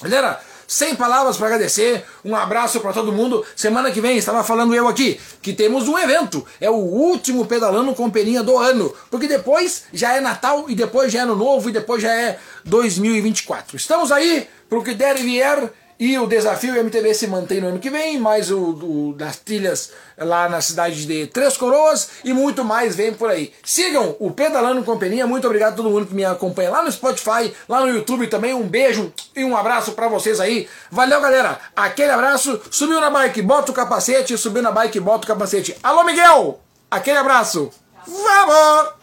Galera, 0.00 0.40
sem 0.68 0.94
palavras 0.94 1.38
para 1.38 1.46
agradecer, 1.46 2.04
um 2.22 2.36
abraço 2.36 2.78
para 2.80 2.92
todo 2.92 3.10
mundo. 3.10 3.42
Semana 3.56 3.90
que 3.90 4.02
vem, 4.02 4.18
estava 4.18 4.44
falando 4.44 4.74
eu 4.74 4.86
aqui, 4.86 5.18
que 5.40 5.54
temos 5.54 5.88
um 5.88 5.98
evento. 5.98 6.44
É 6.60 6.68
o 6.68 6.74
último 6.74 7.46
pedalando 7.46 7.94
com 7.94 8.10
peninha 8.10 8.42
do 8.42 8.58
ano. 8.58 8.94
Porque 9.10 9.26
depois 9.26 9.84
já 9.94 10.14
é 10.14 10.20
Natal, 10.20 10.66
e 10.68 10.74
depois 10.74 11.10
já 11.10 11.20
é 11.20 11.22
Ano 11.22 11.34
Novo, 11.34 11.70
e 11.70 11.72
depois 11.72 12.02
já 12.02 12.14
é 12.14 12.38
2024. 12.66 13.78
Estamos 13.78 14.12
aí 14.12 14.46
para 14.68 14.78
o 14.78 14.84
que 14.84 14.92
der 14.92 15.18
e 15.18 15.22
vier. 15.22 15.72
E 15.98 16.16
o 16.18 16.26
desafio 16.28 16.76
MTV 16.76 17.12
se 17.12 17.26
mantém 17.26 17.60
no 17.60 17.68
ano 17.68 17.78
que 17.80 17.90
vem, 17.90 18.18
mais 18.18 18.50
o, 18.52 18.58
o, 18.58 19.14
das 19.16 19.36
trilhas 19.36 19.90
lá 20.16 20.48
na 20.48 20.60
cidade 20.60 21.04
de 21.04 21.26
Três 21.26 21.56
Coroas 21.56 22.10
e 22.22 22.32
muito 22.32 22.64
mais 22.64 22.94
vem 22.94 23.12
por 23.12 23.28
aí. 23.28 23.52
Sigam 23.64 24.14
o 24.20 24.30
Pedalando 24.30 24.84
Companhia, 24.84 25.26
muito 25.26 25.46
obrigado 25.46 25.72
a 25.72 25.76
todo 25.76 25.90
mundo 25.90 26.06
que 26.06 26.14
me 26.14 26.24
acompanha 26.24 26.70
lá 26.70 26.82
no 26.82 26.92
Spotify, 26.92 27.52
lá 27.68 27.80
no 27.80 27.88
YouTube 27.88 28.28
também. 28.28 28.54
Um 28.54 28.68
beijo 28.68 29.12
e 29.34 29.44
um 29.44 29.56
abraço 29.56 29.92
para 29.92 30.06
vocês 30.08 30.38
aí. 30.38 30.68
Valeu, 30.90 31.20
galera. 31.20 31.58
Aquele 31.74 32.12
abraço. 32.12 32.60
Subiu 32.70 33.00
na 33.00 33.10
bike, 33.10 33.42
bota 33.42 33.72
o 33.72 33.74
capacete. 33.74 34.38
Subiu 34.38 34.62
na 34.62 34.70
bike, 34.70 35.00
bota 35.00 35.24
o 35.24 35.28
capacete. 35.28 35.76
Alô, 35.82 36.04
Miguel. 36.04 36.60
Aquele 36.90 37.18
abraço. 37.18 37.70
Vamos! 38.06 38.97